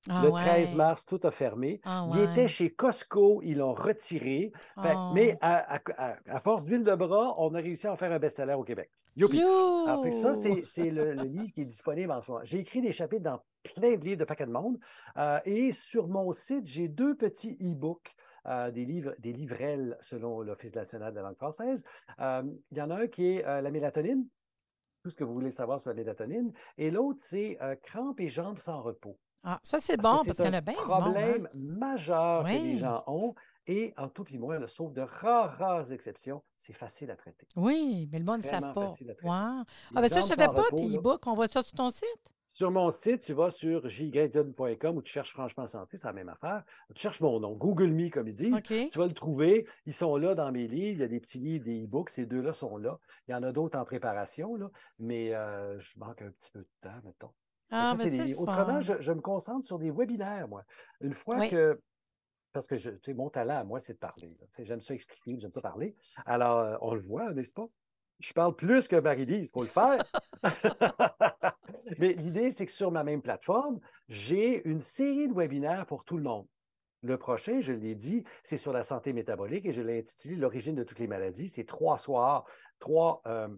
Ah, 0.10 0.22
le 0.24 0.30
ouais. 0.30 0.42
13 0.42 0.76
mars, 0.76 1.06
tout 1.06 1.20
a 1.24 1.32
fermé. 1.32 1.80
Ah, 1.86 2.08
Il 2.14 2.20
ouais. 2.20 2.32
était 2.32 2.48
chez 2.48 2.74
Costco, 2.74 3.42
ils 3.44 3.58
l'ont 3.58 3.74
retiré. 3.74 4.52
Fait- 4.82 4.94
Oh. 4.96 5.12
Mais 5.14 5.38
à, 5.42 5.76
à- 5.76 5.80
à- 5.98 6.18
à 6.28 6.40
force 6.40 6.66
d'huile 6.66 6.84
de 6.84 6.94
bras, 6.96 7.36
on 7.38 7.54
a 7.56 7.60
réussi 7.60 7.88
à 7.88 7.94
en 7.94 7.96
faire 7.96 8.12
un 8.12 8.20
best-seller 8.20 8.54
au 8.56 8.64
Québec. 8.64 8.90
Youpi! 9.16 9.40
Alors, 9.42 10.02
fait 10.04 10.10
que 10.10 10.16
ça, 10.16 10.34
c'est 10.34 10.90
le, 10.90 11.14
le 11.14 11.24
livre 11.24 11.54
qui 11.54 11.62
est 11.62 11.66
disponible 11.66 12.12
en 12.12 12.20
ce 12.20 12.32
moment. 12.32 12.44
J'ai 12.44 12.58
écrit 12.60 12.82
des 12.82 12.92
chapitres 12.92 13.24
dans 13.24 13.40
plein 13.76 13.96
de 13.96 14.04
livres 14.04 14.18
de 14.20 14.26
paquets 14.26 14.48
de 14.48 14.52
monde. 14.52 14.78
Euh, 15.18 15.40
et 15.46 15.72
sur 15.72 16.08
mon 16.08 16.32
site, 16.32 16.66
j'ai 16.66 16.88
deux 16.88 17.16
petits 17.16 17.56
e-books, 17.62 18.16
euh, 18.48 18.72
des, 18.72 18.86
livres, 18.86 19.14
des 19.20 19.32
livrelles 19.32 19.98
selon 20.02 20.42
l'Office 20.42 20.74
national 20.76 21.12
de 21.14 21.18
la 21.18 21.28
langue 21.28 21.38
française. 21.38 21.86
Euh, 22.20 22.42
il 22.72 22.78
y 22.78 22.82
en 22.82 22.90
a 22.90 22.96
un 22.96 23.08
qui 23.08 23.36
est 23.38 23.44
la 23.44 23.70
mélatonine, 23.72 24.28
tout 25.04 25.12
ce 25.12 25.16
que 25.16 25.24
vous 25.24 25.34
voulez 25.34 25.52
savoir 25.52 25.80
sur 25.80 25.92
la 25.92 25.96
mélatonine. 25.96 26.52
Et 26.80 26.90
l'autre, 26.90 27.20
c'est 27.22 27.58
crampes 27.84 28.20
et 28.20 28.30
jambes 28.30 28.58
sans 28.58 28.82
repos. 28.82 29.18
Ah, 29.44 29.60
ça, 29.62 29.80
c'est 29.80 29.98
bon, 29.98 30.20
c'est 30.20 30.28
parce 30.28 30.38
qu'il 30.38 30.46
y 30.46 30.50
en 30.50 30.54
un 30.54 30.58
a 30.58 30.62
bien 30.62 30.74
du 30.74 30.80
monde. 30.80 30.90
hein. 30.90 31.02
problème 31.02 31.50
majeur 31.54 32.44
que 32.44 32.50
les 32.50 32.78
gens 32.78 33.04
ont. 33.08 33.36
Et 33.66 33.94
en 33.96 34.10
tout 34.10 34.26
puis 34.26 34.38
moi, 34.38 34.58
sauf 34.68 34.92
de 34.92 35.02
rares, 35.02 35.58
rares 35.58 35.92
exceptions, 35.94 36.44
c'est 36.58 36.74
facile 36.74 37.10
à 37.12 37.16
traiter. 37.16 37.48
Oui, 37.56 38.10
mais 38.12 38.20
le 38.20 38.26
monde 38.26 38.40
ne 38.40 38.44
savent 38.44 38.74
pas. 38.74 38.88
facile 38.88 39.12
à 39.12 39.16
traiter. 39.16 39.30
Ah, 39.34 39.64
ben 39.96 40.08
ça, 40.10 40.20
je 40.20 40.26
ne 40.26 40.30
savais 40.36 40.48
pas, 40.48 40.64
tes 40.76 40.98
e-books. 40.98 41.26
On 41.28 41.34
voit 41.34 41.48
ça 41.48 41.62
sur 41.64 41.76
ton 41.76 41.90
site? 41.90 42.34
Sur 42.50 42.70
mon 42.72 42.92
site, 42.92 43.22
tu 43.22 43.34
vas 43.34 43.50
sur 43.50 43.88
jyjohn.com 43.90 44.98
ou 44.98 45.02
tu 45.02 45.12
cherches 45.12 45.32
Franchement 45.34 45.66
Santé, 45.66 45.98
c'est 45.98 46.06
la 46.08 46.14
même 46.14 46.30
affaire. 46.30 46.64
Tu 46.94 47.02
cherches 47.02 47.20
mon 47.22 47.40
nom, 47.40 47.54
Google 47.54 47.90
Me, 47.92 48.10
comme 48.10 48.28
ils 48.28 48.36
disent. 48.36 48.62
Tu 48.92 49.00
vas 49.00 49.08
le 49.08 49.14
trouver. 49.14 49.66
Ils 49.86 49.94
sont 49.94 50.18
là 50.18 50.36
dans 50.36 50.52
mes 50.52 50.68
livres. 50.68 50.98
Il 50.98 51.00
y 51.00 51.04
a 51.04 51.08
des 51.08 51.20
petits 51.20 51.40
livres, 51.40 51.66
des 51.66 51.84
e-books. 51.86 52.10
Ces 52.12 52.26
deux-là 52.26 52.54
sont 52.54 52.78
là. 52.78 53.00
Il 53.28 53.32
y 53.32 53.34
en 53.34 53.44
a 53.44 53.52
d'autres 53.52 53.80
en 53.80 53.86
préparation, 53.86 54.56
là, 54.56 54.70
mais 55.00 55.34
euh, 55.34 55.80
je 55.80 55.98
manque 55.98 56.22
un 56.22 56.30
petit 56.30 56.52
peu 56.52 56.60
de 56.60 56.70
temps, 56.82 57.00
mettons. 57.04 57.32
Ah, 57.76 57.96
ça, 57.98 58.04
Autrement, 58.38 58.82
je, 58.82 58.94
je 59.00 59.12
me 59.12 59.22
concentre 59.22 59.66
sur 59.66 59.80
des 59.80 59.92
webinaires, 59.92 60.48
moi. 60.48 60.64
Une 61.02 61.14
fois 61.14 61.38
Oui. 61.38 61.50
que. 61.50 61.80
Parce 62.52 62.68
que 62.68 62.78
je, 62.78 62.92
mon 63.14 63.30
talent, 63.30 63.58
à 63.58 63.64
moi, 63.64 63.80
c'est 63.80 63.94
de 63.94 63.98
parler. 63.98 64.32
J'aime 64.60 64.80
ça 64.80 64.94
expliquer, 64.94 65.40
j'aime 65.40 65.52
ça 65.52 65.60
parler. 65.62 65.96
Alors, 66.26 66.60
euh, 66.60 66.78
on 66.82 66.94
le 66.94 67.00
voit, 67.00 67.34
n'est-ce 67.34 67.52
pas? 67.52 67.68
Je 68.20 68.32
parle 68.32 68.56
plus 68.56 68.88
que 68.88 68.96
Marie-Lise, 68.96 69.48
il 69.48 69.52
faut 69.52 69.64
le 69.64 69.68
faire. 69.68 70.04
Mais 71.98 72.14
l'idée, 72.14 72.52
c'est 72.52 72.68
que 72.68 72.72
sur 72.72 72.92
ma 72.92 73.04
même 73.04 73.24
plateforme, 73.24 73.80
j'ai 74.08 74.68
une 74.68 74.82
série 74.82 75.28
de 75.28 75.34
webinaires 75.34 75.88
pour 75.88 76.06
tout 76.06 76.18
le 76.18 76.24
monde. 76.24 76.48
Le 77.02 77.18
prochain, 77.18 77.60
je 77.60 77.74
l'ai 77.74 77.96
dit, 77.96 78.24
c'est 78.44 78.56
sur 78.56 78.72
la 78.72 78.84
santé 78.84 79.12
métabolique 79.14 79.66
et 79.66 79.72
je 79.72 79.82
l'ai 79.82 80.00
intitulé 80.00 80.36
L'origine 80.36 80.76
de 80.76 80.84
toutes 80.84 81.00
les 81.00 81.08
maladies. 81.08 81.50
C'est 81.50 81.66
trois 81.66 81.98
soirs, 81.98 82.46
trois 82.80 83.22
euh, 83.26 83.50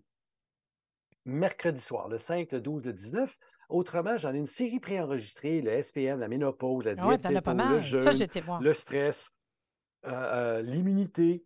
mercredis 1.26 1.82
soirs, 1.82 2.08
le 2.08 2.18
5, 2.18 2.52
le 2.54 2.62
12, 2.62 2.86
le 2.86 2.94
19. 2.94 3.38
Autrement, 3.70 4.18
j'en 4.18 4.34
ai 4.34 4.38
une 4.38 4.48
série 4.48 4.80
préenregistrée, 4.80 5.62
le 5.62 5.82
SPM, 5.82 6.20
la 6.20 6.28
ménopause, 6.28 6.86
la 6.86 6.96
Ah 6.98 7.08
ouais, 7.08 7.18
diète 7.18 7.42
pas 7.44 7.52
sépo, 7.54 7.74
le 7.74 7.80
jeûne, 7.80 8.04
Ça, 8.04 8.60
le 8.60 8.74
stress, 8.74 9.30
euh, 10.06 10.12
euh, 10.12 10.62
l'immunité. 10.62 11.44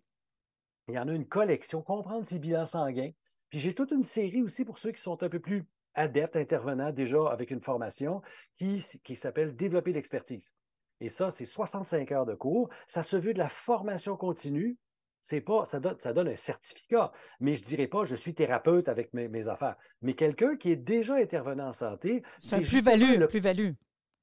Il 0.87 0.95
y 0.95 0.99
en 0.99 1.07
a 1.07 1.13
une 1.13 1.27
collection, 1.27 1.81
comprendre 1.81 2.25
ses 2.25 2.39
bilans 2.39 2.65
sanguins. 2.65 3.11
Puis 3.49 3.59
j'ai 3.59 3.73
toute 3.73 3.91
une 3.91 4.03
série 4.03 4.41
aussi 4.41 4.65
pour 4.65 4.77
ceux 4.77 4.91
qui 4.91 5.01
sont 5.01 5.21
un 5.23 5.29
peu 5.29 5.39
plus 5.39 5.65
adeptes, 5.93 6.35
intervenants 6.35 6.91
déjà 6.91 7.29
avec 7.29 7.51
une 7.51 7.61
formation 7.61 8.21
qui, 8.57 8.83
qui 9.03 9.15
s'appelle 9.15 9.55
Développer 9.55 9.93
l'expertise. 9.93 10.53
Et 11.01 11.09
ça, 11.09 11.31
c'est 11.31 11.45
65 11.45 12.11
heures 12.11 12.25
de 12.25 12.35
cours. 12.35 12.69
Ça 12.87 13.03
se 13.03 13.17
veut 13.17 13.33
de 13.33 13.39
la 13.39 13.49
formation 13.49 14.17
continue. 14.17 14.77
C'est 15.21 15.41
pas, 15.41 15.65
ça 15.65 15.79
donne, 15.79 15.99
ça 15.99 16.13
donne 16.13 16.29
un 16.29 16.35
certificat, 16.35 17.11
mais 17.39 17.55
je 17.55 17.61
ne 17.61 17.67
dirais 17.67 17.87
pas 17.87 18.05
je 18.05 18.15
suis 18.15 18.33
thérapeute 18.33 18.87
avec 18.87 19.13
mes, 19.13 19.27
mes 19.27 19.47
affaires. 19.47 19.75
Mais 20.01 20.13
quelqu'un 20.15 20.55
qui 20.55 20.71
est 20.71 20.75
déjà 20.77 21.15
intervenant 21.15 21.67
en 21.69 21.73
santé, 21.73 22.23
C'est 22.41 22.61
plus-value, 22.61 23.19
le- 23.19 23.27
plus-value. 23.27 23.71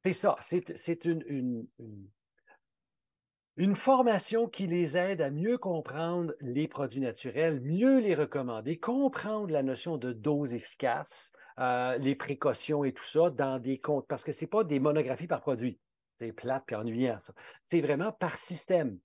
c'est 0.04 0.12
ça, 0.14 0.36
c'est 0.40 0.76
c'est 0.76 1.04
une, 1.04 1.22
une- 1.28 1.66
une- 1.78 2.08
une 3.58 3.74
formation 3.74 4.48
qui 4.48 4.66
les 4.66 4.98
aide 4.98 5.22
à 5.22 5.30
mieux 5.30 5.56
comprendre 5.56 6.34
les 6.40 6.68
produits 6.68 7.00
naturels, 7.00 7.60
mieux 7.62 8.00
les 8.00 8.14
recommander, 8.14 8.78
comprendre 8.78 9.50
la 9.50 9.62
notion 9.62 9.96
de 9.96 10.12
dose 10.12 10.52
efficace, 10.54 11.32
euh, 11.58 11.96
les 11.96 12.14
précautions 12.14 12.84
et 12.84 12.92
tout 12.92 13.04
ça 13.04 13.30
dans 13.30 13.58
des 13.58 13.78
comptes, 13.78 14.06
parce 14.08 14.24
que 14.24 14.32
ce 14.32 14.44
n'est 14.44 14.48
pas 14.48 14.62
des 14.62 14.78
monographies 14.78 15.26
par 15.26 15.40
produit. 15.40 15.78
C'est 16.18 16.32
plate 16.32 16.64
puis 16.66 16.76
ennuyant, 16.76 17.18
ça. 17.18 17.32
C'est 17.64 17.80
vraiment 17.80 18.12
par 18.12 18.38
système. 18.38 18.98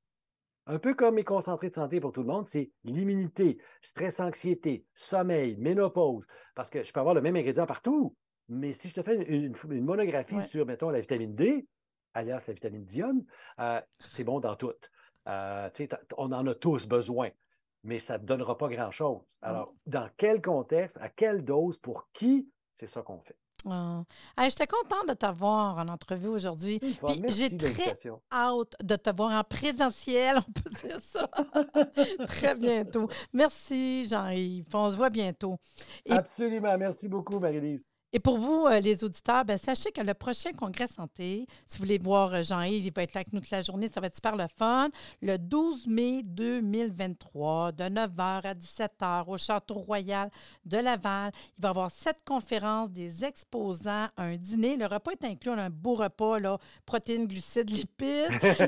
Un 0.67 0.80
peu 0.80 0.93
comme 0.93 1.15
mes 1.15 1.24
concentrés 1.24 1.69
de 1.69 1.76
santé 1.76 2.00
pour 2.00 2.12
tout 2.12 2.21
le 2.21 2.28
monde, 2.28 2.47
c'est 2.47 2.71
l'immunité, 2.84 3.58
stress-anxiété, 3.82 4.86
sommeil, 4.93 5.56
ménopause. 5.58 6.24
Parce 6.56 6.69
que 6.69 6.84
je 6.84 6.91
peux 6.93 7.00
avoir 7.00 7.15
le 7.15 7.21
même 7.21 7.36
ingrédient 7.36 7.65
partout, 7.65 8.15
mais 8.47 8.71
si 8.71 8.89
je 8.89 8.95
te 8.95 9.02
fais 9.02 9.15
une, 9.15 9.45
une- 9.45 9.56
une 9.71 9.86
monographie 9.86 10.36
Ouais. 10.36 10.41
sur, 10.41 10.65
mettons, 10.65 10.89
la 10.89 11.00
vitamine 11.00 11.34
D, 11.36 11.67
alias 12.13 12.43
la 12.47 12.54
vitamine 12.54 12.84
d'ione, 12.84 13.26
euh, 13.60 13.82
c'est 14.00 14.24
bon 14.24 14.39
dans 14.39 14.56
tout. 14.56 14.74
Euh, 15.28 15.69
on 16.17 16.32
en 16.32 16.45
a 16.47 16.56
tous 16.56 16.88
besoin, 16.88 17.30
mais 17.84 18.00
ça 18.00 18.15
ne 18.15 18.19
te 18.19 18.26
donnera 18.26 18.58
pas 18.58 18.67
grand-chose. 18.69 19.21
Alors, 19.41 19.74
dans 19.86 20.10
quel 20.17 20.41
contexte, 20.41 20.97
à 21.02 21.10
quelle 21.10 21.43
dose, 21.43 21.78
pour 21.78 22.10
qui, 22.12 22.50
c'est 22.74 22.88
ça 22.88 23.02
qu'on 23.02 23.21
fait. 23.21 23.38
Ah. 23.69 24.04
Hey, 24.38 24.50
J'étais 24.50 24.67
contente 24.67 25.08
de 25.10 25.13
t'avoir 25.13 25.78
en 25.78 25.88
entrevue 25.88 26.28
aujourd'hui. 26.30 26.80
J'ai 27.28 27.56
très 27.58 27.93
hâte 28.32 28.76
de 28.84 28.95
te 28.95 29.15
voir 29.15 29.39
en 29.39 29.43
présentiel, 29.43 30.38
on 30.38 30.52
peut 30.52 30.69
dire 30.88 31.00
ça. 31.02 31.30
très 32.28 32.56
bientôt. 32.56 33.08
Merci, 33.34 34.08
Jean-Yves. 34.10 34.65
On 34.74 34.89
se 34.89 34.95
voit 34.95 35.10
bientôt. 35.10 35.58
Et- 36.06 36.12
Absolument. 36.13 36.76
Merci 36.78 37.08
beaucoup, 37.08 37.39
Marie-Lise. 37.39 37.90
Et 38.13 38.19
pour 38.19 38.38
vous, 38.38 38.65
euh, 38.65 38.82
les 38.82 39.06
auditeurs, 39.06 39.45
ben, 39.45 39.58
sachez 39.58 39.89
que 39.91 40.02
le 40.02 40.13
prochain 40.13 40.52
congrès 40.52 40.88
santé, 40.88 41.45
si 41.65 41.78
vous 41.78 41.86
voulez 41.86 41.97
voir 41.97 42.34
euh, 42.34 42.43
Jean-Yves, 42.43 42.86
il 42.86 42.93
va 42.93 43.04
être 43.04 43.13
là 43.13 43.19
avec 43.19 43.32
nous 43.32 43.39
toute 43.39 43.52
la 43.52 43.62
journée, 43.62 43.88
ça 43.88 44.02
va 44.02 44.08
être 44.08 44.15
super 44.15 44.36
le 44.36 44.47
fun. 44.58 44.89
Le 45.21 45.38
12 45.38 45.88
mai 45.88 46.21
2023, 46.28 47.71
de 47.71 47.86
9h 47.86 48.10
à 48.17 48.54
17h 48.54 49.24
au 49.28 49.38
Château 49.38 49.76
Royal 49.76 50.30
de 50.65 50.78
Laval. 50.78 51.32
Il 51.58 51.62
va 51.62 51.69
y 51.69 51.69
avoir 51.69 51.89
sept 51.91 52.17
conférences, 52.26 52.91
des 52.91 53.24
exposants, 53.24 54.10
un 54.17 54.36
dîner. 54.36 54.76
Le 54.76 54.88
repas 54.88 55.12
est 55.12 55.24
inclus, 55.24 55.52
un 55.52 55.69
beau 55.69 55.93
repas, 55.93 56.39
là, 56.39 56.58
protéines, 56.86 57.28
glucides, 57.28 57.69
lipides. 57.69 58.28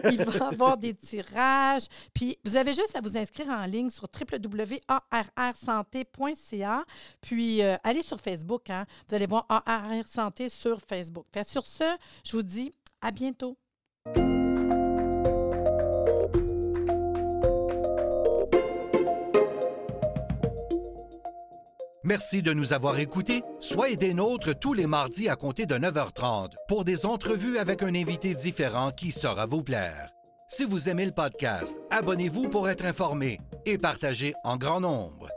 Il 0.09 0.23
va 0.23 0.37
y 0.37 0.41
avoir 0.53 0.77
des 0.77 0.93
tirages. 0.93 1.87
Puis 2.13 2.37
vous 2.45 2.55
avez 2.55 2.73
juste 2.73 2.95
à 2.95 3.01
vous 3.01 3.17
inscrire 3.17 3.49
en 3.49 3.65
ligne 3.65 3.89
sur 3.89 4.07
www.arrsanté.ca. 4.07 6.85
Puis 7.19 7.61
euh, 7.61 7.75
allez 7.83 8.03
sur 8.03 8.21
Facebook, 8.21 8.69
hein. 8.69 8.85
vous 9.09 9.15
allez 9.15 9.25
voir 9.25 9.32
ARR 9.37 10.05
Santé 10.07 10.49
sur 10.49 10.79
Facebook. 10.81 11.25
Sur 11.45 11.65
ce, 11.65 11.97
je 12.23 12.37
vous 12.37 12.43
dis 12.43 12.73
à 13.01 13.11
bientôt. 13.11 13.57
Merci 22.05 22.41
de 22.41 22.51
nous 22.51 22.73
avoir 22.73 22.99
écoutés. 22.99 23.43
Soyez 23.61 23.95
des 23.95 24.13
nôtres 24.13 24.59
tous 24.59 24.73
les 24.73 24.87
mardis 24.87 25.29
à 25.29 25.37
compter 25.37 25.65
de 25.65 25.75
9h30 25.75 26.51
pour 26.67 26.83
des 26.83 27.05
entrevues 27.05 27.57
avec 27.57 27.81
un 27.81 27.95
invité 27.95 28.35
différent 28.35 28.91
qui 28.91 29.13
saura 29.13 29.45
vous 29.45 29.63
plaire. 29.63 30.09
Si 30.49 30.65
vous 30.65 30.89
aimez 30.89 31.05
le 31.05 31.13
podcast, 31.13 31.77
abonnez-vous 31.91 32.49
pour 32.49 32.67
être 32.67 32.85
informé 32.85 33.39
et 33.65 33.77
partagez 33.77 34.33
en 34.43 34.57
grand 34.57 34.81
nombre. 34.81 35.29